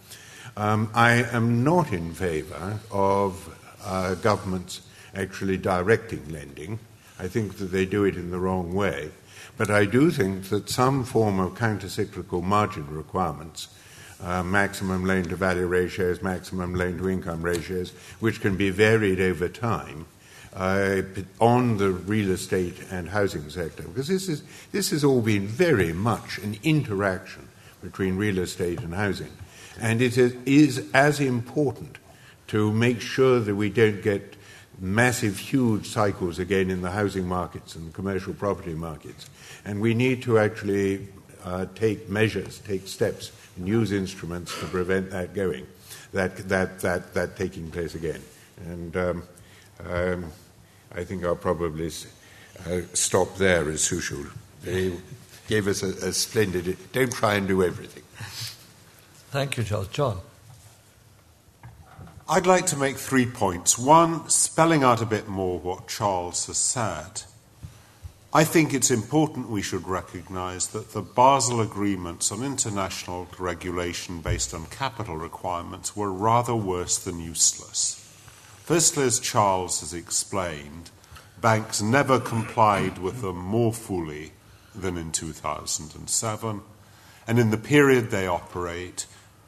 Um, 0.58 0.90
I 0.94 1.24
am 1.32 1.64
not 1.64 1.94
in 1.94 2.14
favour 2.14 2.80
of 2.92 3.58
uh, 3.86 4.16
governments 4.16 4.82
actually 5.16 5.58
directing 5.58 6.28
lending. 6.30 6.80
I 7.20 7.28
think 7.28 7.58
that 7.58 7.66
they 7.66 7.86
do 7.86 8.04
it 8.04 8.16
in 8.16 8.32
the 8.32 8.40
wrong 8.40 8.74
way. 8.74 9.12
But 9.58 9.70
I 9.70 9.86
do 9.86 10.12
think 10.12 10.50
that 10.50 10.70
some 10.70 11.04
form 11.04 11.40
of 11.40 11.54
countercyclical 11.54 12.44
margin 12.44 12.88
requirements, 12.90 13.68
uh, 14.24 14.44
maximum 14.44 15.06
loan 15.06 15.24
to 15.24 15.36
value 15.36 15.66
ratios, 15.66 16.22
maximum 16.22 16.76
loan 16.76 16.98
to 16.98 17.10
income 17.10 17.42
ratios, 17.42 17.92
which 18.20 18.42
can 18.42 18.56
be 18.56 18.70
varied 18.70 19.20
over 19.20 19.50
time, 19.50 20.06
uh, 20.54 21.02
on 21.40 21.78
the 21.78 21.90
real 21.92 22.32
estate 22.32 22.76
and 22.92 23.10
housing 23.10 23.50
sector, 23.50 23.84
because 23.84 24.08
this, 24.08 24.28
is, 24.28 24.44
this 24.72 24.90
has 24.90 25.04
all 25.04 25.22
been 25.22 25.48
very 25.48 25.94
much 25.94 26.38
an 26.40 26.58
interaction 26.64 27.48
between 27.82 28.18
real 28.18 28.38
estate 28.38 28.80
and 28.82 28.94
housing. 28.94 29.32
And 29.80 30.02
it 30.02 30.18
is, 30.18 30.36
is 30.46 30.90
as 30.94 31.20
important 31.20 31.98
to 32.48 32.72
make 32.72 33.00
sure 33.00 33.40
that 33.40 33.56
we 33.56 33.70
don't 33.70 34.04
get 34.04 34.36
massive, 34.78 35.38
huge 35.38 35.88
cycles 35.88 36.38
again 36.38 36.70
in 36.70 36.82
the 36.82 36.92
housing 36.92 37.28
markets 37.28 37.76
and 37.76 37.94
commercial 37.94 38.34
property 38.34 38.74
markets. 38.74 39.30
And 39.64 39.80
we 39.80 39.94
need 39.94 40.24
to 40.24 40.38
actually 40.38 41.08
uh, 41.46 41.68
take 41.76 42.10
measures, 42.10 42.60
take 42.60 42.88
steps, 42.88 43.32
and 43.62 43.68
use 43.68 43.92
instruments 43.92 44.60
to 44.60 44.66
prevent 44.66 45.12
that 45.12 45.36
going, 45.36 45.68
that, 46.14 46.36
that, 46.50 46.80
that, 46.80 47.14
that 47.14 47.38
taking 47.38 47.70
place 47.70 47.94
again. 47.94 48.20
And 48.66 48.98
um, 48.98 49.24
um, 49.88 50.32
I 50.96 51.04
think 51.04 51.24
I'll 51.24 51.36
probably 51.36 51.92
uh, 52.66 52.82
stop 52.94 53.38
there 53.38 53.70
as 53.70 53.82
Sushil. 53.82 54.32
They 54.64 54.94
gave 55.48 55.68
us 55.68 55.84
a, 55.84 56.08
a 56.08 56.12
splendid. 56.12 56.76
Don't 56.92 57.14
try 57.14 57.36
and 57.36 57.48
do 57.48 57.64
everything. 57.64 58.04
Thank 59.30 59.58
you, 59.58 59.64
Charles. 59.64 59.90
John. 59.90 60.20
I'd 62.28 62.48
like 62.48 62.66
to 62.68 62.78
make 62.78 62.98
three 62.98 63.28
points. 63.28 63.78
One, 63.78 64.28
spelling 64.28 64.84
out 64.84 65.04
a 65.04 65.06
bit 65.06 65.28
more 65.28 65.60
what 65.60 65.88
Charles 65.88 66.48
has 66.48 66.58
said. 66.58 67.24
I 68.34 68.46
think 68.46 68.74
it's 68.74 68.92
important 68.92 69.50
we 69.50 69.62
should 69.62 69.86
recognise 69.90 70.68
that 70.68 70.92
the 70.94 71.02
Basel 71.02 71.60
agreements 71.60 72.32
on 72.32 72.44
international 72.44 73.28
regulation 73.38 74.22
based 74.22 74.54
on 74.54 74.68
capital 74.68 75.18
requirements 75.18 75.98
were 75.98 76.14
rather 76.14 76.56
worse 76.56 76.98
than 76.98 77.20
useless. 77.20 77.98
Firstly, 78.64 79.04
as 79.04 79.20
Charles 79.20 79.82
has 79.82 79.94
explained, 79.94 80.92
banks 81.42 81.82
never 81.82 82.22
complied 82.22 83.00
with 83.00 83.20
them 83.20 83.38
more 83.38 83.74
fully 83.74 84.32
than 84.74 84.96
in 84.96 85.12
2007, 85.12 86.62
and 87.28 87.38
in 87.38 87.52
the 87.52 87.58
period 87.58 88.12
they 88.12 88.28
operate, 88.28 89.08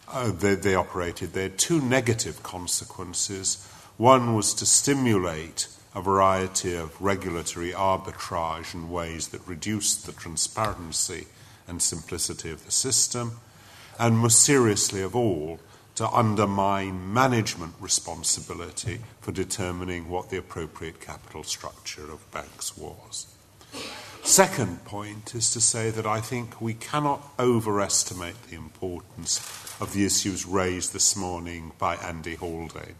uh, 0.09 0.29
they, 0.29 0.55
they 0.55 0.75
operated, 0.75 1.31
there 1.31 1.43
had 1.43 1.57
two 1.57 1.79
negative 1.79 2.43
consequences. 2.43 3.65
One 3.95 4.35
was 4.35 4.53
to 4.55 4.65
stimulate 4.65 5.69
a 5.95 6.01
variety 6.01 6.75
of 6.75 6.99
regulatory 7.01 7.71
arbitrage 7.71 8.73
in 8.73 8.89
ways 8.89 9.27
that 9.29 9.47
reduced 9.47 10.05
the 10.05 10.11
transparency 10.11 11.27
and 11.67 11.81
simplicity 11.81 12.49
of 12.49 12.65
the 12.65 12.71
system, 12.71 13.39
and 13.99 14.17
most 14.17 14.43
seriously 14.43 15.01
of 15.01 15.15
all, 15.15 15.59
to 15.95 16.07
undermine 16.09 17.13
management 17.13 17.73
responsibility 17.79 18.99
for 19.21 19.31
determining 19.31 20.09
what 20.09 20.29
the 20.29 20.37
appropriate 20.37 20.99
capital 20.99 21.43
structure 21.43 22.11
of 22.11 22.31
banks 22.31 22.75
was. 22.75 23.27
Second 24.23 24.83
point 24.85 25.35
is 25.35 25.51
to 25.51 25.61
say 25.61 25.91
that 25.91 26.07
I 26.07 26.21
think 26.21 26.59
we 26.61 26.73
cannot 26.73 27.21
overestimate 27.37 28.41
the 28.49 28.55
importance 28.55 29.37
of 29.79 29.93
the 29.93 30.05
issues 30.05 30.45
raised 30.45 30.93
this 30.93 31.15
morning 31.15 31.73
by 31.77 31.95
Andy 31.97 32.35
Haldane. 32.35 32.95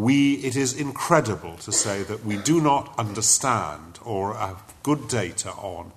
We, 0.00 0.36
it 0.36 0.56
is 0.56 0.72
incredible 0.72 1.58
to 1.58 1.72
say 1.72 2.02
that 2.04 2.24
we 2.24 2.38
do 2.38 2.58
not 2.58 2.98
understand 2.98 3.98
or 4.02 4.32
have 4.32 4.62
good 4.82 5.08
data 5.08 5.50
on 5.50 5.92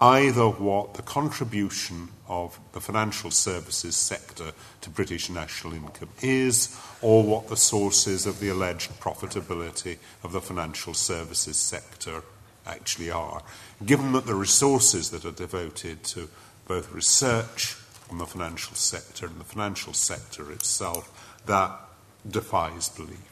either 0.00 0.48
what 0.48 0.94
the 0.94 1.02
contribution 1.02 2.08
of 2.26 2.58
the 2.72 2.80
financial 2.80 3.30
services 3.30 3.94
sector 3.94 4.52
to 4.80 4.88
British 4.88 5.28
national 5.28 5.74
income 5.74 6.08
is 6.22 6.74
or 7.02 7.22
what 7.22 7.48
the 7.48 7.56
sources 7.58 8.24
of 8.24 8.40
the 8.40 8.48
alleged 8.48 8.90
profitability 9.00 9.98
of 10.24 10.32
the 10.32 10.40
financial 10.40 10.94
services 10.94 11.58
sector 11.58 12.22
actually 12.64 13.10
are, 13.10 13.42
given 13.84 14.12
that 14.12 14.24
the 14.24 14.34
resources 14.34 15.10
that 15.10 15.26
are 15.26 15.30
devoted 15.30 16.02
to 16.04 16.26
both 16.66 16.90
research 16.90 17.76
on 18.10 18.16
the 18.16 18.24
financial 18.24 18.74
sector 18.74 19.26
and 19.26 19.38
the 19.38 19.44
financial 19.44 19.92
sector 19.92 20.50
itself, 20.50 21.36
that 21.44 21.78
defies 22.26 22.88
belief. 22.88 23.31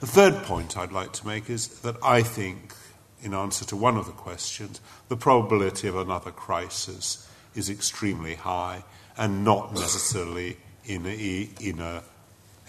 The 0.00 0.06
third 0.06 0.44
point 0.44 0.78
I'd 0.78 0.92
like 0.92 1.12
to 1.14 1.26
make 1.26 1.50
is 1.50 1.80
that 1.80 1.96
I 2.04 2.22
think, 2.22 2.72
in 3.20 3.34
answer 3.34 3.64
to 3.64 3.76
one 3.76 3.96
of 3.96 4.06
the 4.06 4.12
questions, 4.12 4.80
the 5.08 5.16
probability 5.16 5.88
of 5.88 5.96
another 5.96 6.30
crisis 6.30 7.28
is 7.56 7.68
extremely 7.68 8.36
high 8.36 8.84
and 9.16 9.44
not 9.44 9.74
necessarily 9.74 10.56
in, 10.84 11.04
a, 11.04 11.50
in, 11.60 11.80
a, 11.80 12.04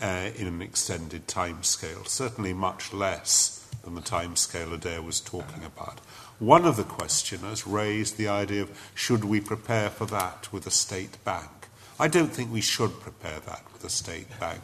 uh, 0.01 0.29
in 0.37 0.47
an 0.47 0.63
extended 0.63 1.27
time 1.27 1.61
scale, 1.61 2.03
certainly 2.05 2.51
much 2.51 2.93
less 2.93 3.63
than 3.83 3.93
the 3.93 4.01
time 4.01 4.35
scale 4.35 4.73
Adair 4.73 5.03
was 5.03 5.21
talking 5.21 5.63
about. 5.63 5.99
One 6.39 6.65
of 6.65 6.77
the 6.77 6.83
questioners 6.83 7.67
raised 7.67 8.17
the 8.17 8.27
idea 8.27 8.63
of 8.63 8.91
should 8.95 9.23
we 9.23 9.39
prepare 9.39 9.91
for 9.91 10.07
that 10.07 10.51
with 10.51 10.65
a 10.65 10.71
state 10.71 11.23
bank? 11.23 11.58
I 11.99 12.07
don't 12.07 12.31
think 12.31 12.51
we 12.51 12.61
should 12.61 12.99
prepare 13.01 13.39
that 13.41 13.63
with 13.73 13.83
a 13.83 13.89
state 13.89 14.39
bank. 14.39 14.61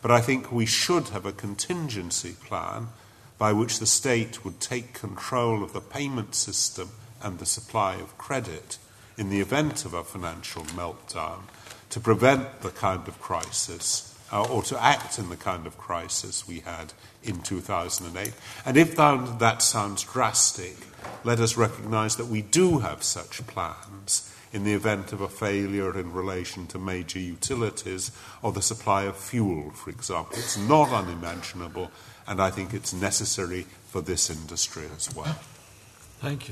But 0.00 0.10
I 0.10 0.20
think 0.20 0.52
we 0.52 0.66
should 0.66 1.08
have 1.08 1.26
a 1.26 1.32
contingency 1.32 2.34
plan 2.44 2.88
by 3.36 3.52
which 3.52 3.78
the 3.78 3.86
state 3.86 4.44
would 4.44 4.60
take 4.60 4.94
control 4.94 5.62
of 5.62 5.72
the 5.72 5.80
payment 5.80 6.34
system 6.34 6.90
and 7.22 7.38
the 7.38 7.46
supply 7.46 7.94
of 7.96 8.16
credit 8.16 8.78
in 9.16 9.28
the 9.28 9.40
event 9.40 9.84
of 9.84 9.94
a 9.94 10.04
financial 10.04 10.62
meltdown 10.64 11.40
to 11.90 12.00
prevent 12.00 12.60
the 12.60 12.70
kind 12.70 13.08
of 13.08 13.20
crisis 13.20 14.16
uh, 14.32 14.44
or 14.44 14.62
to 14.62 14.82
act 14.82 15.18
in 15.18 15.28
the 15.30 15.36
kind 15.36 15.66
of 15.66 15.78
crisis 15.78 16.46
we 16.46 16.60
had 16.60 16.92
in 17.22 17.40
2008. 17.40 18.32
And 18.64 18.76
if 18.76 18.94
that, 18.96 19.38
that 19.38 19.62
sounds 19.62 20.04
drastic, 20.04 20.76
let 21.24 21.40
us 21.40 21.56
recognize 21.56 22.16
that 22.16 22.26
we 22.26 22.42
do 22.42 22.78
have 22.78 23.02
such 23.02 23.46
plans 23.46 24.27
in 24.52 24.64
the 24.64 24.72
event 24.72 25.12
of 25.12 25.20
a 25.20 25.28
failure 25.28 25.98
in 25.98 26.12
relation 26.12 26.66
to 26.68 26.78
major 26.78 27.18
utilities 27.18 28.12
or 28.42 28.52
the 28.52 28.62
supply 28.62 29.02
of 29.04 29.16
fuel, 29.16 29.70
for 29.70 29.90
example. 29.90 30.38
It's 30.38 30.56
not 30.56 30.90
unimaginable, 30.90 31.90
and 32.26 32.40
I 32.40 32.50
think 32.50 32.72
it's 32.72 32.92
necessary 32.92 33.66
for 33.88 34.00
this 34.00 34.30
industry 34.30 34.84
as 34.96 35.14
well. 35.14 35.36
Thank 36.20 36.42
you. 36.42 36.46